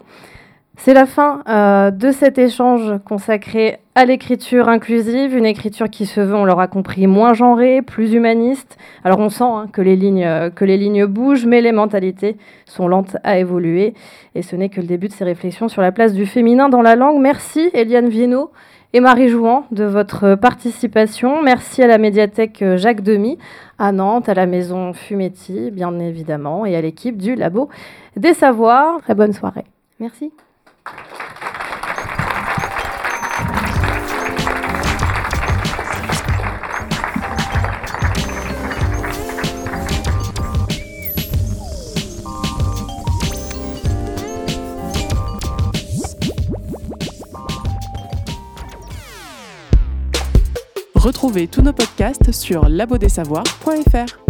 C'est 0.79 0.93
la 0.93 1.07
fin 1.07 1.43
euh, 1.49 1.91
de 1.91 2.13
cet 2.13 2.39
échange 2.39 2.99
consacré 3.05 3.79
à 3.95 4.05
l'écriture 4.05 4.69
inclusive, 4.69 5.35
une 5.35 5.47
écriture 5.47 5.89
qui 5.89 6.05
se 6.05 6.21
veut, 6.21 6.35
on 6.35 6.45
l'aura 6.45 6.69
compris, 6.69 7.07
moins 7.07 7.33
genrée, 7.33 7.81
plus 7.81 8.13
humaniste. 8.13 8.77
Alors 9.03 9.19
on 9.19 9.31
sent 9.31 9.45
hein, 9.45 9.67
que, 9.73 9.81
les 9.81 9.97
lignes, 9.97 10.25
euh, 10.25 10.51
que 10.51 10.67
les 10.67 10.77
lignes 10.77 11.07
bougent, 11.07 11.47
mais 11.47 11.63
les 11.63 11.73
mentalités 11.73 12.37
sont 12.67 12.89
lentes 12.89 13.17
à 13.25 13.39
évoluer. 13.39 13.95
Et 14.35 14.43
ce 14.43 14.55
n'est 14.55 14.69
que 14.69 14.83
le 14.83 14.87
début 14.87 15.09
de 15.09 15.15
ces 15.15 15.25
réflexions 15.25 15.69
sur 15.69 15.81
la 15.81 15.93
place 15.93 16.13
du 16.13 16.27
féminin 16.27 16.69
dans 16.69 16.83
la 16.83 16.95
langue. 16.95 17.21
Merci 17.21 17.71
Eliane 17.73 18.09
Viennot 18.09 18.53
et 18.93 19.01
Marie 19.01 19.29
Jouan 19.29 19.67
de 19.71 19.85
votre 19.85 20.35
participation. 20.35 21.43
Merci 21.43 21.83
à 21.83 21.87
la 21.87 21.99
médiathèque 21.99 22.65
Jacques 22.77 23.03
Demy, 23.03 23.39
à 23.79 23.93
Nantes, 23.93 24.29
à 24.29 24.35
la 24.35 24.47
maison 24.47 24.93
Fumetti, 24.93 25.71
bien 25.71 25.99
évidemment, 25.99 26.65
et 26.67 26.77
à 26.77 26.81
l'équipe 26.81 27.17
du 27.17 27.35
Labo 27.35 27.69
des 28.17 28.35
Savoirs. 28.35 29.01
Très 29.03 29.15
bonne 29.15 29.33
soirée. 29.33 29.65
Merci. 30.01 30.33
Retrouvez 51.07 51.47
tous 51.47 51.63
nos 51.63 51.73
podcasts 51.73 52.33
sur 52.33 52.69
labodesavoirs.fr. 52.69 54.26